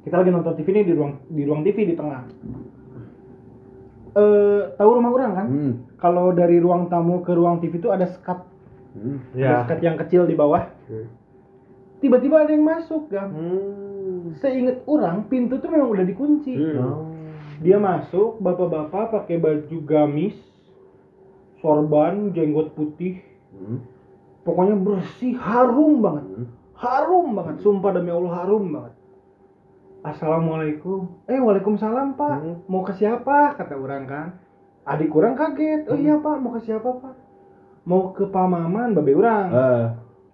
kita 0.00 0.14
lagi 0.16 0.30
nonton 0.30 0.54
TV 0.54 0.68
nih 0.70 0.84
di 0.84 0.92
ruang 0.92 1.12
di 1.26 1.42
ruang 1.42 1.62
TV 1.62 1.76
di 1.84 1.94
tengah 1.94 2.28
eh 4.14 4.62
tahu 4.76 4.90
rumah 4.92 5.10
orang 5.10 5.30
kan 5.32 5.46
hmm. 5.48 5.72
Kalau 6.04 6.36
dari 6.36 6.60
ruang 6.60 6.92
tamu 6.92 7.24
ke 7.24 7.32
ruang 7.32 7.56
TV 7.58 7.80
itu 7.80 7.88
ada 7.88 8.04
sekat 8.04 8.44
Hmm. 8.92 9.24
ada 9.32 9.64
sekat 9.64 9.80
yang 9.80 9.96
kecil 9.96 10.22
di 10.22 10.36
bawah 10.36 10.68
tiba-tiba 11.98 12.44
ada 12.44 12.52
yang 12.52 12.62
masuk 12.62 13.08
kan 13.08 13.32
Hmm. 13.32 14.36
seinget 14.36 14.84
orang 14.84 15.24
pintu 15.26 15.56
tuh 15.56 15.72
memang 15.72 15.88
udah 15.90 16.04
dikunci 16.04 16.52
Hmm. 16.52 16.76
Oh. 16.78 17.08
dia 17.58 17.80
masuk 17.80 18.36
bapak-bapak 18.38 19.10
pakai 19.10 19.40
baju 19.40 19.76
gamis 19.82 20.36
sorban 21.58 22.30
jenggot 22.30 22.76
putih 22.76 23.24
Hmm. 23.50 23.80
pokoknya 24.44 24.76
bersih 24.76 25.32
harum 25.34 25.98
banget 25.98 26.24
Hmm. 26.28 26.46
harum 26.76 27.32
banget 27.32 27.56
sumpah 27.64 27.90
demi 27.90 28.12
Allah 28.12 28.44
harum 28.44 28.64
banget 28.68 28.94
assalamualaikum 30.04 31.08
eh 31.24 31.40
waalaikumsalam 31.40 32.14
pak 32.14 32.36
Hmm. 32.36 32.56
mau 32.68 32.84
ke 32.84 32.92
siapa 32.92 33.56
kata 33.56 33.74
orang 33.74 34.04
kan 34.04 34.26
adik 34.84 35.10
orang 35.16 35.34
kaget. 35.36 35.88
Oh 35.88 35.98
iya 35.98 36.20
pak 36.20 36.36
mau 36.40 36.52
ke 36.56 36.60
siapa 36.64 36.88
pak? 36.88 37.14
Mau 37.84 38.12
ke 38.16 38.24
pak 38.28 38.46
maman 38.48 38.96
babe 38.96 39.12
orang 39.16 39.48
Eh, 39.52 39.86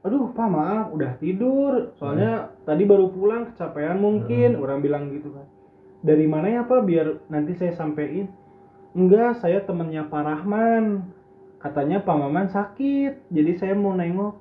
aduh 0.07 0.31
pak 0.35 0.49
maaf 0.51 0.87
udah 0.95 1.17
tidur. 1.19 1.95
Soalnya 1.99 2.55
tadi 2.67 2.87
baru 2.87 3.11
pulang 3.11 3.51
kecapean 3.51 3.99
mungkin 3.99 4.59
orang 4.59 4.83
bilang 4.83 5.11
gitu 5.15 5.31
kan 5.33 5.47
dari 6.03 6.27
mana 6.27 6.49
ya 6.51 6.63
pak? 6.67 6.81
Biar 6.85 7.27
nanti 7.31 7.57
saya 7.57 7.75
sampein. 7.75 8.31
Enggak 8.93 9.39
saya 9.39 9.63
temennya 9.63 10.11
pak 10.11 10.23
Rahman. 10.27 11.07
Katanya 11.61 12.03
pak 12.03 12.17
maman 12.17 12.51
sakit 12.51 13.31
jadi 13.31 13.53
saya 13.57 13.75
mau 13.79 13.95
nengok. 13.95 14.35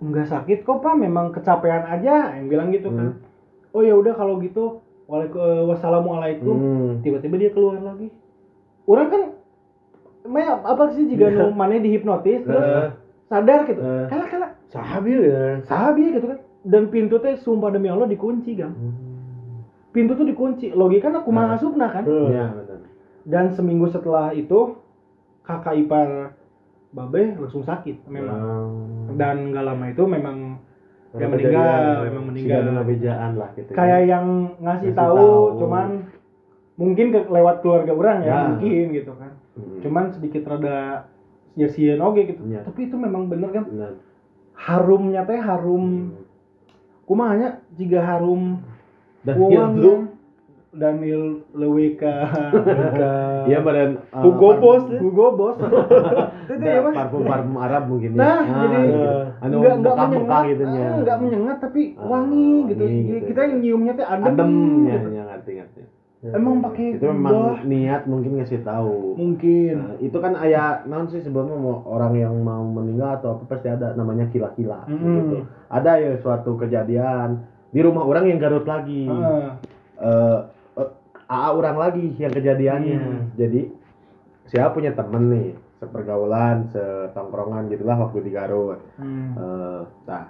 Enggak 0.00 0.30
sakit 0.30 0.62
kok 0.62 0.80
pak. 0.80 0.94
Memang 0.94 1.34
kecapean 1.34 1.84
aja 1.88 2.36
yang 2.38 2.46
bilang 2.46 2.70
gitu 2.70 2.90
kan 2.94 3.18
oh 3.74 3.82
ya 3.82 3.94
udah 3.98 4.14
kalau 4.14 4.38
gitu 4.38 4.80
eh, 5.10 5.62
wassalamualaikum. 5.66 6.56
Hmm. 6.56 6.90
tiba-tiba 7.02 7.36
dia 7.36 7.50
keluar 7.50 7.82
lagi 7.82 8.08
orang 8.86 9.08
kan 9.08 9.22
Maya, 10.24 10.56
apa 10.56 10.88
sih 10.96 11.04
jika 11.04 11.28
nu 11.28 11.52
mana 11.52 11.76
dihipnotis 11.76 12.48
terus 12.48 12.96
sadar 13.28 13.68
gitu. 13.68 13.76
Eh. 13.76 14.08
kala 14.08 14.24
kala 14.24 14.48
Sahabi 14.72 15.20
ya. 15.20 15.60
sahabi 15.68 16.16
gitu 16.16 16.26
kan. 16.26 16.40
Dan 16.64 16.88
pintu 16.88 17.20
teh 17.20 17.36
sumpah 17.36 17.68
demi 17.68 17.92
Allah 17.92 18.08
dikunci 18.08 18.56
kan 18.56 18.72
pintu 19.94 20.16
tuh 20.16 20.26
dikunci. 20.26 20.74
Logika 20.74 21.12
aku 21.12 21.30
mah 21.30 21.54
ngasupna 21.54 21.86
kan? 21.86 22.02
Ya, 22.32 22.50
benar. 22.50 22.80
dan 23.24 23.44
seminggu 23.52 23.86
setelah 23.86 24.32
itu 24.32 24.74
kakak 25.44 25.76
ipar 25.78 26.34
babe 26.90 27.36
langsung 27.38 27.62
sakit 27.62 28.02
memang. 28.08 28.38
Oh. 28.40 29.14
dan 29.14 29.52
nggak 29.52 29.64
lama 29.64 29.84
itu 29.86 30.02
memang 30.02 30.36
dia 31.14 31.28
meninggal 31.30 32.10
memang 32.10 32.24
meninggal. 32.26 32.60
Bejaan 32.82 33.30
lah 33.38 33.48
gitu. 33.54 33.70
kayak 33.70 34.08
yang 34.08 34.26
ngasih 34.58 34.90
Ngasih 34.90 34.98
tahu, 34.98 35.14
tahu. 35.20 35.58
cuman 35.62 35.86
mungkin 36.74 37.06
ke 37.08 37.20
lewat 37.24 37.60
keluarga 37.60 37.92
orang 37.92 38.18
ya, 38.20 38.26
Ya. 38.26 38.38
mungkin 38.48 38.86
gitu 38.92 39.12
kan 39.14 39.30
Hmm. 39.54 39.78
cuman 39.80 40.04
sedikit 40.10 40.42
rada 40.44 41.06
ya 41.54 41.66
sieun 41.66 42.02
oge 42.02 42.26
gitu 42.26 42.42
Ya. 42.44 42.60
tapi 42.60 42.88
itu 42.88 42.96
memang 42.96 43.26
bener 43.26 43.50
kan 43.50 43.64
Benar. 43.64 43.94
harumnya 44.52 45.22
teh 45.22 45.38
harum 45.38 45.84
Hmm. 46.10 46.26
kumanya 47.04 47.48
jika 47.70 48.00
harum 48.00 48.58
Dan 49.22 49.34
uang 49.36 49.50
iya, 49.50 49.64
Bro. 49.72 49.92
Daniel 50.74 51.24
Lewika 51.54 52.26
Iya 53.48 53.62
badan 53.62 54.02
uh, 54.10 54.20
Hugo 54.20 54.58
Boss. 54.58 54.82
Hugo 54.90 55.26
Boss 55.32 55.56
itu 56.50 56.60
ya 56.60 56.82
mas 56.82 56.92
parfum 56.92 57.22
parfum 57.22 57.56
Arab 57.56 57.86
mungkin 57.86 58.10
ya. 58.12 58.18
Nah, 58.18 58.38
Ah, 58.42 58.58
jadi 58.60 58.78
gitu. 58.82 59.08
anu 59.38 59.54
nggak 59.54 59.74
nggak 59.76 59.94
mekah-mekah 59.94 60.10
menyengat, 60.10 60.50
gitu 60.50 60.62
ah, 60.66 60.96
nggak 60.98 61.18
menyengat 61.18 61.56
tapi 61.62 61.82
Ah, 61.94 62.04
wangi 62.04 62.50
gitu. 62.66 62.82
wangi 62.84 63.00
Jadi 63.00 63.14
gitu. 63.14 63.26
Kita 63.30 63.40
yang 63.40 63.54
nyiumnya 63.56 63.92
teh 63.94 64.04
adem, 64.04 64.26
Adem 64.26 64.50
ya, 64.50 64.92
gitu. 64.92 65.08
ya 65.08 65.22
ngerti. 65.22 65.23
Emang 66.24 66.64
pakai 66.64 66.96
Itu 66.96 67.04
memang 67.04 67.68
niat 67.68 68.08
mungkin 68.08 68.40
ngasih 68.40 68.64
tahu. 68.64 69.12
mungkin. 69.14 69.74
Nah, 69.76 69.92
itu 70.00 70.16
kan 70.16 70.32
ayah 70.40 70.80
naon 70.84 71.04
sih 71.06 71.20
sebelumnya 71.20 71.52
mau 71.52 71.84
orang 71.84 72.16
yang 72.16 72.32
mau 72.38 72.64
meninggal 72.64 73.20
atau 73.20 73.36
apa 73.36 73.44
pasti 73.46 73.68
ada 73.68 73.92
namanya 73.92 74.24
kila-kila 74.28 74.88
Mm. 74.88 75.04
gitu. 75.20 75.36
Ada 75.68 75.90
ya 75.98 76.10
suatu 76.16 76.56
kejadian 76.56 77.44
di 77.68 77.80
rumah 77.80 78.02
orang 78.02 78.24
yang 78.24 78.40
Garut 78.40 78.64
lagi. 78.64 79.04
Ah, 79.04 79.60
eh 80.00 80.38
eh, 80.78 80.88
AA 81.26 81.48
orang 81.52 81.76
lagi 81.76 82.16
yang 82.16 82.32
kejadiannya. 82.32 82.96
Hmm. 82.96 83.20
Jadi 83.34 83.60
siapa 84.46 84.72
punya 84.72 84.92
temen 84.92 85.28
nih 85.28 85.48
sepergaulan, 85.76 86.68
setongkrongan 86.68 87.68
gitulah 87.68 88.00
waktu 88.00 88.24
di 88.24 88.30
Garut. 88.30 88.80
hmm. 88.96 89.28
Eh, 89.34 89.80
nah 90.06 90.24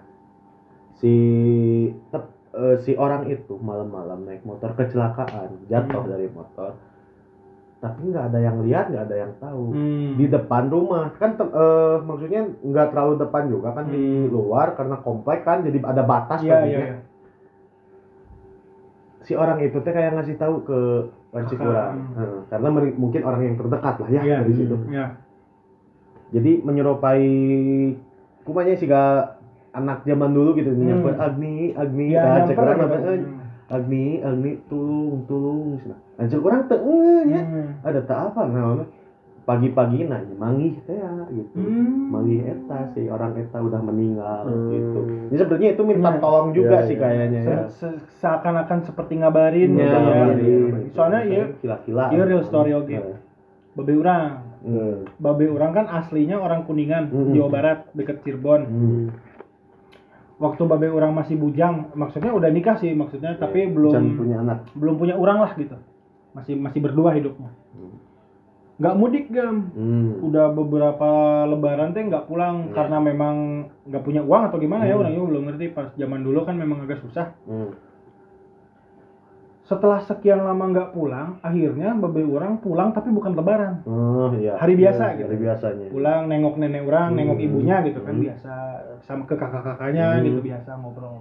si 0.94 1.14
tep- 2.10 2.33
eh, 2.54 2.76
si 2.80 2.94
orang 2.94 3.26
itu 3.26 3.58
malam-malam 3.58 4.22
naik 4.24 4.46
motor 4.46 4.72
kecelakaan 4.72 5.66
jatuh 5.66 6.02
Hmm. 6.02 6.10
dari 6.10 6.28
motor 6.30 6.72
tapi 7.84 8.00
nggak 8.08 8.32
ada 8.32 8.38
yang 8.40 8.64
lihat 8.64 8.88
nggak 8.88 9.04
ada 9.12 9.16
yang 9.18 9.32
tahu 9.36 9.64
Hmm. 9.76 10.16
di 10.16 10.24
depan 10.24 10.72
rumah 10.72 11.12
kan 11.18 11.36
eh, 11.36 11.96
maksudnya 12.00 12.48
nggak 12.62 12.86
terlalu 12.94 13.14
depan 13.20 13.42
juga 13.50 13.68
kan 13.74 13.86
di 13.90 14.00
Hmm. 14.24 14.32
luar 14.32 14.72
karena 14.72 14.96
komplek 14.98 15.44
kan 15.44 15.60
jadi 15.60 15.78
ada 15.84 16.02
batas 16.02 16.40
iya, 16.40 16.64
ya. 16.64 16.78
iya. 16.80 16.96
si 19.24 19.32
orang 19.32 19.56
itu 19.60 19.80
teh 19.80 19.88
kayak 19.88 20.20
ngasih 20.20 20.36
tahu 20.36 20.64
ke 20.68 20.78
orang 21.34 21.96
hmm. 21.96 22.20
Eh, 22.20 22.40
karena 22.52 22.68
mungkin 22.94 23.22
orang 23.24 23.42
yang 23.42 23.56
terdekat 23.58 23.94
lah 23.98 24.08
ya 24.12 24.22
Iya, 24.22 24.36
dari 24.44 24.52
situ 24.54 24.76
Iya. 24.88 25.06
jadi 26.30 26.52
menyerupai 26.62 27.26
kumanya 28.44 28.76
sih 28.76 28.84
gak 28.86 29.33
anak 29.74 29.98
zaman 30.02 30.30
dulu 30.30 30.54
gitu 30.54 30.70
Hmm. 30.70 30.86
nyamper 30.86 31.14
Agni 31.18 31.74
Agni 31.74 32.06
Iya, 32.08 32.22
nah, 32.22 32.46
cek 32.46 32.56
orang 32.56 32.78
gitu. 32.78 32.86
apa 32.86 32.96
eh, 33.04 33.20
Agni 33.66 34.04
Agni 34.20 34.50
tulung 34.64 35.26
tulung 35.26 35.82
nah 36.14 36.24
cek 36.24 36.38
orang 36.38 36.62
teu 36.64 36.78
eh, 36.78 37.22
nya 37.26 37.40
Hmm. 37.42 37.68
ada 37.82 38.00
tak 38.00 38.18
apa 38.30 38.40
nah 38.46 38.86
pagi-pagi 39.44 40.08
nanya 40.08 40.32
manggih 40.34 40.72
teh 40.82 40.96
ya, 40.96 41.10
gitu 41.28 41.52
Hmm. 41.52 42.08
manggih 42.08 42.48
eta 42.48 42.88
si 42.88 43.04
orang 43.06 43.36
eta 43.36 43.60
udah 43.60 43.76
meninggal 43.78 44.46
Hmm. 44.46 44.70
gitu 44.70 45.00
jadi 45.28 45.36
sebenarnya 45.38 45.70
itu 45.70 45.82
minta 45.84 46.10
Iya. 46.10 46.20
tolong 46.22 46.48
juga 46.50 46.76
Iya, 46.80 46.86
sih 46.86 46.96
iya. 46.96 47.02
kayaknya 47.02 47.40
ya 47.42 47.58
Se- 47.68 47.68
se- 47.76 48.00
seakan-akan 48.18 48.78
seperti 48.82 49.12
ngabarin 49.16 49.70
Iya, 49.70 49.76
gitu 49.76 49.92
ya. 49.92 50.00
ngabarin. 50.00 50.72
Soalnya 50.88 51.20
iya 51.26 51.44
kila-kila 51.58 52.04
iya 52.08 52.22
real 52.24 52.40
story 52.42 52.72
oke. 52.72 52.94
Nah, 52.94 53.20
babe 53.74 53.92
urang. 53.92 54.24
hmm. 54.64 54.96
Babe 55.18 55.44
urang 55.46 55.72
kan 55.72 55.86
aslinya 55.92 56.38
orang 56.38 56.64
Kuningan, 56.64 57.12
Hmm. 57.12 57.36
Jawa 57.36 57.48
Barat, 57.50 57.78
deket 57.92 58.24
Cirebon. 58.24 58.62
Hmm. 58.64 59.04
Waktu 60.44 60.62
babe 60.68 60.92
urang 60.92 61.16
masih 61.16 61.40
bujang, 61.40 61.88
maksudnya 61.96 62.28
udah 62.30 62.52
nikah 62.52 62.76
sih 62.76 62.92
maksudnya, 62.92 63.32
tapi 63.34 63.64
belum 63.64 64.20
punya 64.20 64.44
anak 64.44 64.68
belum 64.76 65.00
punya 65.00 65.16
urang 65.16 65.40
lah 65.40 65.56
gitu. 65.56 65.72
Masih 66.36 66.52
masih 66.54 66.84
berdua 66.84 67.16
hidupnya. 67.16 67.48
Hmm. 67.72 67.96
Nggak 68.74 68.94
mudik 68.98 69.26
gam. 69.32 69.70
Hmm. 69.72 70.20
Udah 70.20 70.50
beberapa 70.50 71.10
lebaran 71.46 71.94
teh 71.94 72.04
nggak 72.04 72.26
pulang 72.26 72.68
Iya. 72.68 72.74
karena 72.74 72.98
memang 73.00 73.34
nggak 73.86 74.02
punya 74.02 74.20
uang 74.20 74.50
atau 74.50 74.58
gimana 74.60 74.84
ya 74.84 74.98
Hmm. 74.98 75.02
orangnya 75.06 75.22
belum 75.24 75.42
ngerti 75.48 75.66
pas 75.72 75.88
zaman 75.96 76.20
dulu 76.20 76.44
kan 76.44 76.58
memang 76.58 76.84
agak 76.84 77.00
susah. 77.00 77.32
Hmm. 77.48 77.72
Setelah 79.64 79.96
sekian 79.98 80.44
lama 80.44 80.60
nggak 80.68 80.92
pulang, 80.92 81.40
akhirnya 81.40 81.96
babe 81.96 82.20
orang 82.28 82.60
pulang 82.60 82.92
tapi 82.92 83.08
bukan 83.08 83.32
lebaran. 83.32 83.80
Oh 83.88 84.28
iya. 84.36 84.60
Hari 84.60 84.76
biasa 84.76 85.02
Iya, 85.02 85.16
gitu. 85.16 85.28
Hari 85.32 85.38
biasanya. 85.40 85.86
pulang 85.88 86.20
nengok 86.28 86.54
nenek 86.60 86.84
orang, 86.84 87.08
Hmm. 87.08 87.16
nengok 87.16 87.38
ibunya 87.40 87.76
gitu 87.80 88.04
kan 88.04 88.12
Hmm. 88.12 88.24
biasa 88.28 88.52
sama 89.00 89.24
ke 89.24 89.34
kakak-kakaknya 89.34 90.04
Hmm. 90.10 90.22
gitu 90.22 90.40
biasa 90.44 90.70
ngobrol. 90.76 91.16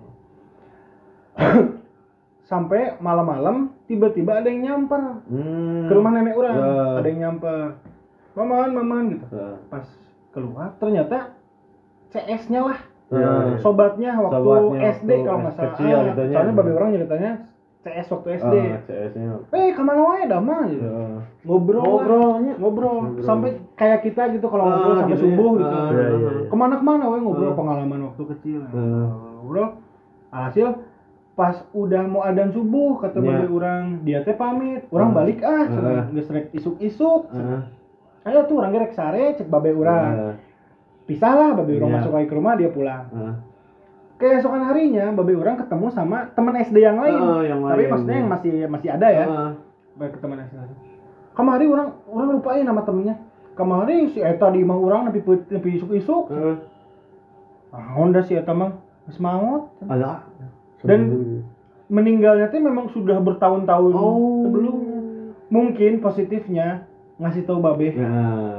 Sampai 2.43 2.99
malam-malam 2.99 3.71
tiba-tiba 3.87 4.35
ada 4.35 4.47
yang 4.47 4.61
nyamper 4.61 5.23
Hmm. 5.23 5.87
ke 5.87 5.93
rumah 5.95 6.11
nenek 6.11 6.35
orang, 6.35 6.53
Ya. 6.53 6.83
ada 6.99 7.07
yang 7.07 7.19
nyamper. 7.23 7.79
Maman, 8.35 8.69
maman 8.73 9.03
gitu. 9.09 9.25
Ya. 9.31 9.55
Pas 9.71 9.87
keluar 10.35 10.75
ternyata 10.77 11.31
CS-nya 12.11 12.59
lah, 12.61 12.79
Ya. 13.07 13.55
sobatnya 13.57 14.19
waktu 14.19 14.35
Sobatnya 14.35 14.79
SD 14.91 15.09
waktu 15.09 15.23
kalau 15.23 15.39
nggak 15.39 15.55
salah. 15.55 15.65
kecil 15.71 15.95
Ah, 15.95 16.03
gitu 16.03 16.21
nya. 16.21 16.35
soalnya 16.35 16.53
babe 16.53 16.71
orang 16.73 16.89
ceritanya 16.91 17.31
CS 17.83 18.07
waktu 18.09 18.27
SD. 18.39 18.55
Ah, 18.55 18.79
CS-nya. 18.81 19.29
Eh, 19.51 19.69
ke 19.69 19.81
mana 19.81 20.01
wae 20.01 20.23
dah 20.23 20.39
mah 20.39 20.63
gitu. 20.65 20.81
Ya. 20.81 21.19
Ngobrol. 21.43 21.83
Ngobrolnya. 21.83 22.53
ngobrol, 22.55 22.95
Ngobrol. 23.11 23.21
sampai 23.21 23.49
kayak 23.75 23.99
kita 24.01 24.31
gitu 24.31 24.47
kalau 24.47 24.63
ngobrol 24.65 24.87
Ah, 24.89 24.97
sampai 24.97 25.11
gitu 25.11 25.19
ya. 25.19 25.23
subuh 25.29 25.51
gitu. 25.53 25.67
Ah, 25.69 25.83
Iya, 25.85 25.99
iya, 25.99 26.15
iya. 26.15 26.43
ke 26.47 26.55
mana 26.55 26.73
ke 26.73 26.85
mana 26.85 27.03
we 27.05 27.17
ngobrol 27.19 27.51
Hmm. 27.51 27.59
pengalaman 27.59 27.99
waktu 28.07 28.23
kecil 28.31 28.59
Hmm. 28.65 29.07
ngobrol 29.37 29.67
alhasil 30.29 30.67
pas 31.33 31.55
udah 31.71 32.03
mau 32.05 32.21
adzan 32.21 32.49
subuh 32.49 32.97
kata 32.97 33.17
Iya. 33.17 33.27
babe 33.35 33.47
orang 33.51 33.83
dia 34.01 34.19
teh 34.21 34.33
pamit 34.33 34.85
orang 34.87 35.09
Hmm. 35.09 35.17
balik 35.17 35.39
ah 35.41 35.65
Heeh. 35.65 36.01
geus 36.13 36.29
rek 36.29 36.45
isuk-isuk 36.51 37.21
Heeh. 37.27 37.59
ayo 38.23 38.39
tuh 38.45 38.55
orang 38.55 38.71
rek 38.79 38.93
sare 38.93 39.33
cek 39.33 39.49
babe 39.49 39.73
orang 39.73 40.13
Heeh. 40.13 40.33
pisah 41.03 41.33
lah 41.33 41.49
babe 41.51 41.73
orang 41.73 41.89
Iya. 41.89 41.97
masuk 41.99 42.15
ke 42.23 42.33
rumah 42.33 42.53
dia 42.53 42.69
pulang 42.69 43.05
Heeh. 43.09 43.33
Keesokan 44.23 44.63
harinya 44.63 45.11
babe 45.11 45.35
orang 45.35 45.55
ketemu 45.57 45.87
sama 45.89 46.31
teman 46.31 46.55
SD 46.57 46.79
yang 46.79 46.95
lain 46.95 47.11
Heeh, 47.13 47.41
yang 47.45 47.59
tapi 47.61 47.75
lain. 47.77 47.89
maksudnya 47.91 48.15
yang 48.17 48.29
masih 48.29 48.51
masih 48.65 48.89
ada 48.89 49.07
ya 49.09 49.25
Heeh. 49.25 49.51
baik 49.93 50.11
ke 50.11 50.19
teman 50.19 50.39
SD 50.41 50.55
lain. 50.55 50.75
kemari 51.33 51.65
orang 51.65 51.87
orang 52.07 52.29
lupain 52.31 52.63
nama 52.63 52.81
temennya 52.81 53.15
kemari 53.53 54.07
si 54.07 54.19
Eta 54.19 54.47
di 54.47 54.61
imah 54.61 54.75
orang 54.75 55.01
nepi 55.05 55.19
nepi 55.25 55.69
isuk-isuk 55.75 56.23
Heeh. 56.29 56.55
ah 57.69 57.87
Honda 57.93 58.23
si 58.23 58.33
Eta 58.33 58.51
mah 58.51 58.71
geus 59.03 59.19
maot 59.19 59.67
Alah. 59.83 60.23
dan 60.81 60.99
meninggalnya 61.85 62.47
teh 62.47 62.57
memang 62.57 62.87
sudah 62.89 63.19
bertahun-tahun 63.19 63.91
Oh. 63.91 64.47
sebelumnya 64.47 64.99
mungkin 65.47 65.99
positifnya 65.99 66.87
ngasih 67.15 67.43
tahu 67.43 67.59
babe 67.59 67.93
Ya. 67.93 68.09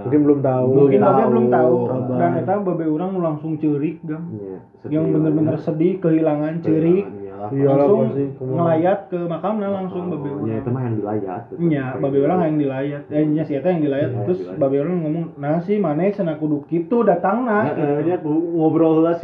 Mungkin 0.01 0.21
belum 0.23 0.39
tahu. 0.41 0.67
mungkin 0.73 1.01
tahu. 1.01 1.11
babe 1.11 1.25
belum 1.27 1.47
tahu 1.49 1.75
Kabar. 1.85 2.17
dan 2.17 2.31
eta 2.37 2.55
babe 2.57 2.85
orang 2.87 3.11
langsung 3.17 3.53
cerik 3.57 3.99
gam 4.01 4.23
Iya, 4.31 4.59
sedih 4.79 4.95
yang 4.95 5.05
bener-bener 5.11 5.55
ya. 5.55 5.61
sedih 5.61 5.93
kehilangan 5.99 6.55
cerik 6.61 7.05
Iyalah. 7.05 7.51
Iya 7.51 7.67
langsung 7.69 8.01
pasti. 8.07 8.25
Ngelayat 8.41 8.99
ke 9.05 9.19
makamnya 9.27 9.69
langsung 9.69 10.05
babe 10.07 10.25
ya, 10.25 10.33
orang 10.33 10.55
itu 10.55 10.71
mah 10.71 10.83
yang 10.83 10.97
dilayat. 10.97 11.43
Iya, 11.53 11.85
babe 11.99 12.19
orang 12.21 12.39
yang 12.41 12.57
dilayat. 12.57 13.03
Eh, 13.07 13.25
nya 13.27 13.43
si 13.43 13.53
eta 13.53 13.69
yang 13.69 13.83
dilayat. 13.83 14.09
Iya, 14.09 14.23
Terus 14.25 14.39
dilayat. 14.41 14.59
babe 14.63 14.77
orang 14.79 14.97
ngomong, 15.03 15.25
"Nah 15.37 15.57
sih 15.59 15.77
maneh 15.77 16.09
cenah 16.09 16.37
kudu 16.37 16.63
kitu 16.65 17.03
datangna." 17.03 17.69
Heeh, 17.69 18.07
nya 18.07 18.17
ku- 18.17 18.33
ngobrol 18.55 19.03
lah 19.03 19.19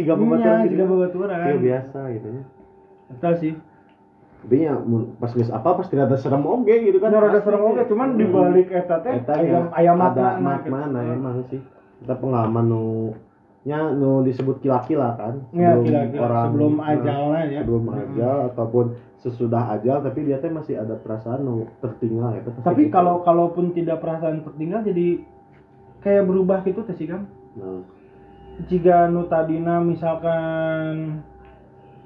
juga 0.69 0.85
babaturan. 0.85 1.39
Iya 1.41 1.57
biasa 1.57 1.99
gitu 2.13 2.29
ya. 2.29 2.43
Eta 3.11 3.31
sih. 3.37 3.53
Tapi 4.41 4.57
ya 4.65 4.75
pas 5.21 5.31
geus 5.37 5.53
apa 5.53 5.77
pas 5.77 5.87
ternyata 5.87 6.17
serem 6.17 6.41
oge 6.49 6.75
gitu 6.89 6.97
kan. 6.97 7.13
Kan 7.13 7.21
rada 7.21 7.39
pasti. 7.39 7.47
serem 7.53 7.63
oge, 7.63 7.83
cuman 7.93 8.09
di 8.17 8.25
balik 8.25 8.69
eta 8.73 8.97
teh 9.05 9.21
ayam 9.21 9.69
ya, 9.69 9.77
ayam 9.77 9.97
makna 10.01 10.41
mat 10.41 10.65
mana 10.65 11.01
emang 11.13 11.45
sih. 11.53 11.61
Kita 12.01 12.17
pengalaman 12.17 12.65
nu 12.65 12.85
nya 13.69 13.93
nu 13.93 14.25
disebut 14.25 14.65
kila-kila 14.65 15.21
kan. 15.21 15.45
Ya, 15.53 15.77
kira-kira 15.77 16.49
sebelum 16.49 16.81
nah, 16.81 16.97
ajalnya 16.97 17.43
ya. 17.53 17.61
Sebelum 17.61 17.85
ajal 17.93 18.37
ataupun 18.57 18.85
sesudah 19.21 19.77
ajal 19.77 20.01
tapi 20.01 20.25
dia 20.25 20.41
teh 20.41 20.49
masih 20.49 20.81
ada 20.81 20.97
perasaan 20.97 21.45
nu 21.45 21.69
tertinggal 21.85 22.33
ya. 22.33 22.41
pasti 22.41 22.65
Tapi 22.65 22.83
gitu. 22.89 22.97
kalau 22.97 23.21
kalaupun 23.21 23.77
tidak 23.77 24.01
perasaan 24.01 24.41
tertinggal 24.41 24.81
jadi 24.81 25.21
kayak 26.01 26.25
berubah 26.25 26.65
gitu 26.65 26.81
teh 26.89 26.97
sih 26.97 27.05
kan. 27.05 27.29
nah, 27.61 27.85
Jika 28.65 29.13
nu 29.13 29.29
tadina 29.29 29.85
misalkan 29.85 31.21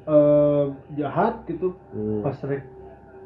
eh 0.05 0.65
jahat 1.01 1.35
gitu 1.49 1.73
hmm. 1.97 2.21
pas 2.21 2.37
rek 2.45 2.63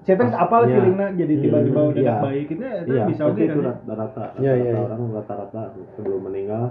saya 0.06 0.14
apa 0.24 0.56
iya. 0.64 0.78
feelingnya 0.78 1.08
jadi 1.20 1.34
tiba-tiba 1.42 1.80
Hmm, 1.84 1.90
udah 1.92 2.00
iya. 2.00 2.16
baik 2.22 2.46
itu 2.48 2.62
itu 2.64 2.92
Iya, 2.96 3.04
bisa 3.12 3.22
oke 3.28 3.42
itu 3.44 3.60
kan 3.60 3.60
ya? 3.60 3.72
rata-rata 3.76 4.24
Iya, 4.40 4.52
iya, 4.56 4.70
rata-rata 4.72 4.72
iya. 4.72 4.86
orang 4.88 5.00
rata-rata 5.12 5.62
sebelum 5.98 6.20
meninggal 6.24 6.64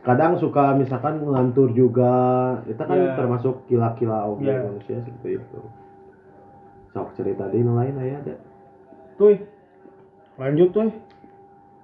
kadang 0.00 0.32
suka 0.40 0.64
misalkan 0.80 1.20
ngelantur 1.20 1.68
juga 1.76 2.14
itu 2.64 2.80
kan 2.80 2.96
Iya. 2.96 3.12
termasuk 3.20 3.54
kila-kila 3.68 4.32
oke 4.32 4.46
Iya. 4.46 4.64
manusia 4.64 4.96
seperti 5.02 5.42
itu 5.42 5.60
sok 6.94 7.12
cerita 7.18 7.44
di 7.52 7.60
lain 7.60 7.94
aya 8.00 8.16
ada 8.22 8.34
Tuh. 9.20 9.36
Lanjut 10.40 10.72
tuh. 10.72 10.88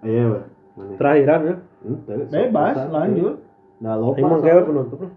iya? 0.00 0.40
Terakhiran 0.96 1.40
ya. 1.44 1.54
Sok 2.08 2.32
Bebas, 2.32 2.76
lanjut. 2.88 3.44
Nah, 3.84 3.92
lupa 4.00 4.24
Emang 4.24 4.40
kayak 4.40 4.64
penutup 4.64 5.04
lah. 5.04 5.12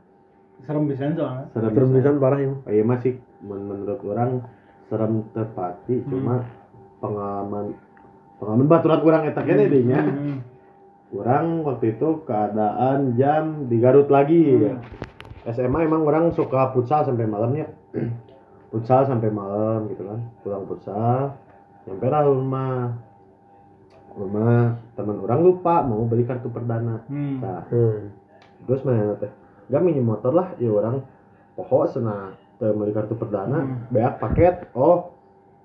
Serem 0.64 0.86
bisa 0.86 1.06
soalnya. 1.10 1.46
serem 1.52 1.72
Serem 1.72 1.90
pisan 1.94 2.16
parah 2.18 2.38
emang. 2.38 2.62
Iya 2.66 2.84
masih 2.84 3.14
men- 3.42 3.66
menurut 3.66 4.00
orang 4.06 4.32
serem 4.86 5.14
tepati 5.32 5.96
Hmm. 5.98 6.08
cuma 6.08 6.36
pengalaman 7.00 7.66
pengalaman 8.38 8.68
baturan 8.68 9.00
orang 9.02 9.24
eta 9.26 9.42
kene 9.42 9.66
deui 9.66 9.84
nya. 9.84 10.02
Hmm. 10.02 10.38
Orang 11.10 11.66
waktu 11.66 11.98
itu 11.98 12.22
keadaan 12.24 13.18
jam 13.18 13.66
di 13.66 13.82
Garut 13.82 14.08
lagi 14.08 14.38
ya. 14.62 14.78
SMA 15.50 15.84
emang 15.84 16.06
orang 16.06 16.30
suka 16.32 16.70
futsal 16.70 17.02
sampai 17.02 17.26
malamnya. 17.26 17.66
futsal 18.70 19.04
sampai 19.04 19.30
malam 19.30 19.90
gitu 19.90 20.06
kan. 20.06 20.20
Pulang 20.42 20.64
futsal 20.66 21.34
nyampe 21.84 22.06
lah 22.06 22.22
rumah. 22.22 22.94
Rumah 24.10 24.54
teman 24.94 25.18
orang 25.18 25.40
lupa 25.40 25.82
mau 25.82 26.04
beli 26.04 26.26
kartu 26.26 26.50
perdana. 26.50 27.02
Hmm. 27.08 27.40
Nah, 27.40 27.62
Hmm. 27.66 28.14
terus 28.66 28.84
mana 28.84 29.16
teh? 29.16 29.32
Gak 29.70 29.82
minjem 29.82 30.04
motor 30.04 30.34
lah, 30.34 30.58
ya 30.58 30.70
orang 30.70 31.06
pohon 31.54 31.86
sena 31.86 32.34
beli 32.58 32.90
kartu 32.90 33.14
perdana, 33.14 33.60
Hmm. 33.60 33.88
beak 33.88 34.18
paket. 34.18 34.68
Oh. 34.74 35.14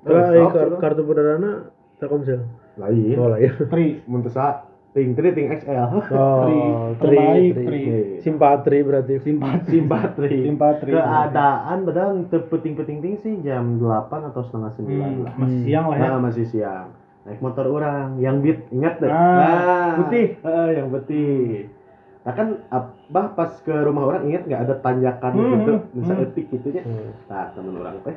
Kalau 0.00 0.14
terus, 0.14 0.24
eh, 0.28 0.36
sok, 0.36 0.50
kar- 0.50 0.68
cenah. 0.68 0.80
kartu 0.80 1.02
perdana 1.02 1.50
Telkomsel. 1.96 2.40
lain. 2.76 3.16
Oh 3.16 3.26
lah 3.26 3.38
ya. 3.38 3.50
Tri. 3.64 4.04
Mun 4.04 4.20
teu 4.20 4.28
sa 4.28 4.62
ting 4.90 5.14
tri 5.14 5.30
ting 5.30 5.48
XL. 5.48 6.04
Oh, 6.12 6.42
Tri. 6.44 6.58
Terbaik, 7.00 7.50
tri, 7.50 7.64
Tri. 7.64 7.64
tri. 7.80 7.82
Simpatri 8.20 8.78
berarti. 8.80 9.14
Simpati. 9.18 9.70
Simpatri. 9.72 10.36
Simpatri. 10.46 10.90
Keadaan 10.92 11.76
padahal 11.82 12.10
teu 12.28 12.44
penting-penting 12.44 13.14
sih 13.16 13.40
jam 13.40 13.78
8 13.78 14.28
atau 14.28 14.42
setengah 14.42 14.70
9 14.76 14.84
Hmm. 14.84 15.22
lah. 15.22 15.32
Masih 15.36 15.60
siang 15.64 15.86
lah 15.88 15.96
ya. 15.96 16.04
Nah, 16.04 16.20
masih 16.20 16.44
siang. 16.44 16.86
Naik 17.24 17.40
motor 17.40 17.64
orang 17.66 18.20
yang 18.20 18.38
beat 18.38 18.68
ingat 18.68 19.00
deh. 19.00 19.08
Ah, 19.08 19.96
putih. 19.98 20.36
eh, 20.36 20.68
yang 20.74 20.90
putih. 20.90 21.72
Nah 22.20 22.32
kan 22.32 22.48
abah 23.10 23.36
pas 23.36 23.52
ke 23.60 23.74
rumah 23.84 24.08
orang 24.08 24.32
ingat 24.32 24.48
nggak 24.48 24.62
ada 24.64 24.74
tanjakan 24.80 25.32
Hmm, 25.36 25.52
gitu, 25.52 25.72
hmm, 25.76 25.84
bisa 26.00 26.12
hmm. 26.16 26.24
etik 26.24 26.44
gitunya. 26.50 26.82
Hmm. 26.82 27.10
Nah 27.28 27.46
temen 27.52 27.74
orang 27.76 27.96
teh 28.00 28.16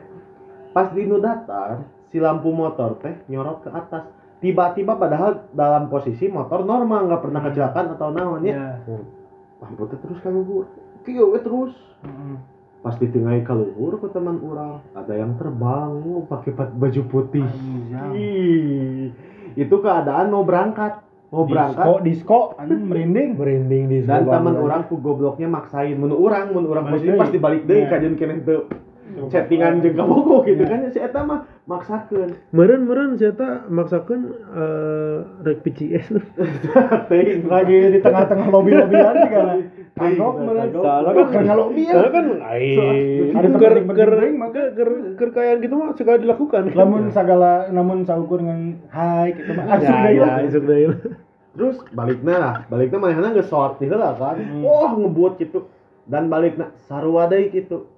pas 0.72 0.88
di 0.94 1.04
nu 1.04 1.18
datar 1.20 1.84
si 2.08 2.18
lampu 2.22 2.50
motor 2.56 2.96
teh 3.04 3.16
nyorot 3.28 3.68
ke 3.68 3.70
atas. 3.72 4.08
Tiba-tiba 4.38 4.94
padahal 4.96 5.50
dalam 5.52 5.90
posisi 5.90 6.30
motor 6.30 6.62
normal 6.62 7.10
nggak 7.10 7.22
pernah 7.26 7.42
kecelakaan 7.42 7.88
atau 7.98 8.14
naon 8.14 8.46
ya. 8.48 8.80
Ya. 8.86 9.00
Lampu 9.60 9.90
teh 9.92 10.00
terus 10.00 10.20
kaluhur. 10.24 10.70
Kieu 11.04 11.36
we 11.36 11.40
terus. 11.44 11.74
Hmm. 12.06 12.40
Pas 12.86 12.94
ditinggai 12.96 13.42
kaluhur 13.44 14.00
ke 14.00 14.08
teman 14.14 14.38
orang, 14.40 14.80
ada 14.94 15.12
yang 15.12 15.34
terbang 15.36 15.92
oh, 16.08 16.24
pakai 16.30 16.54
baju 16.56 17.02
putih. 17.10 17.44
Ih, 18.14 19.12
itu 19.58 19.76
keadaan 19.82 20.30
mau 20.30 20.46
berangkat, 20.46 21.02
mau 21.28 21.44
Disko, 21.44 21.52
berangkat 21.52 21.86
disko, 22.08 22.40
anjing 22.56 22.84
merinding. 22.88 23.30
Merinding 23.36 23.84
di 23.92 23.98
dan 24.08 24.24
teman 24.24 24.56
orang 24.56 24.88
ku 24.88 24.96
gobloknya 24.96 25.52
maksain 25.52 26.00
mun 26.00 26.16
urang 26.16 26.56
mun 26.56 26.64
urang 26.64 26.88
deui. 26.88 27.20
pasti 27.20 27.38
balik 27.38 27.68
deui 27.68 27.84
Ya. 27.84 27.92
kajian 27.92 28.16
keneh 28.16 28.40
teu 28.48 28.64
chattingan 29.28 29.82
jeung 29.82 29.98
kabogo 29.98 30.46
gitu 30.46 30.64
kan 30.68 30.88
si 30.94 31.00
eta 31.02 31.26
mah 31.26 31.44
maksakeun 31.66 32.38
Meren 32.54 32.86
meren 32.86 33.18
saya 33.18 33.34
tak 33.34 33.66
maksakan 33.68 34.30
eh 34.56 35.18
rek 35.44 35.68
PCS. 35.68 36.16
Lagi 37.52 37.78
di 37.92 38.00
tengah-tengah 38.00 38.48
lobby-lobbyan 38.48 39.16
juga 39.26 39.40
lah. 39.42 39.56
Kagok 39.98 40.36
meureun. 40.38 40.64
kagok. 40.70 40.84
Salah 40.84 41.12
Kagok 41.12 41.26
kan 41.26 41.34
karena 41.34 41.54
lobby 41.54 41.82
ya. 41.84 41.94
Soalnya 41.94 42.12
kan. 42.14 42.26
Ada 43.28 43.48
Ker 43.58 43.74
tempat 43.74 43.96
ker 43.96 44.10
penting, 44.14 44.34
maka 44.38 44.62
ker 44.72 44.90
ker 45.18 45.30
kayaan 45.32 45.58
gitu 45.60 45.74
mah 45.76 45.90
suka 45.94 46.12
dilakukan. 46.16 46.64
Lamun 46.72 47.04
segala 47.10 47.52
namun 47.70 47.98
saukur 48.02 48.40
dengan 48.40 48.78
hai 48.90 49.34
gitu 49.34 49.52
mah 49.52 49.66
ya, 49.66 49.76
asup 49.76 49.96
deui 49.98 50.14
ya, 50.14 50.24
lah. 50.24 50.38
isuk 50.44 50.64
deui 50.64 50.86
lah. 50.88 51.00
terus 51.58 51.78
balikna 51.90 52.34
lah 52.38 52.54
balikna 52.70 52.98
manehna 53.02 53.34
geus 53.34 53.50
sholat 53.50 53.82
di 53.82 53.90
heula 53.90 54.14
kan 54.14 54.38
Hmm. 54.38 54.62
wah 54.62 54.94
ngebuat 54.94 55.42
gitu 55.42 55.66
dan 56.06 56.30
balikna 56.30 56.70
sarua 56.86 57.26
deui 57.26 57.50
gitu 57.50 57.90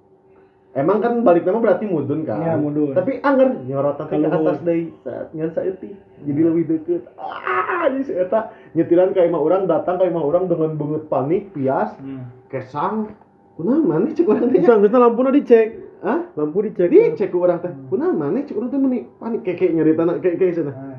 Emang 0.70 1.02
kan 1.02 1.26
balikna 1.26 1.50
mah 1.50 1.62
berarti 1.66 1.82
mudun 1.82 2.22
kan? 2.22 2.38
Iya, 2.38 2.54
mudun. 2.54 2.94
Tapi 2.94 3.18
anger 3.26 3.58
nyorot 3.66 3.98
teh 3.98 4.06
ke 4.06 4.22
atas 4.22 4.62
deui 4.62 4.94
saat 5.02 5.34
ngan 5.34 5.50
saeutik. 5.50 5.98
Jadi 6.22 6.40
lebih 6.46 6.64
deket. 6.70 7.10
Ah, 7.18 7.90
jadi 7.90 8.02
si 8.06 8.12
eta 8.14 8.54
nyetiran 8.78 9.10
ka 9.10 9.26
imah 9.26 9.42
urang 9.42 9.66
datang 9.66 9.98
ka 9.98 10.06
imah 10.06 10.22
urang 10.22 10.46
dengan 10.46 10.78
banget 10.78 11.02
panik, 11.10 11.50
pias, 11.50 11.90
Hmm. 11.98 12.30
kesang. 12.46 13.10
Kunaon 13.58 13.82
maneh 13.82 14.14
cek 14.14 14.30
urang 14.30 14.46
teh? 14.46 14.62
Bisa 14.62 14.78
geusna 14.78 14.98
lampuna 15.02 15.34
dicek. 15.34 15.68
Hah? 16.06 16.30
Lampu 16.38 16.62
dicek. 16.62 16.86
Jadi 16.86 17.18
cek 17.18 17.28
ku 17.34 17.42
urang 17.42 17.58
teh. 17.58 17.72
Kunaon 17.90 18.14
maneh 18.14 18.46
cek 18.46 18.54
urang 18.54 18.70
teh 18.70 18.78
meni 18.78 19.10
panik 19.18 19.42
keke 19.42 19.74
nyeritana 19.74 20.22
keke 20.22 20.54
cenah. 20.54 20.74
Ah. 20.78 20.98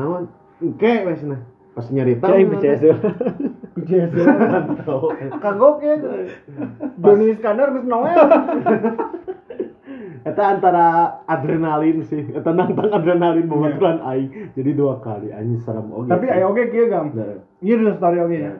Naon? 0.00 0.32
Engke 0.64 1.04
we 1.04 1.12
cenah. 1.12 1.40
Pas 1.76 1.86
nyerita 1.92 2.24
Cai 2.24 2.48
urang 2.48 2.56
Mantap. 3.76 5.02
Kagok 5.44 5.76
ya. 5.80 5.94
Joni 6.98 7.24
Iskandar 7.30 7.70
geus 7.70 7.86
Noel. 7.86 8.18
Eta 10.20 10.52
antara 10.52 11.16
adrenalin 11.24 12.04
sih, 12.04 12.28
eta 12.30 12.52
nantang 12.52 12.92
adrenalin 12.92 13.48
Iya. 13.48 13.50
bobaturan 13.50 13.98
aing. 14.04 14.52
Jadi 14.52 14.70
dua 14.76 15.00
kali 15.00 15.32
anjing 15.32 15.64
serem 15.64 15.88
oge. 15.88 16.12
Tapi 16.12 16.28
ayo 16.28 16.52
oke 16.52 16.68
kieu 16.68 16.92
gam. 16.92 17.08
Nah, 17.16 17.40
Ieu 17.58 17.80
dulu 17.80 17.96
story 17.96 18.20
oke 18.20 18.36
ya. 18.36 18.52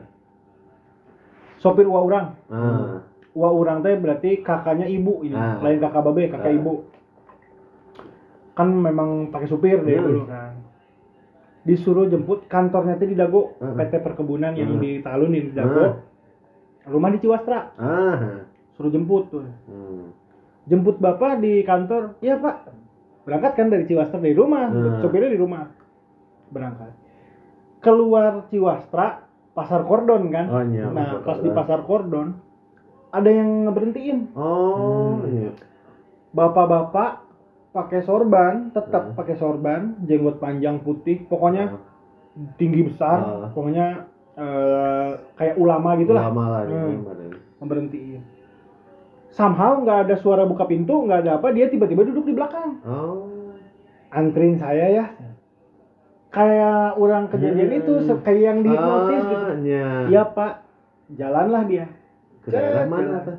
Sopir 1.55 1.85
uang 1.85 2.03
urang. 2.09 2.27
Ah, 2.49 3.05
Uang 3.31 3.53
urang 3.61 3.79
teh 3.79 3.93
berarti 3.95 4.41
kakaknya 4.41 4.89
ibu 4.89 5.21
ini, 5.21 5.37
Ah. 5.37 5.61
lain 5.61 5.77
kakak 5.77 6.01
babe, 6.01 6.27
kakak 6.27 6.49
Ah. 6.49 6.57
ibu. 6.57 6.73
Kan 8.51 8.67
memang 8.73 9.29
pakai 9.29 9.47
supir 9.47 9.85
deh 9.85 9.95
Hmm. 9.95 10.05
dulu 10.09 10.21
kan. 10.25 10.51
Disuruh 11.61 12.05
jemput 12.05 12.45
kantornya 12.45 12.95
teh 12.95 13.05
di 13.05 13.13
Dago, 13.13 13.53
Ah. 13.57 13.73
PT 13.75 14.01
Perkebunan 14.01 14.53
yang 14.53 14.75
Ah. 14.75 14.79
di 14.79 14.91
Talun 14.99 15.29
di 15.29 15.51
Dago. 15.51 15.77
Ah. 15.79 15.93
Rumah 16.83 17.09
di 17.11 17.19
Ciwastra. 17.19 17.59
ah. 17.75 18.45
Suruh 18.73 18.89
jemput 18.89 19.29
tuh. 19.29 19.45
Hmm. 19.67 20.09
jemput 20.61 20.97
bapak 20.97 21.37
di 21.37 21.61
kantor 21.61 22.21
iya 22.21 22.37
pak 22.37 22.69
berangkat 23.23 23.51
kan 23.55 23.67
dari 23.67 23.83
Ciwastra 23.83 24.17
dari 24.17 24.31
rumah 24.31 24.69
Hmm. 24.69 25.01
sopirnya 25.01 25.29
di 25.29 25.37
rumah 25.37 25.65
berangkat 26.47 26.93
keluar 27.79 28.45
Ciwastra 28.47 29.25
pasar 29.51 29.81
Kordon 29.83 30.29
kan 30.29 30.45
Oh, 30.47 30.61
iya, 30.63 30.85
nah 30.85 31.17
pasar 31.17 31.25
pas 31.25 31.37
di 31.39 31.49
pasar 31.49 31.79
Kordon 31.81 32.37
ada 33.09 33.25
yang 33.27 33.65
ngeberhentiin 33.65 34.37
Oh, 34.37 35.17
Hmm. 35.17 35.33
iya. 35.33 35.51
bapak-bapak 36.31 37.25
pakai 37.71 37.99
sorban 38.01 38.67
tetap 38.69 39.03
Hmm. 39.07 39.15
pakai 39.15 39.35
sorban 39.35 39.95
jenggot 40.01 40.37
panjang 40.37 40.79
putih 40.79 41.23
pokoknya 41.23 41.79
tinggi 42.55 42.83
besar 42.83 43.17
Ah. 43.17 43.47
pokoknya 43.49 44.11
eh, 44.33 45.09
kayak 45.33 45.55
ulama 45.55 45.95
gitu 45.95 46.11
lah 46.11 46.27
Lama 46.27 46.45
lah 46.49 46.61
Hmm. 46.63 46.71
ini 46.87 46.95
badan. 47.01 47.31
ngeberhentiin 47.57 48.21
somehow 49.29 49.79
nggak 49.79 49.99
ada 50.05 50.15
suara 50.17 50.43
buka 50.43 50.63
pintu 50.65 50.99
nggak 51.01 51.19
ada 51.21 51.31
apa 51.37 51.47
dia 51.49 51.67
tiba-tiba 51.67 52.03
duduk 52.03 52.25
di 52.25 52.33
belakang 52.33 52.79
Oh. 52.81 53.27
antrin 54.09 54.55
saya 54.55 54.87
ya 54.89 55.05
kayak 56.29 56.95
orang 56.95 57.27
kejadian 57.27 57.69
Hmm. 57.69 57.79
itu 57.81 57.93
kayak 58.17 58.41
yang 58.41 58.59
dihipnotis 58.61 59.15
Ah, 59.17 59.29
gitu 59.29 59.45
iya. 59.65 59.89
iya 60.07 60.23
pak 60.25 60.63
jalanlah 61.09 61.63
dia 61.65 61.85
Ke 62.41 62.49
daerah 62.49 62.83
mana 62.85 63.17
tuh? 63.21 63.37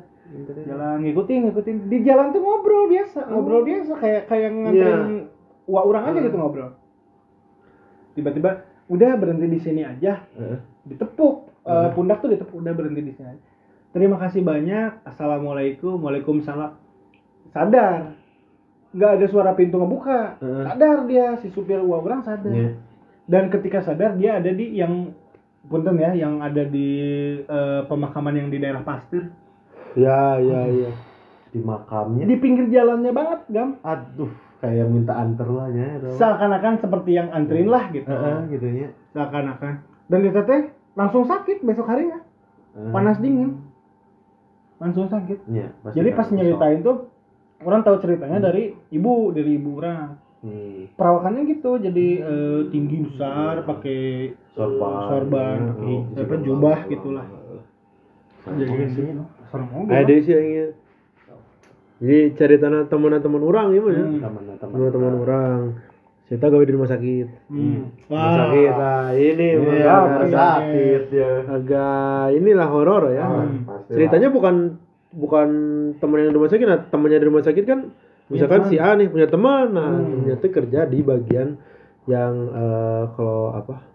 Jalan 0.65 0.97
ngikutin 1.05 1.39
ngikutin. 1.49 1.75
Di 1.87 1.97
jalan 2.03 2.33
tuh 2.33 2.41
ngobrol 2.41 2.89
biasa 2.89 3.19
ngobrol 3.29 3.61
biasa. 3.63 3.93
Kayak 3.97 4.21
kayak 4.27 4.49
nganterin 4.51 5.29
wah 5.69 5.83
orang 5.85 6.03
aja 6.09 6.19
Hmm. 6.19 6.25
gitu 6.27 6.37
ngobrol. 6.37 6.71
Tiba-tiba 8.13 8.51
udah 8.89 9.11
berhenti 9.17 9.47
di 9.49 9.59
sini 9.61 9.81
aja. 9.85 10.25
Heeh. 10.37 10.59
ditepuk. 10.83 11.47
Hmm. 11.63 11.95
pundak 11.95 12.19
tuh 12.19 12.27
ditepuk 12.27 12.59
udah 12.59 12.75
berhenti 12.75 13.01
di 13.07 13.13
sini 13.15 13.27
aja. 13.39 13.43
terima 13.95 14.19
kasih 14.19 14.43
banyak. 14.43 15.05
Assalamualaikum. 15.07 15.95
Waalaikumsalam. 16.01 16.75
Sadar. 17.53 18.17
Nggak 18.93 19.11
ada 19.17 19.25
suara 19.31 19.51
pintu 19.55 19.79
ngebuka. 19.79 20.37
Sadar 20.41 21.07
dia 21.07 21.39
si 21.39 21.49
supir 21.53 21.79
wah 21.79 22.01
orang 22.01 22.21
sadar. 22.25 22.51
Iya. 22.51 22.71
dan 23.23 23.47
ketika 23.47 23.79
sadar 23.79 24.19
dia 24.19 24.35
ada 24.35 24.51
di 24.51 24.75
yang 24.75 25.15
punten 25.71 25.95
ya 25.95 26.11
yang 26.11 26.43
ada 26.43 26.67
di 26.67 26.91
eh, 27.39 27.81
pemakaman 27.87 28.35
yang 28.35 28.51
di 28.51 28.59
daerah 28.59 28.83
pastir 28.83 29.31
Ya, 29.93 30.37
ya, 30.41 30.61
ya. 30.67 30.91
Di 31.53 31.61
makamnya. 31.61 32.25
di 32.25 32.35
pinggir 32.41 32.65
jalannya 32.69 33.13
banget 33.13 33.39
gam. 33.53 33.77
Aduh, 33.85 34.33
kayak 34.57 34.89
minta 34.89 35.13
anter 35.13 35.45
lah 35.45 35.69
ya. 35.69 36.01
seakan-akan 36.17 36.81
seperti 36.81 37.13
yang 37.13 37.29
anterin 37.29 37.69
lah 37.69 37.93
gitu. 37.93 38.09
Heeh, 38.09 38.37
gitu 38.57 38.65
ya. 38.65 38.89
seakan-akan. 39.13 39.73
Dan 40.09 40.19
kita 40.25 40.41
teh 40.49 40.61
langsung 40.97 41.29
sakit 41.29 41.61
besok 41.61 41.85
harinya. 41.85 42.25
Panas 42.73 43.21
dingin. 43.21 43.61
Langsung 44.81 45.05
sakit. 45.07 45.45
Iya, 45.45 45.69
jadi 45.93 46.09
pas 46.11 46.27
nyeritain 46.33 46.81
tuh 46.81 47.13
orang 47.61 47.85
tahu 47.85 48.01
ceritanya 48.01 48.49
dari 48.49 48.73
ibu 48.89 49.29
dari 49.29 49.55
ibu 49.55 49.77
orang. 49.77 50.19
Hmm. 50.43 50.91
perawakannya 50.99 51.55
gitu 51.55 51.79
jadi 51.79 52.07
eh, 52.19 52.61
tinggi 52.67 52.99
besar 53.07 53.63
pakai 53.63 54.35
sorban, 54.51 55.07
sorban 55.07 55.57
pakai 55.71 55.87
Oh, 55.87 56.03
apa 56.03 56.19
sorban. 56.19 56.39
jubah 56.43 56.77
gitulah. 56.91 57.25
Jadi 58.43 58.63
gitu 58.91 59.23
serem 59.53 59.69
oge, 59.71 59.93
Ada 59.93 60.13
sih 60.19 60.33
yang 60.33 60.47
Jadi 62.01 62.35
cari 62.35 62.55
tanah 62.57 62.81
teman-teman 62.83 63.41
orang 63.41 63.67
ya, 63.69 63.79
Mas, 63.79 63.93
ya. 63.93 64.01
Hmm. 64.01 64.19
teman-teman 64.19 64.55
Teman-teman 64.59 65.13
orang. 65.21 65.59
Kita 66.25 66.49
gawe 66.49 66.65
di 66.65 66.73
rumah 66.73 66.89
sakit. 66.89 67.27
Hmm. 67.47 67.79
Rumah 68.09 68.31
sakit 68.33 68.73
lah 68.73 69.05
ini 69.13 69.47
Iya, 69.53 69.59
agak- 69.61 70.03
rumah 70.03 70.25
iya. 70.25 70.33
sakit 70.33 71.01
ya. 71.13 71.31
agak 71.47 72.25
inilah 72.33 72.67
horor 72.67 73.03
ya. 73.07 73.23
Hmm. 73.23 73.69
Ceritanya 73.87 74.27
bukan 74.27 74.55
bukan 75.13 75.47
teman 75.93 76.17
yang 76.19 76.33
di 76.33 76.35
rumah 76.35 76.49
sakit, 76.49 76.65
nah 76.65 76.79
temannya 76.81 77.21
di 77.21 77.27
rumah 77.29 77.45
sakit 77.45 77.63
kan 77.63 77.79
misalkan 78.25 78.65
teman. 78.65 78.71
si 78.73 78.75
A 78.75 78.97
nih 78.97 79.07
punya 79.07 79.27
teman, 79.29 79.65
nah 79.69 79.93
Hmm. 79.93 80.25
ternyata 80.25 80.45
kerja 80.49 80.79
di 80.83 80.99
bagian 80.99 81.61
yang 82.05 82.33
eh, 82.49 83.03
kalau 83.13 83.53
apa 83.53 83.92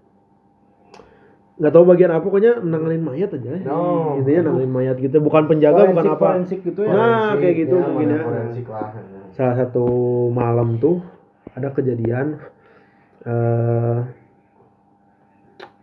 nggak 1.59 1.73
tahu 1.73 1.85
bagian 1.85 2.11
apa 2.11 2.23
pokoknya 2.23 2.53
menanganin 2.59 3.03
mayat 3.03 3.31
aja 3.31 3.51
ya. 3.53 3.61
Oh. 3.67 4.15
gitu 4.17 4.31
ya 4.31 4.41
nanganin 4.41 4.71
mayat 4.71 4.97
gitu 4.97 5.19
bukan 5.19 5.45
penjaga 5.45 5.83
bukan 5.85 6.07
Forensik- 6.07 6.15
apa 6.15 6.27
forensik 6.31 6.61
gitu 6.63 6.81
ya 6.81 6.89
Nah, 6.89 6.99
Forensik, 7.01 7.39
kayak 7.41 7.57
gitu 7.59 7.75
ya, 7.75 7.85
mungkin 7.85 8.09
ya. 8.09 8.21
Lah. 8.23 8.91
salah 9.29 9.55
satu 9.57 9.85
malam 10.31 10.69
tuh 10.77 11.03
ada 11.53 11.69
kejadian 11.69 12.27
eh 13.21 13.99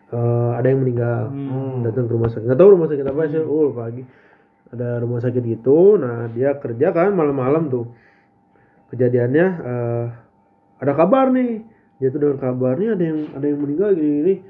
eh, 0.10 0.52
ada 0.56 0.66
yang 0.66 0.80
meninggal 0.80 1.20
Hmm. 1.28 1.84
datang 1.84 2.06
ke 2.06 2.14
rumah 2.14 2.30
sakit 2.30 2.46
nggak 2.46 2.56
tahu 2.58 2.70
rumah 2.72 2.88
sakit 2.88 3.06
apa 3.06 3.22
sih 3.28 3.42
oh 3.42 3.64
lupa 3.68 3.82
lagi 3.86 4.04
ada 4.68 4.88
rumah 4.98 5.20
sakit 5.20 5.44
gitu 5.46 5.80
nah 5.98 6.28
dia 6.28 6.56
kerja 6.56 6.88
kan 6.90 7.12
malam-malam 7.12 7.68
tuh 7.68 7.86
kejadiannya 8.88 9.46
eh, 9.62 10.06
ada 10.78 10.92
kabar 10.94 11.30
nih 11.30 11.64
dia 11.98 12.08
tuh 12.10 12.20
dengar 12.22 12.40
kabarnya 12.42 12.96
ada 12.96 13.04
yang 13.04 13.20
ada 13.34 13.46
yang 13.46 13.60
meninggal 13.60 13.92
gini 13.92 14.44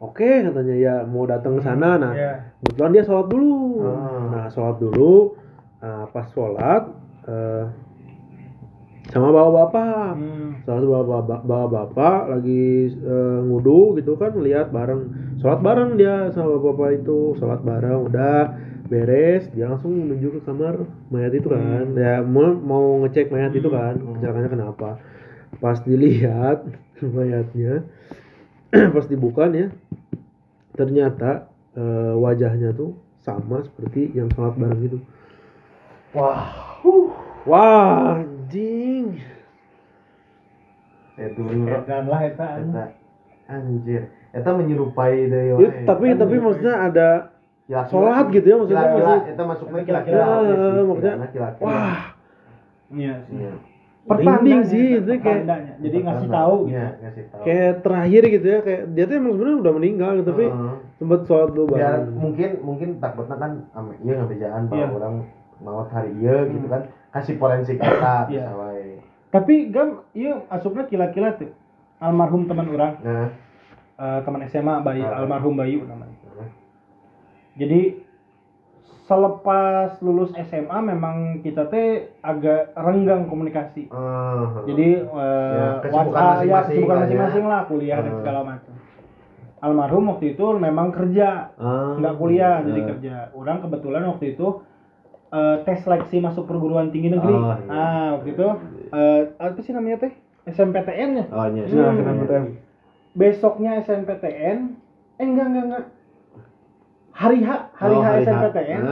oke 0.00 0.30
katanya 0.42 0.74
ya 0.74 0.94
mau 1.04 1.24
datang 1.24 1.56
ke 1.56 1.62
sana. 1.62 1.96
Nah 1.96 2.12
Iya. 2.12 2.32
kebetulan 2.58 2.90
dia 2.92 3.04
sholat 3.04 3.26
dulu. 3.28 3.54
Ah. 3.80 4.24
nah 4.30 4.44
sholat 4.48 4.76
dulu. 4.78 5.14
Nah, 5.80 6.04
pas 6.08 6.26
sholat 6.28 6.82
eh, 7.24 7.64
sama 9.10 9.28
bawa 9.28 9.50
bapak 9.64 10.12
Hmm. 10.14 10.60
salah 10.62 10.78
satu 10.78 10.88
bawa 10.88 11.04
bapak, 11.08 11.40
bawa 11.42 11.66
bapak 11.68 12.20
lagi 12.30 12.64
eh, 12.92 13.38
ngudu 13.42 13.96
gitu 13.96 14.14
kan 14.14 14.32
lihat 14.38 14.70
bareng. 14.70 15.02
Sholat 15.40 15.60
bareng 15.60 15.96
dia 15.96 16.28
sama 16.30 16.56
bapak 16.56 17.00
itu. 17.00 17.34
Sholat 17.36 17.60
bareng 17.60 18.06
udah 18.06 18.54
beres. 18.86 19.48
Dia 19.50 19.68
langsung 19.68 19.94
menuju 19.94 20.36
ke 20.36 20.40
kamar 20.44 20.84
mayat 21.08 21.32
itu 21.32 21.48
kan. 21.48 21.92
Ya 21.92 22.20
mau 22.20 22.52
mau 22.54 22.84
ngecek 23.02 23.28
mayat 23.28 23.52
itu 23.52 23.68
kan 23.68 23.96
kecelakaannya 23.98 24.50
kenapa. 24.50 24.90
Pas 25.58 25.80
dilihat 25.82 26.62
mayatnya 27.16 27.82
pas 28.94 29.02
dibuka 29.04 29.50
nih 29.50 29.66
ya 29.66 29.68
ternyata 30.74 31.50
eh, 31.74 32.14
wajahnya 32.16 32.74
tuh 32.74 32.96
sama 33.20 33.62
seperti 33.62 34.10
yang 34.16 34.30
sholat 34.34 34.56
bareng 34.56 34.80
gitu 34.86 34.98
Wah, 36.10 36.50
wah 37.46 38.18
anjing 38.18 39.22
itu 41.20 41.40
Edan 41.44 42.04
lah 42.08 42.20
eta. 42.24 42.48
Anjir. 43.50 44.02
Eta 44.32 44.50
menyerupai 44.54 45.26
dari 45.28 45.52
Ya, 45.52 45.70
tapi 45.84 46.14
tapi 46.16 46.34
maksudnya 46.38 46.74
ada 46.88 47.08
sholat 47.90 48.30
gitu 48.32 48.46
ya, 48.46 48.56
maksudnya 48.56 48.86
kila-kila. 48.88 49.10
Ya, 49.10 49.18
oke 49.20 49.30
sih, 49.34 49.44
maksudnya, 49.46 49.82
kila-kila, 49.84 50.26
kila-kila. 51.34 51.50
wah 51.60 52.00
Iya 52.90 53.14
sih. 53.26 53.38
Iya. 54.00 54.16
Merinding 54.16 54.62
sih, 54.64 54.84
itu 54.98 55.12
kayak-. 55.20 55.76
Jadi 55.78 55.96
ngasih 56.00 56.28
tahu 56.28 56.54
gitu. 56.62 56.72
Iya, 56.72 56.88
ngasih 56.98 57.24
tahu. 57.28 57.42
kayak 57.44 57.72
terakhir 57.80 58.22
gitu 58.26 58.46
ya 58.46 58.58
kayak 58.60 58.82
dia 58.90 59.04
tuh 59.04 59.14
emang 59.14 59.32
sebenarnya 59.32 59.58
udah 59.60 59.72
meninggal 59.72 60.10
gitu, 60.16 60.26
tapi 60.26 60.44
Heeh. 60.46 60.74
sempet 60.96 61.20
sholat 61.24 61.48
dulu 61.50 61.64
biar 61.68 61.78
bareng 61.78 62.16
mungkin 62.16 62.50
mungkin 62.60 62.88
takutnya 62.98 63.36
kan 63.36 63.52
ame 63.70 63.94
iya 64.00 64.14
ngebejaan 64.16 64.62
bahwa 64.66 64.80
Iya. 64.80 64.88
orang 64.90 65.14
maut 65.60 65.88
hari 65.90 66.10
iya 66.16 66.36
gitu 66.46 66.64
Hmm. 66.64 66.72
kan 66.72 66.82
kasih 67.10 67.34
forensik 67.36 67.76
Iya. 67.76 68.24
bisa 68.26 68.52
wae. 68.56 68.88
Tapi 69.30 69.54
gam 69.68 69.88
iya 70.10 70.32
asupna 70.48 70.82
kila-kila 70.84 71.36
tuh. 71.36 71.52
Almarhum 71.98 72.48
teman 72.48 72.66
orang, 72.66 72.96
Nah, 72.98 73.28
eh, 73.94 74.18
teman 74.24 74.40
SMA 74.42 74.80
Bayu, 74.80 75.04
Ah. 75.04 75.20
almarhum 75.20 75.52
Bayu 75.54 75.84
namanya. 75.84 76.16
Jadi 77.52 78.00
selepas 79.10 79.98
lulus 79.98 80.30
SMA 80.38 80.78
memang 80.86 81.16
kita 81.42 81.66
teh 81.66 82.14
agak 82.22 82.70
renggang 82.78 83.26
komunikasi. 83.26 83.90
eh, 83.90 84.44
Jadi 84.64 84.88
eh, 85.02 85.50
Ya, 85.50 85.68
kesibukan 85.82 86.14
ya, 86.14 86.30
masing-masing 86.30 86.70
kesibukan 86.70 86.94
lah 86.94 86.94
ya. 86.94 87.02
masing-masing 87.02 87.44
lah, 87.44 87.60
kuliah 87.66 87.98
dan 87.98 88.12
Ah. 88.14 88.16
segala 88.16 88.40
macam. 88.46 88.74
Almarhum 89.60 90.04
waktu 90.08 90.26
itu 90.30 90.46
memang 90.56 90.88
kerja, 90.88 91.52
nggak 91.98 92.14
kuliah 92.16 92.62
jadi 92.62 92.80
eh, 92.80 92.86
kerja. 92.86 93.14
Orang 93.34 93.60
kebetulan 93.60 94.06
waktu 94.06 94.32
itu 94.32 94.62
eh, 95.28 95.56
tes 95.60 95.82
seleksi 95.82 96.16
masuk 96.18 96.46
perguruan 96.46 96.88
tinggi 96.88 97.10
negeri. 97.10 97.34
Oh, 97.34 97.50
iya. 97.50 97.66
Ah 97.68 98.08
waktu 98.14 98.28
itu 98.30 98.46
eh, 98.90 99.20
apa 99.36 99.58
sih 99.58 99.74
namanya 99.74 99.98
teh 100.00 100.12
SMPTN 100.46 101.10
ya. 101.12 101.24
Oh, 101.28 101.44
iya. 101.44 101.62
Nah, 101.66 101.92
iya. 101.92 101.98
SNMPTN. 101.98 102.44
Besoknya 103.10 103.70
SNPTN, 103.76 104.58
eh 105.18 105.26
enggak 105.26 105.46
enggak 105.50 105.64
enggak. 105.66 105.84
Hari 107.20 107.44
H, 107.44 107.50
hari 107.76 107.94
Oh, 107.94 108.00
H 108.00 108.06
hari 108.06 108.24
H. 108.24 108.26
SNPTN? 108.26 108.82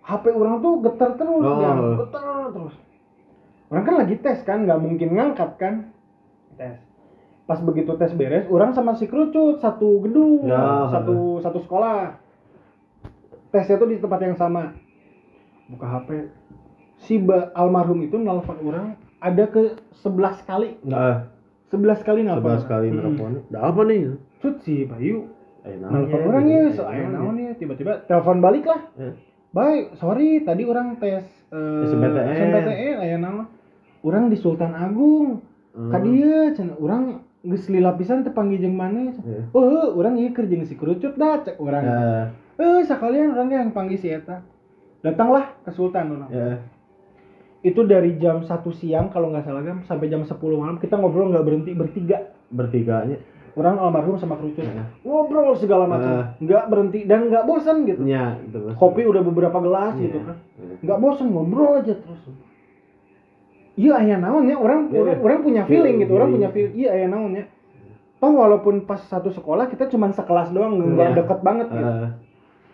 HP 0.00 0.24
orang 0.32 0.54
tuh 0.58 0.72
getar 0.80 1.10
terus, 1.14 1.42
Oh. 1.44 1.60
ya, 1.60 1.70
getar 2.00 2.24
terus. 2.48 2.74
Orang 3.66 3.84
kan 3.84 3.94
lagi 3.98 4.14
tes 4.16 4.38
kan, 4.40 4.64
nggak 4.64 4.78
mungkin 4.78 5.08
ngangkat 5.12 5.50
kan, 5.58 5.74
tes. 6.56 6.80
Pas 7.44 7.60
begitu 7.60 7.92
tes 7.94 8.10
beres, 8.10 8.48
orang 8.48 8.72
sama 8.72 8.94
si 8.94 9.04
kerucut 9.04 9.58
satu 9.58 10.00
gedung, 10.00 10.46
Ya. 10.46 10.88
satu 10.88 11.38
satu 11.38 11.58
sekolah. 11.60 12.16
Tesnya 13.50 13.76
tuh 13.76 13.88
di 13.88 13.98
tempat 13.98 14.20
yang 14.22 14.34
sama. 14.34 14.72
Buka 15.66 15.86
HP, 15.92 16.08
si 16.96 17.18
ba- 17.18 17.50
almarhum 17.52 18.00
itu 18.00 18.16
nelfon 18.16 18.56
orang 18.62 18.94
ada 19.18 19.44
ke 19.44 19.74
11 19.98 20.40
kali, 20.42 20.78
Nah, 20.82 21.26
11 21.68 22.00
kali 22.00 22.22
nelfon. 22.22 22.42
sebelas 22.46 22.64
kali 22.64 22.88
Hmm. 22.88 22.98
nelfon. 23.02 23.32
ada 23.50 23.58
apa 23.66 23.80
nih 23.82 24.14
Cut 24.38 24.62
si 24.62 24.86
Bayu 24.86 25.26
nelfon 25.68 25.90
namanya, 26.14 26.24
orang 26.24 26.44
ya, 26.44 26.60
gitu. 26.62 26.70
so 26.72 26.82
Eh, 26.82 26.88
aya 26.88 27.04
namanya. 27.04 27.18
naon 27.18 27.36
ya, 27.36 27.52
tiba-tiba 27.54 27.92
telepon 28.04 28.38
balik 28.38 28.64
lah. 28.64 28.80
Eh. 28.96 29.14
baik 29.48 29.84
sorry 29.96 30.28
tadi 30.40 30.62
orang 30.62 30.96
tes 30.96 31.24
eh, 31.48 31.84
SMPTN. 31.86 32.26
SMPTN 32.30 32.96
aya 32.98 33.16
naon 33.16 33.46
orang 34.00 34.28
di 34.28 34.36
Sultan 34.36 34.72
Agung 34.72 35.42
Hmm. 35.72 35.92
ka 35.92 36.00
dieu 36.00 36.52
cenah 36.52 36.72
urang 36.76 37.20
geus 37.42 37.68
lila 37.68 37.92
pisan 37.92 38.24
teu 38.24 38.32
panggil 38.32 38.56
jeung 38.58 38.72
maneh 38.72 39.12
Iya. 39.12 39.44
oh 39.52 39.92
urang 39.92 40.16
ieu 40.16 40.32
keur 40.32 40.44
jeung 40.44 40.64
si 40.64 40.72
kerucut 40.72 41.12
dah 41.14 41.44
cek 41.44 41.60
urang 41.60 41.84
Eh, 41.84 42.24
eh 42.56 42.80
sekalian 42.82 43.36
orang 43.36 43.48
yang 43.50 43.68
panggil 43.70 44.00
si 44.00 44.08
eta 44.08 44.40
datanglah 45.02 45.52
ke 45.60 45.70
Sultan 45.70 46.16
orang 46.16 46.30
ya. 46.30 46.56
itu 47.60 47.76
dari 47.82 48.16
jam 48.16 48.40
1 48.40 48.48
siang 48.72 49.10
kalau 49.10 49.28
nggak 49.28 49.44
salah 49.44 49.60
kan 49.60 49.84
sampai 49.84 50.08
jam 50.08 50.24
10 50.24 50.32
malam 50.56 50.78
kita 50.78 50.96
ngobrol 50.96 51.28
nggak 51.28 51.44
berhenti 51.44 51.72
bertiga 51.72 52.24
bertiganya 52.48 53.20
orang 53.56 53.76
almarhum 53.78 54.14
sama 54.14 54.36
kerucut 54.36 54.62
Iya. 54.62 54.84
ngobrol 55.00 55.56
segala 55.56 55.88
macam 55.88 56.36
nggak 56.38 56.64
berhenti 56.66 57.00
dan 57.04 57.26
nggak 57.26 57.42
bosan 57.42 57.84
gitu 57.84 58.04
nya 58.04 58.36
itu 58.38 58.52
Bos. 58.54 58.76
kopi 58.76 59.02
udah 59.02 59.22
beberapa 59.22 59.58
gelas 59.58 59.96
Iya. 59.96 60.04
gitu 60.06 60.18
kan 60.22 60.36
Iya. 60.54 60.74
nggak 60.82 60.98
bosan 60.98 61.26
ngobrol 61.30 61.72
aja 61.74 61.94
terus 61.94 62.20
iya 63.76 63.92
ayah 63.98 64.18
naon 64.18 64.44
ya 64.44 64.56
orang 64.56 64.88
Iya. 64.88 65.00
orang, 65.00 65.16
orang 65.20 65.38
punya 65.42 65.62
feeling 65.64 65.96
gitu 65.98 66.12
orang 66.12 66.30
Feeling. 66.30 66.36
punya 66.38 66.48
feeling 66.50 66.74
iya 66.74 66.88
ayah 66.94 67.08
naon 67.08 67.32
ya 67.32 67.44
toh 68.16 68.32
walaupun 68.32 68.74
pas 68.82 69.00
satu 69.02 69.28
sekolah 69.28 69.66
kita 69.66 69.88
cuma 69.88 70.08
sekelas 70.08 70.48
doang 70.50 70.76
nggak 70.76 71.10
Iya. 71.10 71.16
deket 71.18 71.38
banget 71.40 71.66
gitu 71.70 71.84
Eh, 71.86 72.10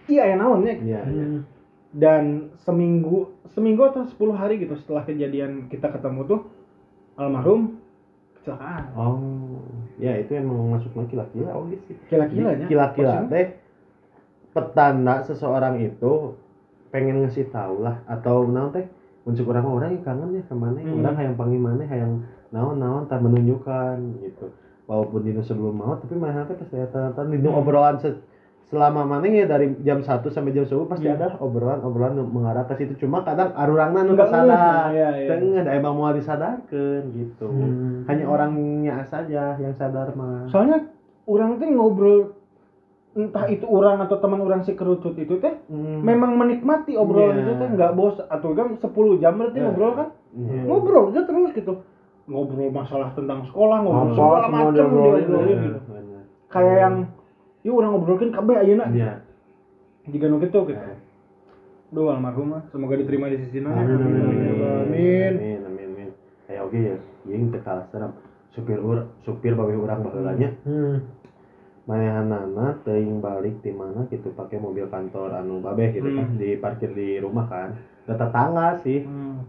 iya 0.09 0.21
ayah 0.25 0.37
naon 0.39 0.61
ya 0.63 0.75
iya, 0.77 1.01
iya. 1.05 1.25
dan 1.93 2.25
seminggu 2.59 3.31
seminggu 3.49 3.83
atau 3.85 4.03
10 4.03 4.33
hari 4.33 4.59
gitu 4.59 4.75
setelah 4.75 5.03
kejadian 5.03 5.67
kita 5.67 5.91
ketemu 5.91 6.21
tuh 6.25 6.41
almarhum 7.15 7.82
kecelakaan 8.43 8.83
Oh, 8.93 9.63
ya 9.97 10.19
itu 10.19 10.35
emang 10.35 10.75
masuk 10.75 10.93
lagi 10.93 11.15
laki-laki 11.15 11.49
oh 11.49 11.63
gitu 11.71 11.83
sih. 11.87 11.97
Gila-gilanya. 12.11 12.67
Kila-kila 12.67 13.15
Maksudnya? 13.17 13.31
teh 13.31 13.47
petanda 14.53 15.15
seseorang 15.23 15.81
itu 15.81 16.37
pengen 16.91 17.25
ngasih 17.25 17.49
tahu 17.49 17.81
lah 17.81 18.05
atau 18.05 18.45
naon 18.45 18.69
teh 18.71 18.85
muncul 19.23 19.49
orang 19.49 19.65
orang 19.65 19.91
yang 19.93 20.05
kangen 20.05 20.29
ya 20.35 20.43
ke 20.43 20.53
mana 20.53 20.79
Hmm. 20.79 21.01
orang 21.01 21.15
hayang 21.17 21.37
panggil 21.39 21.61
mana 21.63 21.83
hayang 21.87 22.13
naon 22.51 22.77
naon 22.77 23.07
tak 23.07 23.23
menunjukkan 23.23 23.97
gitu 24.21 24.51
walaupun 24.85 25.23
dino 25.23 25.41
sebelum 25.41 25.73
maut 25.73 26.03
tapi 26.03 26.19
mana 26.19 26.45
teh 26.45 26.53
pasti 26.53 26.77
ada 26.77 27.15
di 27.17 27.39
Hmm. 27.41 27.57
obrolan 27.57 27.97
se- 27.97 28.19
selama 28.73 29.05
mana 29.05 29.29
ya 29.29 29.45
dari 29.45 29.77
jam 29.85 30.01
1 30.01 30.09
sampai 30.25 30.51
jam 30.51 30.65
10 30.65 30.89
pasti 30.89 31.05
Hmm. 31.05 31.15
ada 31.15 31.37
obrolan 31.39 31.85
obrolan 31.85 32.17
nu 32.17 32.25
mengarah 32.25 32.65
ke 32.65 32.81
situ 32.81 32.97
cuma 32.99 33.21
kadang 33.21 33.53
arurangna 33.53 34.01
nu 34.01 34.17
Nggak 34.17 34.33
sadar 34.33 34.49
ngeh, 34.49 34.97
iya, 34.97 35.09
iya. 35.15 35.29
Teu 35.29 35.45
ngeh, 35.45 35.63
da 35.63 35.71
emang 35.77 35.93
mau 35.93 36.09
disadarkan 36.09 37.03
gitu 37.13 37.47
Hmm. 37.47 38.09
hanya 38.09 38.25
orangnya 38.25 39.05
saja 39.05 39.61
yang 39.61 39.77
sadar 39.77 40.17
mah 40.17 40.49
soalnya 40.49 40.89
orang 41.29 41.61
tuh 41.61 41.69
ngobrol 41.69 42.19
entah 43.13 43.45
itu 43.45 43.69
orang 43.69 44.01
atau 44.01 44.17
teman 44.17 44.41
orang 44.41 44.65
si 44.65 44.73
kerucut 44.73 45.13
itu 45.15 45.37
teh 45.37 45.53
Hmm. 45.69 46.01
memang 46.01 46.33
menikmati 46.35 46.97
obrolan 46.97 47.37
Iya. 47.37 47.45
itu 47.45 47.53
teh 47.55 47.69
nggak 47.71 47.93
bos 47.93 48.17
atau 48.25 48.57
kan 48.57 48.73
10 48.75 49.21
jam 49.21 49.37
berarti 49.37 49.61
Iya. 49.61 49.69
ngobrol 49.69 49.93
kan 49.93 50.09
Iya. 50.33 50.61
ngobrol 50.65 51.05
aja 51.13 51.21
terus 51.23 51.53
gitu 51.53 51.73
ngobrol 52.25 52.73
masalah 52.73 53.13
tentang 53.13 53.45
sekolah 53.45 53.85
ngobrol 53.85 54.17
segala 54.17 54.49
semua 54.49 54.65
macam 54.65 54.87
iya. 54.89 55.13
gitu 55.21 55.37
Bener. 55.93 56.23
kayak 56.49 56.77
yang 56.81 56.97
yuk 57.63 57.79
orang 57.79 57.91
ngobrolin 57.95 58.31
kabeh 58.31 58.57
ayeuna 58.59 58.87
Iya. 58.91 59.13
jika 60.07 60.27
nu 60.27 60.39
gitu 60.39 60.67
gitu 60.67 60.83
Duh 61.93 62.09
almarhum 62.09 62.57
mah 62.57 62.63
semoga 62.73 62.97
diterima 62.97 63.29
di 63.29 63.37
sisi 63.37 63.61
Amin, 63.61 63.77
Amin. 63.77 64.01
amin, 64.01 64.23
Amin. 64.25 64.33
amin, 64.49 65.33
amin, 65.37 65.61
amin, 65.69 65.89
amin. 65.93 66.09
Kayak 66.49 66.63
oke 66.65 66.79
ya, 66.81 66.97
yang 67.29 67.53
tekal 67.53 67.85
serap 67.93 68.13
supir 68.49 68.81
ur, 68.81 69.13
supir 69.21 69.53
babe 69.53 69.77
urang 69.77 70.01
baheulanya 70.01 70.57
Hmm. 70.65 71.05
manehanana 71.83 72.79
teuing 72.81 73.19
balik 73.19 73.61
di 73.61 73.75
mana 73.75 74.07
gitu 74.07 74.31
pakai 74.33 74.57
mobil 74.57 74.87
kantor 74.87 75.35
anu 75.35 75.59
babe 75.59 75.91
gitu 75.91 76.09
kan 76.15 76.33
Hmm. 76.33 76.39
di 76.39 76.57
parkir 76.57 76.95
di 76.95 77.19
rumah 77.19 77.45
kan 77.45 77.77
ke 78.07 78.15
tetangga 78.15 78.81
sih 78.81 79.03
Hmm. 79.05 79.45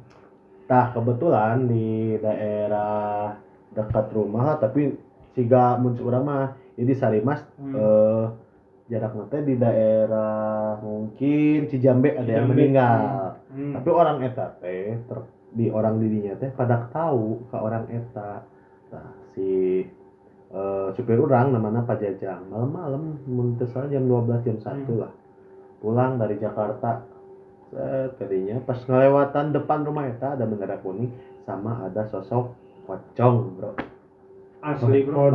tah 0.65 0.91
kebetulan 0.91 1.63
di 1.63 2.17
daerah 2.17 3.37
dekat 3.71 4.11
rumah 4.11 4.57
tapi 4.57 4.97
siga 5.31 5.77
muncul 5.77 6.09
urang 6.09 6.25
mah 6.25 6.45
jadi 6.73 6.93
Sarimas 6.93 7.41
Hmm. 7.55 7.73
eh 7.73 8.25
jarak 8.85 9.15
nanti 9.15 9.39
di 9.43 9.55
daerah 9.55 10.75
mungkin 10.77 11.65
Cijambe 11.65 12.11
ada 12.11 12.23
yang 12.23 12.45
Cijambe. 12.45 12.51
meninggal 12.51 12.99
Hmm. 13.49 13.73
tapi 13.73 13.89
orang 13.89 14.17
eta 14.21 14.45
teh 14.59 14.99
ter- 14.99 15.29
di 15.49 15.69
orang 15.69 15.97
dirinya 15.97 16.33
teh 16.35 16.49
pada 16.49 16.89
tahu 16.89 17.45
ke 17.47 17.55
orang 17.55 17.85
eta 17.87 18.43
nah, 18.89 19.13
si 19.31 19.81
eh, 20.49 20.87
supir 20.91 21.17
orang 21.17 21.49
namanya 21.49 21.81
Pak 21.81 21.97
Jajang 21.97 22.45
malam-malam 22.45 23.17
muntah 23.25 23.65
jam 23.87 24.03
12 24.03 24.41
jam 24.41 24.57
1 24.57 24.85
Hmm. 24.85 24.99
lah 24.99 25.13
pulang 25.79 26.15
dari 26.15 26.37
Jakarta 26.37 27.01
Set, 27.65 28.17
tadinya 28.17 28.61
pas 28.61 28.77
ngelewatan 28.77 29.49
depan 29.51 29.81
rumah 29.81 30.05
eta 30.05 30.37
ada 30.37 30.45
bendera 30.45 30.77
kuning 30.77 31.09
sama 31.41 31.81
ada 31.83 32.05
sosok 32.05 32.53
pocong 32.85 33.57
bro 33.57 33.73
asli 34.61 35.01
bro 35.01 35.33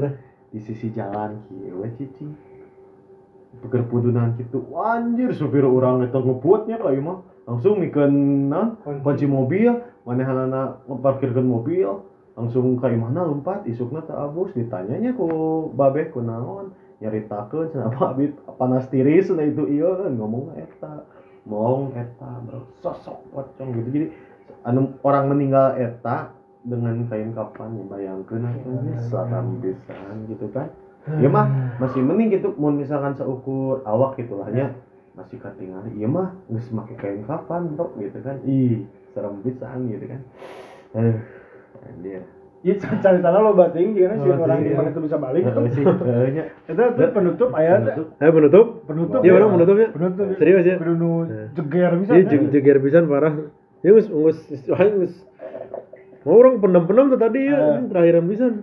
teh? 0.00 0.12
Di 0.52 0.60
sisi 0.60 0.92
jalan 0.92 1.40
kieu 1.48 1.80
cici. 1.96 2.28
Peker 3.64 3.84
pudunan 3.88 4.36
gitu. 4.36 4.64
Anjir 4.76 5.32
supir 5.36 5.64
orang 5.64 6.04
itu 6.04 6.16
ngebuatnya 6.16 6.76
kayak 6.80 7.00
mah. 7.04 7.18
Langsung 7.42 7.82
mikeun 7.82 8.48
naon 8.48 8.78
Kunci. 9.02 9.26
mobil 9.26 9.82
manehanana 10.04 10.80
ngeparkirkeun 10.88 11.48
mobil. 11.48 12.04
Langsung 12.32 12.80
kayak 12.80 12.96
mana 12.96 13.28
lompat 13.28 13.68
isukna 13.68 14.00
teh 14.08 14.16
abus 14.16 14.56
ditanyanya 14.56 15.12
ku 15.12 15.68
babe 15.72 16.08
ku 16.12 16.24
naon? 16.24 16.72
Nyaritakeun 17.02 17.74
kenapa 17.74 18.14
abit 18.14 18.38
panas 18.56 18.86
tiris 18.88 19.28
nah 19.34 19.44
itu 19.44 19.68
iya 19.68 19.90
kan 20.00 20.16
ngomong 20.16 20.56
eta. 20.56 21.04
Mong 21.44 21.92
eta 21.92 22.30
bro. 22.46 22.72
Sosok 22.80 23.20
pocong 23.36 23.68
gitu. 23.76 23.88
Jadi 23.92 24.06
anu 24.64 24.96
orang 25.04 25.28
meninggal 25.28 25.76
eta 25.76 26.32
dengan 26.62 26.94
kain 27.06 27.30
kapan 27.32 27.74
ya 27.74 27.84
bayangkeun 27.86 28.46
aja 28.46 28.70
selatan 29.02 29.58
pisan 29.58 30.14
gitu 30.30 30.46
kan 30.50 30.70
ya 31.18 31.26
mah 31.26 31.46
masih 31.76 31.98
mending 32.00 32.30
gitu 32.30 32.54
mau 32.54 32.70
misalkan 32.70 33.18
seukur 33.18 33.82
awak 33.82 34.14
gitulah 34.14 34.46
ya 34.48 34.70
masih 35.12 35.36
ketinggalan 35.36 35.90
iya 35.92 36.06
mah 36.06 36.30
nggak 36.46 36.70
make 36.70 36.94
kain 36.96 37.26
kapan 37.26 37.74
bro 37.74 37.90
gitu 37.98 38.18
kan 38.22 38.38
ih 38.42 38.86
serem 39.10 39.42
pisan 39.42 39.90
gitu 39.90 40.06
kan 40.06 40.20
aduh 40.94 41.18
dia 41.98 42.22
Iya, 42.62 42.78
cari 42.78 43.18
tanah 43.18 43.42
lo 43.42 43.58
bating, 43.58 43.98
jangan 43.98 44.22
sih 44.22 44.30
orang 44.30 44.62
iya. 44.62 44.70
di 44.70 44.78
mana 44.78 44.88
itu 44.94 45.02
bisa 45.02 45.18
balik. 45.18 45.42
Itu 45.50 46.82
itu 46.94 47.06
penutup 47.10 47.50
ayat. 47.50 47.78
Penutup. 47.82 48.06
Ayo 48.22 48.30
penutup. 48.30 48.66
Penutup. 48.86 49.20
Iya, 49.26 49.32
orang 49.34 49.50
penutupnya. 49.58 49.88
Penutup. 49.90 50.26
Serius 50.38 50.62
ya? 50.62 50.76
Kudu 50.78 50.94
nu 50.94 51.10
Nah. 51.26 51.50
jeger 51.58 51.92
bisa. 51.98 52.10
Iya, 52.14 52.22
kan? 52.22 52.30
jeg- 52.30 52.50
jeger 52.54 52.76
pisan 52.78 53.04
parah. 53.10 53.34
Ya 53.82 53.90
geus 53.90 54.06
geus 54.06 54.38
geus. 54.62 55.14
Mau 56.22 56.38
orang 56.38 56.62
pendam-pendam 56.62 57.10
tuh 57.10 57.18
tadi 57.18 57.50
ya, 57.50 57.58
Ah. 57.58 57.78
ini 57.78 57.86
terakhiran 57.90 58.24
pisan. 58.30 58.54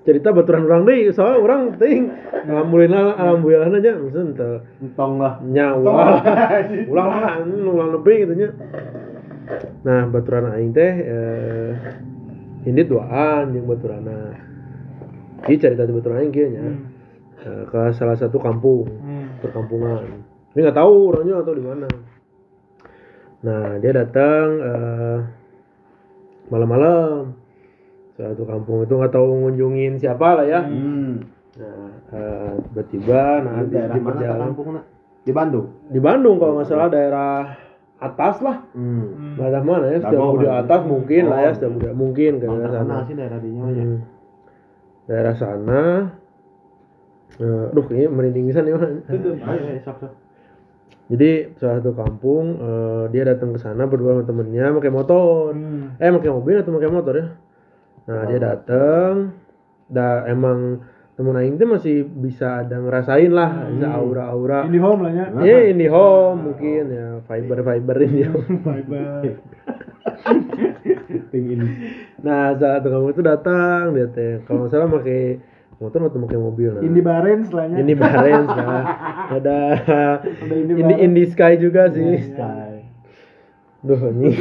Cerita 0.00 0.32
baturan 0.32 0.64
orang 0.64 0.88
deui, 0.88 1.12
soalnya 1.12 1.44
orang 1.44 1.60
teuing 1.76 2.08
alhamdulillah 2.48 3.20
alhamdulillah 3.20 3.68
aja 3.68 3.92
misen 4.00 4.32
teu 4.32 4.64
entong 4.80 5.20
lah 5.20 5.36
nya 5.44 5.76
ulah 5.76 6.24
lah 6.88 7.36
ulah 7.44 7.88
lebih 8.00 8.24
gitu 8.24 8.32
nya. 8.32 8.48
Nah, 9.84 10.08
baturan 10.08 10.56
aing 10.56 10.72
teh 10.72 10.92
eh 11.04 11.70
ini 12.64 12.80
duaan 12.80 13.52
jeung 13.52 13.68
baturana. 13.68 14.40
Ieu 15.44 15.60
cerita 15.60 15.84
di 15.84 15.92
baturan 15.92 16.24
aing 16.24 16.32
kieu 16.32 16.48
nya. 16.48 16.64
Hmm. 16.64 16.80
Eh, 17.40 17.62
ke 17.68 17.80
salah 17.92 18.16
satu 18.16 18.40
kampung 18.40 18.88
Hmm. 18.88 19.36
perkampungan. 19.44 20.04
Ini 20.56 20.64
nggak 20.64 20.78
tahu 20.80 20.94
orangnya 21.12 21.44
atau 21.44 21.52
di 21.52 21.60
mana. 21.60 21.88
Nah 23.44 23.76
dia 23.76 23.92
datang 23.92 24.46
eh, 24.64 25.18
malam-malam 26.50 27.32
satu 28.12 28.44
kampung 28.44 28.84
itu 28.84 28.92
nggak 28.92 29.14
tahu 29.14 29.26
ngunjungin 29.48 29.96
siapa 29.96 30.36
lah 30.36 30.46
ya. 30.46 30.60
hmm. 30.66 31.12
Nah 31.56 31.88
eh, 32.12 32.52
tiba-tiba 32.68 33.22
nah 33.42 33.54
di 33.62 33.64
di, 33.64 33.74
daerah 33.74 33.94
di 33.96 34.00
mana 34.02 34.36
kampung 34.36 34.66
di 35.20 35.32
Bandung 35.32 35.66
di 35.88 36.00
Bandung 36.00 36.36
kalau 36.36 36.52
nggak 36.58 36.68
salah 36.68 36.88
daerah 36.90 37.54
atas 38.00 38.36
lah. 38.40 38.56
hmm. 38.72 39.36
Daerah 39.36 39.62
mana 39.62 39.86
ya? 39.88 39.98
Setiap 40.00 40.20
Dago 40.20 40.36
di 40.36 40.48
kan? 40.48 40.60
atas 40.64 40.80
mungkin 40.84 41.22
lah 41.28 41.38
ya, 41.40 41.50
Oh, 41.50 41.54
setiap 41.56 41.94
mungkin 41.96 42.32
ke 42.40 42.46
daerah 42.48 42.70
sana. 42.72 42.94
sih 43.04 43.14
daerah 43.14 43.38
dinya 43.38 43.62
aja 43.68 43.82
Hmm. 43.84 44.00
Daerah 45.04 45.34
sana. 45.34 45.82
Eh, 47.40 47.64
aduh 47.72 47.84
kayaknya 47.88 48.08
merinding 48.10 48.44
pisan 48.52 48.64
ya. 48.68 48.74
Ayo 48.76 49.62
ayo 49.64 49.80
sok 49.80 49.96
sok 50.02 50.12
Jadi 51.10 51.58
salah 51.58 51.82
satu 51.82 51.90
kampung 51.98 52.62
eh, 52.62 53.04
dia 53.10 53.26
datang 53.26 53.50
ke 53.50 53.58
sana 53.58 53.90
berdua 53.90 54.14
sama 54.14 54.24
temennya 54.30 54.70
pakai 54.70 54.92
motor. 54.94 55.50
Hmm. 55.58 55.98
Eh 55.98 56.06
pakai 56.06 56.30
mobil 56.30 56.62
atau 56.62 56.70
pakai 56.70 56.90
motor 56.90 57.14
ya? 57.18 57.26
Nah 58.06 58.22
dia 58.30 58.38
datang, 58.38 59.34
dah 59.90 60.26
emang 60.30 60.86
temen 61.18 61.36
aing 61.36 61.60
teh 61.60 61.68
masih 61.68 62.06
bisa 62.06 62.64
ada 62.64 62.80
ngerasain 62.80 63.28
lah, 63.28 63.68
bisa 63.74 63.92
aura-aura. 63.92 64.64
Ini 64.70 64.78
home 64.78 65.00
lah 65.04 65.12
ya. 65.12 65.26
Iya 65.42 65.58
ini 65.74 65.86
home 65.90 66.54
mungkin 66.54 66.82
ya 66.88 67.06
fiber 67.26 67.58
fiber 67.66 67.96
ini. 68.06 68.22
Ini 71.30 71.56
Nah 72.24 72.54
saat 72.56 72.82
kamu 72.84 73.12
itu 73.12 73.22
datang 73.24 73.96
dia 73.96 74.06
teh 74.08 74.40
kalau 74.46 74.64
nggak 74.64 74.72
salah 74.72 74.88
pakai 74.88 75.40
motor 75.80 76.12
atau 76.12 76.20
pakai 76.28 76.36
mobil 76.36 76.70
nah. 76.76 76.82
Indi 76.84 77.00
Barens 77.00 77.48
lah 77.56 77.64
nya. 77.72 77.76
ini 77.80 77.94
Barens 77.96 78.48
nah. 78.52 78.84
ada 79.40 79.58
Ada 80.20 80.54
Indi 80.60 80.72
ini 80.76 80.82
Barens. 80.84 81.04
Indi 81.08 81.22
Sky 81.32 81.52
juga 81.56 81.88
sih 81.88 82.20
Sky. 82.20 82.72
Duh 83.80 84.00
ini 84.12 84.28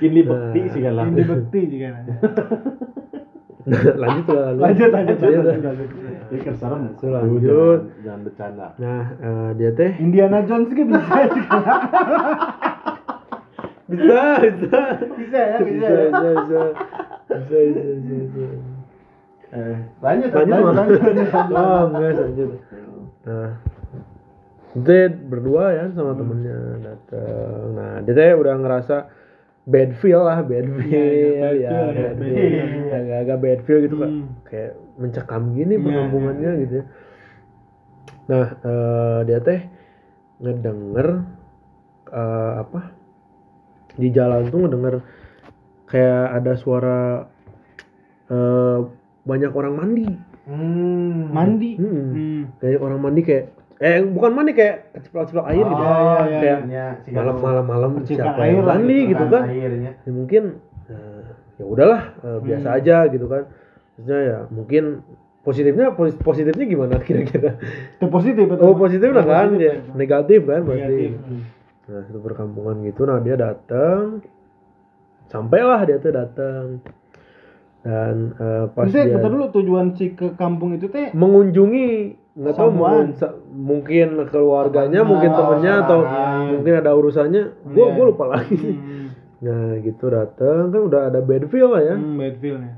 Ini 0.00 0.24
bekti 0.24 0.60
sih 0.72 0.80
kan 0.80 0.92
lah. 0.96 1.04
Indi 1.12 1.22
Bekti 1.30 1.60
juga 1.76 1.86
nanya. 1.92 2.16
lanjut 4.00 4.26
lah 4.32 4.56
Lanjut, 4.56 4.88
lanjut, 4.88 5.18
lanjut, 5.20 5.44
lanjut, 5.44 5.64
lanjut. 5.68 5.88
Ini 6.32 6.38
kan 6.40 6.54
serem. 6.56 6.80
Lanjut, 6.96 7.12
lanjut. 7.12 7.44
Jangan, 7.44 8.00
jangan 8.00 8.20
bercanda. 8.24 8.68
nah 8.80 9.02
eh, 9.20 9.50
dia 9.60 9.70
teh 9.76 9.92
Indiana 10.00 10.40
Jones 10.48 10.72
juga 10.72 10.84
bisa 10.88 11.20
juga. 11.36 11.74
bisa 13.90 14.22
bisa 14.40 14.80
bisa 15.20 15.36
ya, 15.36 15.58
bisa. 15.60 15.68
bisa 15.68 15.88
ya. 15.92 16.08
bisa 16.08 16.30
bisa 16.32 16.60
bisa 17.28 17.58
bisa 17.60 17.82
bisa, 18.00 18.16
bisa. 18.40 18.69
Eh, 19.50 19.76
lanjut, 19.98 20.30
lanjut 20.30 20.62
lanjut, 20.62 20.74
lanjut, 20.78 21.00
lanjut. 21.02 21.28
oh 21.58 21.82
enggak 21.90 22.10
lanjut 22.22 22.50
nah 23.20 23.50
dia 24.78 25.02
berdua 25.10 25.64
ya 25.74 25.84
sama 25.90 26.14
temennya 26.14 26.58
datang 26.78 27.66
nah 27.74 27.92
dia 28.06 28.38
udah 28.38 28.54
ngerasa 28.56 28.96
bad 29.66 29.90
feel 29.98 30.22
lah 30.22 30.38
bad 30.46 30.70
feel 30.70 31.50
Iya, 31.50 31.50
ya, 31.58 31.70
bad 31.90 31.90
feel, 31.90 31.90
ya, 31.90 31.98
bad 31.98 32.16
feel 32.16 32.38
feel. 32.38 32.94
agak-agak 32.94 33.38
bad 33.42 33.60
feel 33.66 33.78
gitu 33.82 33.96
Hmm. 33.98 34.24
kayak 34.46 34.72
mencekam 34.96 35.42
gini 35.52 35.74
Iya, 35.74 35.82
perkampungannya 35.82 36.50
iya. 36.54 36.60
gitu 36.62 36.74
ya 36.78 36.84
nah 38.30 38.46
eh, 38.62 39.18
dia 39.26 39.38
teh 39.42 39.60
ngedenger 40.38 41.08
eh, 42.06 42.52
apa 42.62 42.80
di 43.98 44.08
jalan 44.14 44.46
tuh 44.46 44.62
ngedenger 44.62 44.94
kayak 45.90 46.38
ada 46.38 46.52
suara 46.54 47.26
eh, 48.30 48.78
banyak 49.22 49.50
orang 49.50 49.74
mandi 49.74 50.08
Hmm. 50.42 51.30
Mandi. 51.30 51.76
Hmm. 51.76 52.10
Hmm. 52.10 52.42
kayak 52.58 52.80
orang 52.80 52.98
mandi 52.98 53.22
kayak 53.22 53.44
eh 53.78 54.02
bukan 54.02 54.30
mandi 54.30 54.52
kayak 54.52 54.92
keciplak-ciplak 54.92 55.46
air 55.46 55.62
gitu 55.62 55.78
iya, 55.78 55.88
iya, 55.88 56.10
iya. 56.26 56.40
kayak 56.40 56.58
Iya, 56.66 56.86
si 56.98 57.08
malam-malam 57.10 57.64
malam 57.64 57.90
Percikan 57.96 58.24
siapa 58.26 58.40
air 58.42 58.52
yang 58.52 58.66
mandi 58.66 58.98
gitu 59.06 59.24
kan 59.26 59.42
Airnya. 59.46 59.92
ya 59.96 60.10
mungkin 60.10 60.42
eh, 60.86 61.22
ya 61.56 61.64
udahlah 61.64 62.02
eh, 62.18 62.38
biasa 62.40 62.66
Hmm. 62.66 62.76
aja 62.76 62.96
gitu 63.06 63.26
kan 63.26 63.42
maksudnya 63.94 64.20
ya 64.20 64.38
mungkin 64.48 64.84
positifnya 65.40 65.86
posi- 65.90 66.18
positifnya 66.18 66.66
gimana 66.66 66.94
kira-kira 67.06 67.56
Itu 67.94 68.06
positif 68.08 68.44
betul. 68.46 68.60
oh 68.62 68.74
positif 68.74 69.08
lah 69.08 69.24
kan 69.24 69.48
ya 69.54 69.72
negatif 69.94 70.40
kan 70.42 70.60
berarti 70.60 70.96
Negatif. 71.06 71.10
Hmm. 71.16 71.42
nah 71.86 72.00
itu 72.02 72.18
perkampungan 72.18 72.76
gitu 72.82 73.00
nah 73.02 73.18
dia 73.18 73.34
datang 73.34 74.20
sampailah 75.26 75.80
dia 75.84 75.96
tuh 75.96 76.10
datang 76.10 76.64
dan 77.80 78.36
eh, 78.36 78.64
pas 78.70 78.84
Maksudnya, 78.84 79.16
dia 79.16 79.24
dulu 79.24 79.46
tujuan 79.50 79.86
si 79.94 80.12
ke 80.12 80.36
kampung 80.36 80.74
itu 80.74 80.86
teh 80.86 81.08
mengunjungi 81.10 81.88
nggak 82.30 82.54
tahu 82.54 82.70
mungkin, 82.70 83.06
mungkin 83.50 84.08
keluarganya 84.26 85.00
Temannya, 85.00 85.08
mungkin 85.08 85.30
temennya 85.32 85.72
atau 85.82 85.98
iya. 86.02 86.24
mungkin 86.52 86.72
ada 86.76 86.90
urusannya 86.92 87.42
gua 87.66 87.86
Iya. 87.86 87.94
gua 87.94 88.04
lupa 88.06 88.24
lagi 88.28 88.54
sih 88.54 88.74
Hmm. 88.76 89.06
nah 89.40 89.72
gitu 89.80 90.04
datang 90.06 90.68
kan 90.68 90.80
udah 90.84 91.00
ada 91.08 91.20
bad 91.20 91.48
feel 91.48 91.68
lah 91.68 91.82
ya 91.82 91.96
Hmm, 91.96 92.16
bad 92.16 92.36
feel 92.36 92.56
nya. 92.56 92.72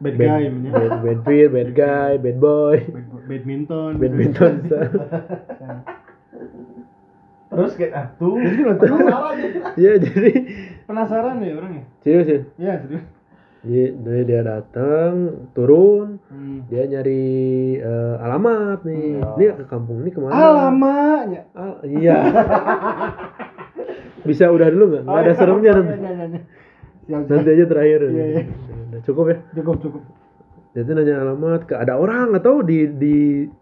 Bad, 0.00 0.16
bad, 0.16 0.28
guy 0.32 0.42
bad, 0.70 0.92
bad 1.02 1.20
feel 1.22 1.48
bad 1.50 1.70
guy 1.72 2.12
bad 2.16 2.36
boy 2.38 2.76
Bad, 2.80 3.04
badminton. 3.26 3.90
badminton 3.96 4.52
bisa. 4.60 4.78
Terus 7.50 7.72
kayak 7.74 7.92
ah 7.92 8.06
tuh. 8.14 8.38
Jadi 8.38 8.62
penasaran 8.62 9.34
ya. 9.34 9.48
Iya 9.74 9.92
jadi 9.98 10.30
Penasaran 10.86 11.36
ya 11.42 11.52
orang 11.58 11.72
ya? 11.74 11.84
serius 12.00 12.26
ya 12.26 12.40
Iya, 12.56 12.74
serius. 12.80 13.04
Jadi 13.60 13.82
dia, 13.94 14.18
dia 14.24 14.40
datang 14.42 15.12
turun 15.50 16.16
Hmm. 16.26 16.64
dia 16.66 16.86
nyari 16.86 17.28
eh, 17.76 18.14
alamat 18.18 18.80
nih 18.82 19.18
Hmm. 19.18 19.36
ini 19.36 19.44
ke 19.52 19.64
kampung 19.66 20.00
ini 20.00 20.10
ke 20.10 20.18
mana 20.18 20.32
Alamaknya. 20.32 21.42
Al- 21.52 21.80
iya 21.84 22.16
bisa 24.22 24.48
udah 24.48 24.68
dulu 24.68 24.84
nggak 24.90 25.02
nggak 25.02 25.20
ada 25.20 25.32
seremnya 25.34 25.70
nanti 25.74 25.92
Siap, 27.02 27.20
siap. 27.20 27.28
nanti 27.28 27.48
aja 27.50 27.64
terakhir 27.66 28.00
Iya, 28.06 28.24
iya. 28.26 28.42
Udah 28.86 29.00
cukup 29.02 29.24
ya 29.26 29.38
Cukup, 29.52 29.76
cukup. 29.80 30.02
dia 30.70 30.82
tuh 30.82 30.94
nanya 30.94 31.14
alamat 31.20 31.60
ke 31.64 31.74
ada 31.74 31.94
orang 31.94 32.30
atau 32.32 32.62
di 32.62 32.86
di 32.88 33.16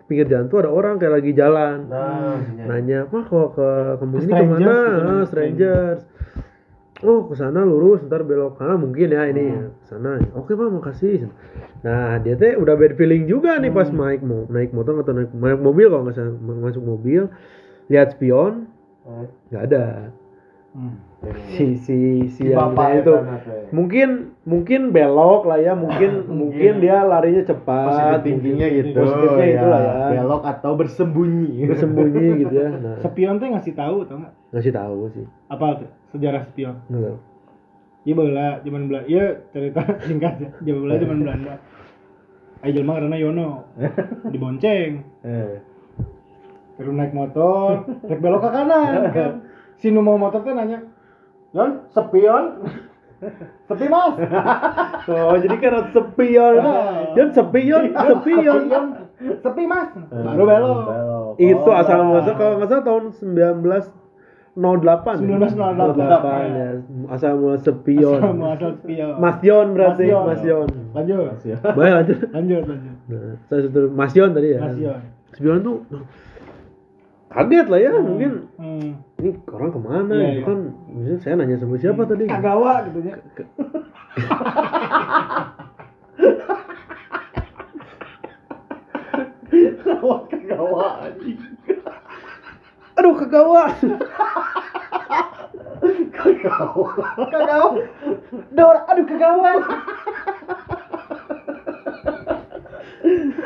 pinggir 0.04 0.28
jalan 0.28 0.46
tuh 0.46 0.60
ada 0.60 0.68
orang 0.68 0.94
kayak 0.96 1.14
lagi 1.14 1.32
jalan 1.32 1.88
Nah, 1.88 2.36
nanya 2.60 2.98
apa 3.02 3.18
kok 3.24 3.48
ke 3.54 3.68
kampung 3.96 4.20
ini 4.20 4.28
ke 4.30 4.44
mana 4.44 4.52
gitu, 4.52 4.68
Ah, 4.68 4.84
strangers. 4.84 5.26
strangers 5.26 6.00
oh 7.04 7.30
ke 7.30 7.34
sana 7.38 7.62
lurus 7.62 8.02
ntar 8.06 8.26
belok 8.26 8.58
kanan 8.58 8.82
mungkin 8.82 9.14
ya 9.14 9.30
ini 9.30 9.46
Hmm. 9.54 9.70
ke 9.82 9.86
sana 9.86 10.10
oke 10.34 10.50
pak 10.50 10.68
makasih 10.72 11.30
nah 11.86 12.18
dia 12.18 12.34
teh 12.34 12.58
udah 12.58 12.74
bad 12.74 12.98
feeling 12.98 13.30
juga 13.30 13.54
nih 13.62 13.70
pas 13.70 13.86
Hmm. 13.86 14.02
naik 14.02 14.20
mo 14.26 14.48
naik 14.50 14.74
motor 14.74 14.98
atau 14.98 15.14
naik, 15.14 15.30
naik 15.30 15.60
mobil 15.62 15.86
kalau 15.86 16.02
nggak 16.06 16.16
salah 16.18 16.34
masuk 16.58 16.82
mobil 16.82 17.30
lihat 17.86 18.12
spion 18.12 18.66
nggak 19.48 19.62
ada 19.72 19.84
Hmm. 20.78 20.94
si 21.50 21.74
si 21.74 21.96
si 22.24 22.30
Si 22.30 22.42
yang 22.46 22.70
bapak 22.70 23.02
itu 23.02 23.10
ya, 23.10 23.22
mungkin 23.68 24.08
mungkin 24.44 24.80
belok 24.88 25.42
lah 25.44 25.58
ya 25.58 25.74
mungkin 25.74 26.22
mungkin 26.40 26.78
dia 26.78 27.02
larinya 27.02 27.42
cepat 27.42 28.22
mungkin. 28.22 28.86
gitu. 28.86 28.94
positifnya 28.94 29.42
ya. 29.44 29.54
itulah 29.58 29.80
ya 29.82 29.94
Belok 30.14 30.42
atau 30.46 30.72
bersembunyi. 30.72 31.66
bersembunyi 31.66 32.26
gitu 32.38 32.54
ya 32.54 32.68
nah 32.86 32.94
Spion 32.96 33.36
teh 33.36 33.50
ngasih 33.50 33.74
tahu 33.74 34.06
tau 34.06 34.16
nggak? 34.16 34.34
ngasih 34.54 34.70
tahu 34.72 34.98
sih 35.10 35.26
Apa 35.48 35.66
tuh? 35.76 35.90
Sejarah 36.08 36.46
spion. 36.46 36.78
tahu. 36.86 37.18
Iya 38.00 38.14
bala, 38.14 38.48
zaman 38.62 38.82
Belanda. 38.86 39.04
Iya 39.04 39.24
cerita 39.50 39.82
singkat 40.06 40.34
ya. 40.38 40.48
Zaman 40.62 40.80
Belanda, 40.80 41.02
zaman 41.02 41.18
Belanda. 41.20 41.54
Ayo 42.58 42.70
jelma 42.72 42.92
karena 42.94 43.16
Yono 43.16 43.48
dibonceng, 44.24 45.02
Eh. 45.20 45.58
terus 46.74 46.90
naik 46.90 47.10
motor, 47.10 47.86
rek 48.00 48.18
belok 48.18 48.40
ke 48.40 48.50
kanan 48.52 49.02
kan. 49.10 49.32
Si 49.78 49.90
nu 49.94 50.02
mau 50.02 50.18
motor 50.18 50.42
teh 50.42 50.50
nanya, 50.54 50.82
Yon, 51.54 51.86
sepion? 51.94 52.44
Sepi 53.66 53.90
mas? 53.90 54.14
Oh, 55.08 55.32
jadi 55.34 55.56
karena 55.58 55.90
sepion. 55.90 56.54
Ah. 56.62 57.10
Yon 57.18 57.34
sepion, 57.34 57.90
sepion. 57.90 58.60
Sepion, 58.70 58.84
sepi 59.42 59.66
mas? 59.66 59.90
Baru 60.12 60.44
belok. 60.46 60.78
Belok. 60.86 61.34
Itu 61.40 61.66
Oh, 61.66 61.74
asal 61.74 62.06
muasal 62.06 62.38
kalau 62.38 62.62
nggak 62.62 62.70
salah 62.70 62.84
tahun 62.86 63.10
1908. 64.54 64.54
1908. 64.54 66.54
ya. 66.54 66.78
Asal 67.10 67.32
muasal 67.42 67.58
sepion. 67.66 68.22
Asal 68.22 68.34
muasal 68.38 68.70
sepion. 68.78 69.18
Mas 69.18 69.42
Yon 69.42 69.66
berarti, 69.74 70.04
Mas 70.06 70.42
Yon. 70.44 70.68
Mas 70.94 71.06
Yon. 71.10 71.34
Lanjut. 71.42 71.42
Baik 71.74 71.92
lanjut. 71.98 72.18
Lanjut, 72.30 72.62
lanjut. 72.70 72.94
Nah, 73.10 73.34
saya 73.50 73.66
Mas 73.90 74.14
Yon 74.14 74.30
tadi 74.30 74.54
ya. 74.54 74.60
Mas 74.62 74.78
Yon. 74.78 75.00
Sepion 75.34 75.58
tuh 75.64 75.76
kaget 77.28 77.66
lah 77.68 77.78
ya, 77.78 77.92
mungkin 77.98 78.32
Hmm. 78.56 78.90
ini 79.20 79.30
orang 79.46 79.70
ke 79.70 79.80
mana 79.80 80.14
Iya, 80.14 80.24
gitu 80.24 80.40
iya. 80.40 80.46
kan 80.48 80.58
misalnya 80.88 81.18
saya 81.20 81.34
nanya 81.36 81.56
sama 81.56 81.76
siapa 81.76 82.02
tadi 82.04 82.24
Kagawa 82.24 82.72
gitu 82.88 82.98
ya. 83.04 83.16
Kawat 90.48 90.94
anjing. 91.04 91.38
aduh 92.98 93.14
kegawat 93.14 93.74
Kawat. 96.18 97.06
Kagawa. 97.30 97.70
Dor, 98.50 98.76
aduh 98.90 99.04
kagawa. 99.06 99.50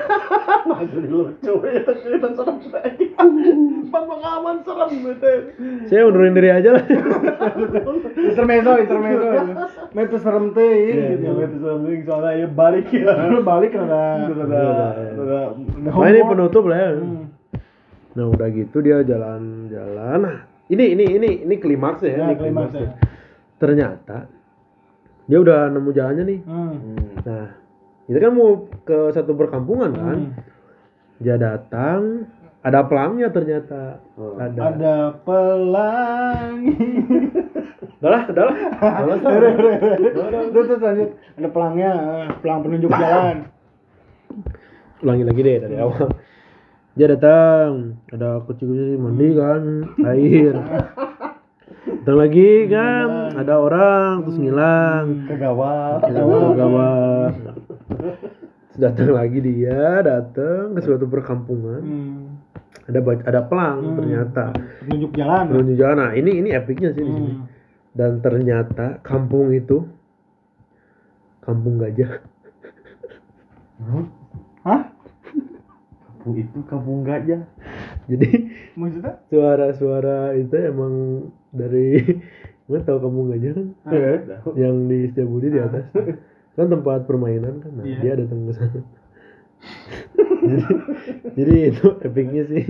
Jadi 0.93 1.09
lucu 1.09 1.53
ya 1.63 1.83
cerita 1.95 2.29
serem 2.33 2.57
lagi. 2.67 3.05
Bang 3.93 4.05
pengaman 4.07 4.57
serem 4.61 4.91
gitu. 5.05 5.31
saya 5.85 6.03
undurin 6.05 6.33
diri 6.33 6.49
aja 6.49 6.73
lah 6.73 6.85
Intermezzo, 8.33 8.73
intermezzo. 8.79 9.29
Metu 9.93 10.17
serem 10.17 10.47
teh 10.51 10.65
Iya, 10.65 11.05
gitu. 11.13 11.29
iya, 11.31 11.45
itu 11.45 11.57
serem 11.59 11.81
nih, 11.83 12.01
soalnya 12.03 12.33
ya 12.35 12.49
balik 12.49 12.87
ya. 12.89 13.05
Balik 13.43 13.71
rada 13.75 14.05
rada 14.33 15.41
nah 15.93 16.07
ini 16.07 16.21
penutup 16.23 16.65
lah 16.65 16.79
ya 16.79 16.91
Hmm. 16.95 17.25
nah 18.13 18.25
udah 18.27 18.49
gitu 18.51 18.77
dia 18.79 19.01
jalan-jalan 19.01 20.19
nah 20.19 20.39
ini 20.67 20.93
ini 20.93 21.05
ini 21.11 21.31
ini 21.43 21.55
klimaks 21.57 22.01
ya, 22.03 22.13
Ya, 22.13 22.17
ini 22.23 22.35
klimaks 22.35 22.73
klimaksnya. 22.73 22.81
ya. 22.83 22.93
ternyata 23.57 24.19
dia 25.25 25.39
udah 25.39 25.69
nemu 25.69 25.91
jalannya 25.91 26.25
nih 26.27 26.41
Hmm. 26.43 26.73
nah 27.19 27.47
itu 28.05 28.19
kan 28.19 28.33
mau 28.33 28.51
ke 28.81 29.11
satu 29.11 29.33
perkampungan 29.33 29.93
kan 29.93 30.19
Hmm. 30.21 30.35
dia 31.19 31.37
datang 31.37 32.27
ada 32.61 32.83
pelangnya 32.83 33.29
ternyata 33.29 33.99
Oh. 34.15 34.35
ada 34.37 34.59
Ada 34.71 34.95
pelangi. 35.23 36.75
udah 37.99 38.11
lah 38.11 38.23
udah 38.25 38.45
lah 38.45 38.57
Udah. 39.03 40.43
Terus 40.49 40.67
terus 40.69 40.81
lanjut. 40.81 41.09
Ada 41.33 41.49
pelangnya, 41.49 41.91
eh, 41.93 42.27
pelang 42.39 42.61
penunjuk 42.61 42.91
jalan. 43.03 43.37
ulangi 44.99 45.25
lagi 45.25 45.41
deh 45.41 45.57
dari 45.59 45.77
awal 45.77 46.15
dia 46.93 47.07
datang 47.09 47.71
ada 48.07 48.39
kucing-kucing 48.41 48.97
mandi 48.97 49.29
kan 49.33 49.63
air 50.07 50.55
datang 51.99 52.17
lagi 52.17 52.51
kan 52.67 53.09
ada 53.35 53.55
orang 53.57 54.23
terus 54.23 54.39
ngilang 54.39 55.27
Kegawat. 55.27 56.07
gawat 56.55 57.33
Terus 57.35 57.72
datang 58.75 59.11
lagi 59.11 59.39
dia 59.39 59.79
datang 60.01 60.73
ke 60.73 60.81
suatu 60.81 61.05
perkampungan 61.05 61.81
Hmm. 61.81 62.41
ada 62.85 62.99
ada 63.23 63.41
pelang 63.43 63.79
Hmm. 63.85 63.97
ternyata 63.97 64.45
Penunjuk 64.81 65.13
jalan. 65.13 65.45
menuju 65.47 65.75
jalan 65.75 65.97
nah 65.99 66.11
ini 66.13 66.31
ini 66.37 66.51
epicnya 66.51 66.91
sih 66.91 67.01
di 67.01 67.11
sini 67.11 67.33
Hmm. 67.33 67.45
dan 67.93 68.11
ternyata 68.19 68.99
kampung 69.01 69.51
itu 69.51 69.85
kampung 71.41 71.77
gajah 71.77 72.23
Hah? 74.63 74.83
Kampung 76.07 76.39
itu 76.39 76.59
kampung 76.65 77.03
gajah. 77.03 77.43
jadi 78.05 78.29
Maksudnya? 78.73 79.19
suara-suara 79.27 80.33
itu 80.33 80.55
emang 80.55 80.95
dari 81.51 81.99
gue 82.71 82.79
tahu 82.81 82.99
kampung 83.01 83.27
gajah 83.29 83.53
kan 83.53 83.67
yang 84.55 84.87
di 84.87 85.11
Setiabudi 85.11 85.51
di 85.51 85.59
atas 85.59 85.85
kan 86.53 86.67
tempat 86.69 87.01
permainan 87.05 87.61
kan 87.61 87.73
nah, 87.73 87.85
Iya. 87.85 87.99
dia 88.01 88.13
datang 88.21 88.41
ke 88.45 88.53
sana. 88.53 88.81
Jadi, 90.43 90.59
jadi 91.39 91.55
itu 91.71 91.87
epicnya 92.03 92.43
sih. 92.45 92.65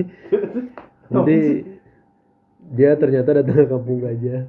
Jadi 1.08 1.38
dia 2.68 2.92
ternyata 2.94 3.32
datang 3.32 3.56
ke 3.56 3.66
kampung 3.66 4.04
gajah. 4.04 4.44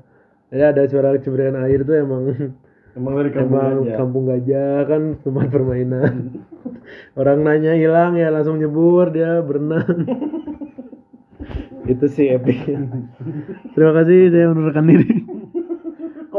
Jadi 0.51 0.59
ada 0.61 0.81
suara 0.85 1.15
cemberan 1.17 1.55
air 1.63 1.81
tuh 1.81 1.95
emang 1.95 2.23
Emang 2.93 3.13
dari 3.15 3.31
kampung 3.31 3.57
emang 3.57 3.79
gajah. 3.81 3.95
kampung 3.97 4.23
gajah 4.27 4.75
kan 4.85 5.01
tempat 5.23 5.47
permainan. 5.49 6.13
Orang 7.15 7.41
nanya 7.41 7.73
hilang 7.73 8.19
ya 8.19 8.27
langsung 8.27 8.59
nyebur 8.59 9.07
dia 9.09 9.39
berenang. 9.39 10.03
Itu 11.95 12.05
sih 12.05 12.27
epic. 12.27 12.59
Terima 13.71 13.91
kasih 13.95 14.29
saya 14.29 14.51
mundurkan 14.51 14.83
diri 14.83 15.09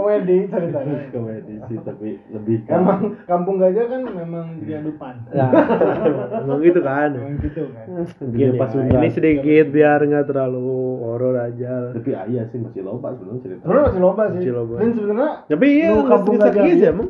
Komedi 0.04 0.36
ceritanya. 0.46 1.00
komedi 1.14 1.54
sih 1.64 1.78
tapi 1.80 2.08
lebih 2.28 2.56
ke 2.60 2.70
Emang 2.70 3.00
kampung 3.24 3.56
gajah 3.56 3.88
kan 3.88 4.04
memang 4.04 4.46
diadupan. 4.60 5.14
ya 5.30 5.48
emang 6.44 6.60
gitu 6.60 6.80
kan 6.80 7.08
Emang 7.10 7.40
gitu 7.40 7.62
kan. 7.66 7.86
Gini, 8.28 8.52
pas 8.54 8.68
ya, 8.68 8.84
ini 8.84 9.08
sedikit 9.08 9.66
biar 9.70 9.98
nggak 9.98 10.28
terlalu 10.28 10.68
horor 11.00 11.40
aja 11.40 11.88
Tapi 11.90 12.10
ah, 12.12 12.28
iya 12.28 12.44
sih 12.44 12.60
masih 12.60 12.84
loba 12.84 13.16
sebenarnya 13.16 13.40
cerita. 13.40 13.60
Sebenarnya 13.64 13.84
masih 13.86 14.00
loba 14.02 14.22
sih. 14.26 14.38
Masih 14.38 14.52
loba. 14.52 14.74
Dan 14.76 14.90
sebenarnya 14.92 15.30
tapi 15.46 15.66
iya 15.72 15.88
kampung 16.04 16.34
gajah 16.36 16.62
sih 16.62 16.76
dia. 16.76 16.90
emang 16.90 17.08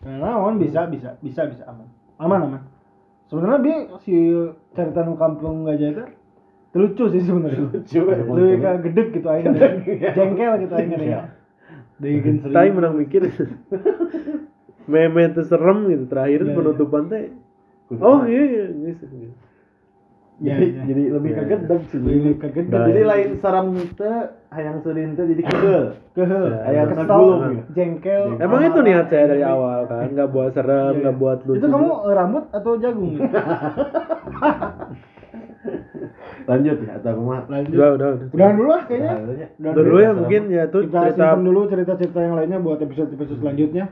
Nah, 0.00 0.16
naon 0.16 0.54
bisa 0.56 0.80
bisa 0.86 1.12
bisa 1.18 1.44
bisa 1.44 1.66
aman. 1.66 1.84
Aman 2.16 2.40
aman. 2.42 2.62
Sebenarnya 3.26 3.58
dia 3.60 3.76
si 3.98 4.14
cerita 4.70 5.02
nu 5.02 5.12
kampung 5.14 5.66
gajah 5.66 5.92
itu 5.92 6.04
lucu 6.72 7.04
sih 7.10 7.20
sebenarnya. 7.20 7.66
Lucu, 7.66 7.98
Lebih 7.98 8.24
lucu. 8.24 8.54
ke 8.56 8.70
gedek 8.86 9.08
gitu 9.12 9.28
aja. 9.28 9.48
Jengkel 10.14 10.52
gitu 10.62 10.72
aja 10.72 10.94
Iya. 10.94 11.04
ya. 11.04 11.20
Tapi 12.56 12.68
menang 12.72 12.94
mikir 12.96 13.28
meme 14.84 15.22
itu 15.28 15.42
serem 15.44 15.86
gitu 15.86 16.04
terakhir 16.08 16.40
Iya, 16.42 16.54
penutupan 16.56 17.02
teh 17.06 17.30
oh 17.92 18.24
iya 18.24 18.42
iya 18.42 18.64
gitu. 18.72 19.04
Ya, 20.40 20.56
jadi, 20.56 20.66
ya. 20.72 20.82
jadi 20.88 21.02
lebih 21.12 21.30
Ya, 21.30 21.44
kaget 21.44 21.60
sih. 21.92 22.00
Lebih 22.00 22.40
ke 22.40 22.48
gedek. 22.48 22.72
Nah, 22.72 22.88
Jadi 22.88 22.96
iya. 22.98 23.10
lain 23.12 23.30
saram 23.44 23.66
teh 23.76 24.16
hayang 24.48 24.80
seureun 24.80 25.12
teh 25.12 25.28
jadi. 25.28 25.42
Kehel. 26.16 26.44
Ya, 26.48 26.58
Aya 26.64 26.82
gitu. 26.88 27.04
jengkel. 27.70 28.40
emang 28.40 28.64
itu 28.64 28.80
niat 28.80 29.12
saya 29.12 29.36
dari 29.36 29.44
awal 29.44 29.84
kan 29.84 30.08
nggak 30.08 30.32
buat 30.32 30.56
serem 30.56 30.96
Iya. 30.96 31.00
nggak 31.04 31.16
buat 31.20 31.38
lucu 31.44 31.60
Itu 31.60 31.66
kamu 31.68 31.90
rambut 32.08 32.44
atau 32.50 32.72
jagung? 32.80 33.20
Lanjut 36.46 36.76
ya 36.80 36.92
atau 36.96 37.12
kumaha? 37.14 37.40
Lanjut. 37.46 37.72
udah 37.72 37.88
udah 37.92 38.08
udah 38.12 38.26
Udahan 38.30 38.54
dulu 38.54 38.68
lah 38.68 38.82
kayaknya. 38.84 39.12
Udahan 39.56 39.74
dulu 39.76 39.98
ya 39.98 40.10
mungkin 40.12 40.42
ya 40.48 40.62
tuh 40.66 40.80
Kita 40.84 40.98
cerita 41.04 41.24
simpen 41.26 41.42
dulu 41.42 41.60
cerita-cerita 41.66 42.18
yang 42.20 42.34
lainnya 42.34 42.58
buat 42.58 42.78
episode-episode 42.78 43.38
selanjutnya. 43.38 43.84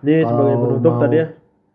nih 0.00 0.20
sebagai 0.20 0.52
Kalau 0.52 0.62
penutup 0.62 0.92
mau 0.92 1.00
tadi 1.00 1.16
ya 1.16 1.26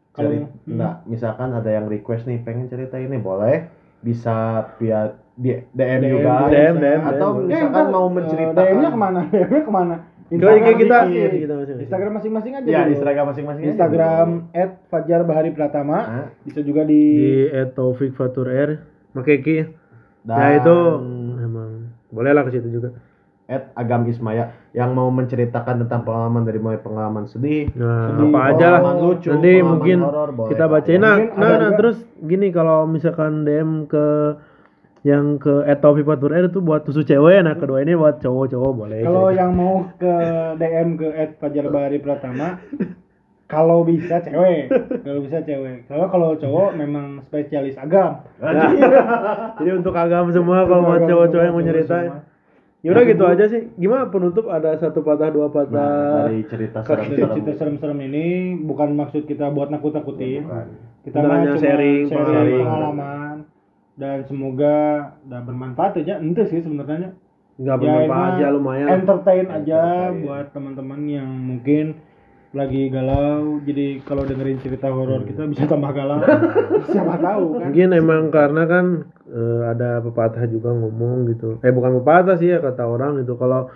Kalau- 0.09 0.30
ceri- 0.30 0.49
enggak, 0.65 0.95
misalkan 1.05 1.49
ada 1.51 1.70
yang 1.70 1.86
request 1.86 2.24
nih 2.26 2.39
pengen 2.39 2.67
cerita 2.67 2.95
ini 2.95 3.17
boleh 3.17 3.55
bisa 3.99 4.36
via 4.78 5.11
di 5.34 5.55
DM, 5.72 5.99
juga 6.05 6.47
DM, 6.47 6.76
DM, 6.78 7.01
atau 7.05 7.30
DM. 7.38 7.47
misalkan 7.47 7.86
mau 7.89 8.05
menceritakan 8.07 8.59
DM-nya 8.65 8.89
ke 8.89 8.99
mana? 8.99 9.20
DM-nya 9.32 9.63
ke 9.63 9.72
mana? 9.72 9.95
Ke 10.30 10.36
IG 10.38 10.67
kita, 10.78 10.97
kita 11.09 11.53
masing-masing. 11.57 11.82
Instagram 11.82 12.11
masing-masing 12.13 12.53
aja. 12.53 12.67
ya 12.67 12.80
dulu. 12.80 12.93
Instagram 12.93 13.26
masing-masing 13.26 13.63
Instagram 13.65 14.28
dulu. 14.45 14.67
@fajar_bahari 14.86 15.49
pratama. 15.49 15.97
Nah, 15.97 16.28
Bisa 16.45 16.61
juga 16.61 16.86
di, 16.86 17.01
di 17.17 17.49
Taufik 17.74 18.13
Fatur 18.13 18.45
R 18.45 18.78
pakai 19.09 19.41
ki 19.41 19.57
dan 20.26 20.38
ya 20.38 20.47
itu 20.59 20.78
emang 21.39 21.70
boleh 22.09 22.32
lah 22.34 22.43
ke 22.47 22.51
situ 22.57 22.67
juga 22.70 22.89
at 23.49 23.74
Agam 23.74 24.05
Ismaya 24.05 24.53
yang 24.78 24.93
mau 24.93 25.09
menceritakan 25.09 25.82
tentang 25.82 26.05
pengalaman 26.05 26.45
dari 26.45 26.61
mulai 26.61 26.78
pengalaman 26.78 27.26
sedih 27.26 27.74
Nah, 27.74 28.13
Sedih, 28.13 28.30
apa 28.30 28.39
aja 28.53 28.67
lah. 28.78 28.82
lucu, 29.01 29.30
Nanti 29.34 29.53
mungkin 29.65 29.97
horor, 30.05 30.30
boleh 30.38 30.49
kita 30.53 30.65
bacain. 30.70 31.01
Nah, 31.01 31.17
nah, 31.34 31.57
nah, 31.57 31.72
terus 31.74 31.97
gini 32.22 32.53
kalau 32.53 32.86
misalkan 32.86 33.41
DM 33.49 33.89
ke 33.89 34.38
yang 35.01 35.39
ke 35.39 35.63
R 35.65 35.80
itu 36.45 36.59
buat 36.59 36.84
khusus 36.84 37.07
cewek, 37.07 37.39
nah 37.39 37.55
kedua 37.55 37.82
ini 37.82 37.95
buat 37.95 38.20
cowok-cowok 38.20 38.72
boleh. 38.76 38.99
kalau 39.07 39.32
yang 39.32 39.55
mau 39.55 39.88
ke 39.95 40.13
DM 40.59 40.99
ke 40.99 41.07
@fajar_bahari 41.39 42.03
pratama 42.03 42.59
kalau 43.50 43.82
bisa 43.82 44.22
cewek, 44.22 44.70
kalau 45.02 45.26
bisa 45.26 45.41
cewek. 45.41 45.89
Kalau 45.89 46.06
kalau 46.06 46.38
cowok 46.38 46.78
memang 46.78 47.18
spesialis 47.26 47.74
agam. 47.82 48.22
Nah, 48.38 48.54
jadi 49.58 49.72
untuk 49.74 49.97
agam 49.97 50.30
semua 50.30 50.70
kalau 50.70 50.86
mau 50.86 51.02
cowok-cowok 51.02 51.43
yang 51.50 51.56
mau 51.58 51.66
cerita. 51.66 51.97
Ya 52.80 52.95
udah 52.95 53.04
gitu 53.10 53.24
aja 53.26 53.43
sih. 53.50 53.74
Gimana 53.76 54.08
penutup 54.14 54.47
ada 54.54 54.78
satu 54.78 55.02
patah 55.02 55.34
dua 55.34 55.50
nah, 55.50 55.66
patah. 55.66 56.30
dari 56.30 56.45
cerita 56.45 56.80
Dari 56.86 56.88
serem-serem 56.88 57.34
cerita 57.36 57.52
serem-serem 57.58 58.00
ini 58.06 58.26
bukan 58.64 58.93
maksud 58.93 59.26
kita 59.26 59.50
buat 59.50 59.74
nakut-nakutin. 59.74 60.45
Kita 61.04 61.18
hanya 61.20 61.58
cuma 61.58 61.60
sharing 61.60 62.06
sharing 62.06 62.30
pengalaman. 62.30 62.62
pengalaman 62.64 63.36
dan 64.00 64.18
semoga 64.30 64.78
dan 65.26 65.41
bermanfaat 65.43 66.06
aja. 66.06 66.22
Ente 66.22 66.45
sih 66.47 66.62
sebenarnya. 66.62 67.18
Enggak 67.60 67.76
Ya, 67.76 67.82
bermanfaat 67.84 68.08
emang 68.08 68.38
aja 68.38 68.47
lumayan. 68.54 68.88
Entertain 68.93 69.45
aja 69.52 69.82
Entertain. 69.82 70.22
buat 70.24 70.45
teman-teman 70.56 71.02
yang 71.10 71.28
mungkin 71.28 71.86
lagi 72.50 72.89
galau. 72.89 73.62
Jadi 73.62 74.02
kalau 74.02 74.26
dengerin 74.26 74.58
cerita 74.58 74.89
horor 74.89 75.22
kita 75.26 75.45
bisa 75.45 75.70
tambah 75.70 75.93
galau. 75.93 76.18
Siapa 76.93 77.22
tahu 77.22 77.62
kan. 77.62 77.70
Mungkin 77.70 77.89
emang 77.93 78.34
karena 78.34 78.64
kan 78.66 78.86
eh, 79.30 79.62
ada 79.70 80.02
pepatah 80.02 80.50
juga 80.50 80.74
ngomong 80.74 81.30
gitu. 81.30 81.62
Eh 81.62 81.70
bukan 81.70 82.02
pepatah 82.02 82.36
sih 82.41 82.50
ya 82.50 82.58
kata 82.58 82.89
orang 82.89 83.22
gitu. 83.22 83.38
Kalau 83.38 83.70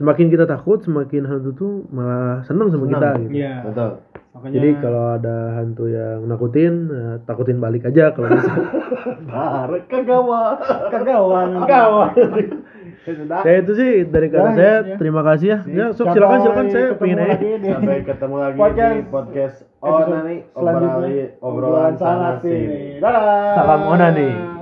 semakin 0.00 0.32
kita 0.32 0.48
takut, 0.48 0.80
semakin 0.80 1.28
hantu 1.28 1.50
tuh 1.52 1.72
malah 1.92 2.40
seneng 2.48 2.72
sama 2.72 2.88
Senang. 2.88 2.92
kita 2.96 3.10
gitu. 3.28 3.32
Iya. 3.36 3.54
betul 3.68 3.90
Makanya 4.30 4.54
Jadi 4.56 4.68
kalau 4.78 5.04
ada 5.18 5.36
hantu 5.58 5.84
yang 5.90 6.18
nakutin, 6.30 6.74
eh, 6.86 7.14
takutin 7.26 7.58
balik 7.58 7.82
aja 7.90 8.14
kalau 8.14 8.30
bisa. 8.30 8.52
Tarik 9.30 9.84
kagawa 9.90 10.54
kagawan 10.88 11.48
kagawan. 11.66 12.12
sudah 13.14 13.40
ya 13.40 13.54
itu 13.58 13.72
sih 13.72 13.92
dari 14.04 14.26
kata 14.28 14.42
Dah, 14.42 14.54
saya. 14.54 14.74
ya. 14.82 14.96
Terima 14.96 15.20
kasih 15.22 15.46
ya. 15.46 15.58
Ya, 15.64 15.86
sok 15.90 16.06
silakan 16.10 16.38
silakan 16.40 16.66
saya 16.68 16.86
pengen 16.94 17.18
aja. 17.18 17.36
sampai 17.72 17.98
ketemu 18.02 18.36
lagi 18.36 18.56
Podcast 18.56 18.94
di 18.94 19.04
podcast 19.06 19.56
selanjutnya. 19.80 20.36
obrolan 20.52 21.28
obrolan 21.40 21.94
sana 21.96 22.30
sini 22.38 23.00
Dadah. 23.00 23.54
Salam 23.56 23.80
onani. 23.86 24.59